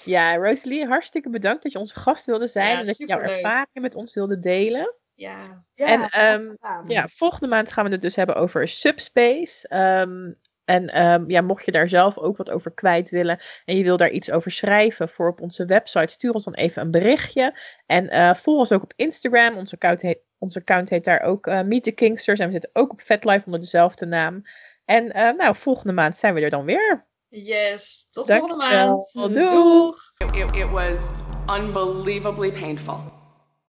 Ja, 0.08 0.36
Rosalie, 0.36 0.86
hartstikke 0.86 1.30
bedankt 1.30 1.64
dat 1.64 1.72
je 1.72 1.80
onze 1.80 1.95
gast 1.95 2.26
wilde 2.26 2.47
zijn. 2.47 2.72
Ja, 2.72 2.80
en 2.80 2.86
dat 2.86 2.97
je 2.97 3.08
jouw 3.08 3.20
ervaringen 3.20 3.82
met 3.82 3.95
ons 3.95 4.14
wilde 4.14 4.39
delen. 4.39 4.95
Ja. 5.14 5.66
Ja, 5.74 5.86
En, 5.86 6.10
ehm, 6.10 6.53
ja. 6.88 7.08
Volgende 7.08 7.47
maand 7.47 7.72
gaan 7.72 7.86
we 7.86 7.91
het 7.91 8.01
dus 8.01 8.16
hebben 8.16 8.36
over 8.36 8.68
Subspace. 8.68 9.68
Ehm, 9.68 10.32
en 10.66 10.88
ehm, 10.88 11.30
ja, 11.30 11.41
mocht 11.41 11.66
je 11.66 11.72
daar 11.72 11.89
zelf 11.89 12.18
ook 12.18 12.38
wat 12.38 12.49
over 12.49 12.72
kwijt 12.72 13.10
willen 13.10 13.39
en 13.66 13.78
je 13.78 13.84
wil 13.84 13.97
daar 13.97 14.10
iets 14.10 14.32
over 14.32 14.51
schrijven 14.51 15.10
voor 15.10 15.30
op 15.30 15.41
onze 15.41 15.66
website, 15.66 16.14
stuur 16.14 16.34
ons 16.34 16.43
dan 16.43 16.53
even 16.53 16.82
een 16.82 16.91
berichtje. 16.91 17.60
En 17.86 18.10
eh, 18.10 18.34
volg 18.34 18.60
ons 18.60 18.72
ook 18.72 18.84
op 18.84 18.93
Instagram. 18.95 19.58
Onze 19.58 19.76
account 19.76 20.01
heet, 20.01 20.20
onze 20.38 20.60
account 20.60 20.89
heet 20.89 21.03
daar 21.03 21.22
ook 21.22 21.47
eh 21.47 21.62
Meet 21.62 21.84
the 21.84 21.91
Kingsters. 21.91 22.39
En 22.39 22.45
we 22.45 22.51
zitten 22.51 22.70
ook 22.74 22.91
op 22.91 23.01
FetLife 23.01 23.45
onder 23.45 23.60
dezelfde 23.60 24.05
naam. 24.05 24.41
En 24.86 25.12
eh, 25.12 25.34
nou, 25.34 25.55
volgende 25.55 25.93
maand 25.93 26.18
zijn 26.18 26.34
we 26.34 26.41
er 26.41 26.49
dan 26.49 26.66
weer. 26.66 27.07
Yes. 27.30 28.08
Tot 28.12 28.28
Dankjewel. 28.28 28.58
volgende 29.12 29.40
maand. 29.40 29.50
Doeg. 29.50 29.96
It, 30.36 30.56
it 30.56 30.72
was 30.72 31.00
unbelievably 31.46 32.52
painful. 32.52 33.16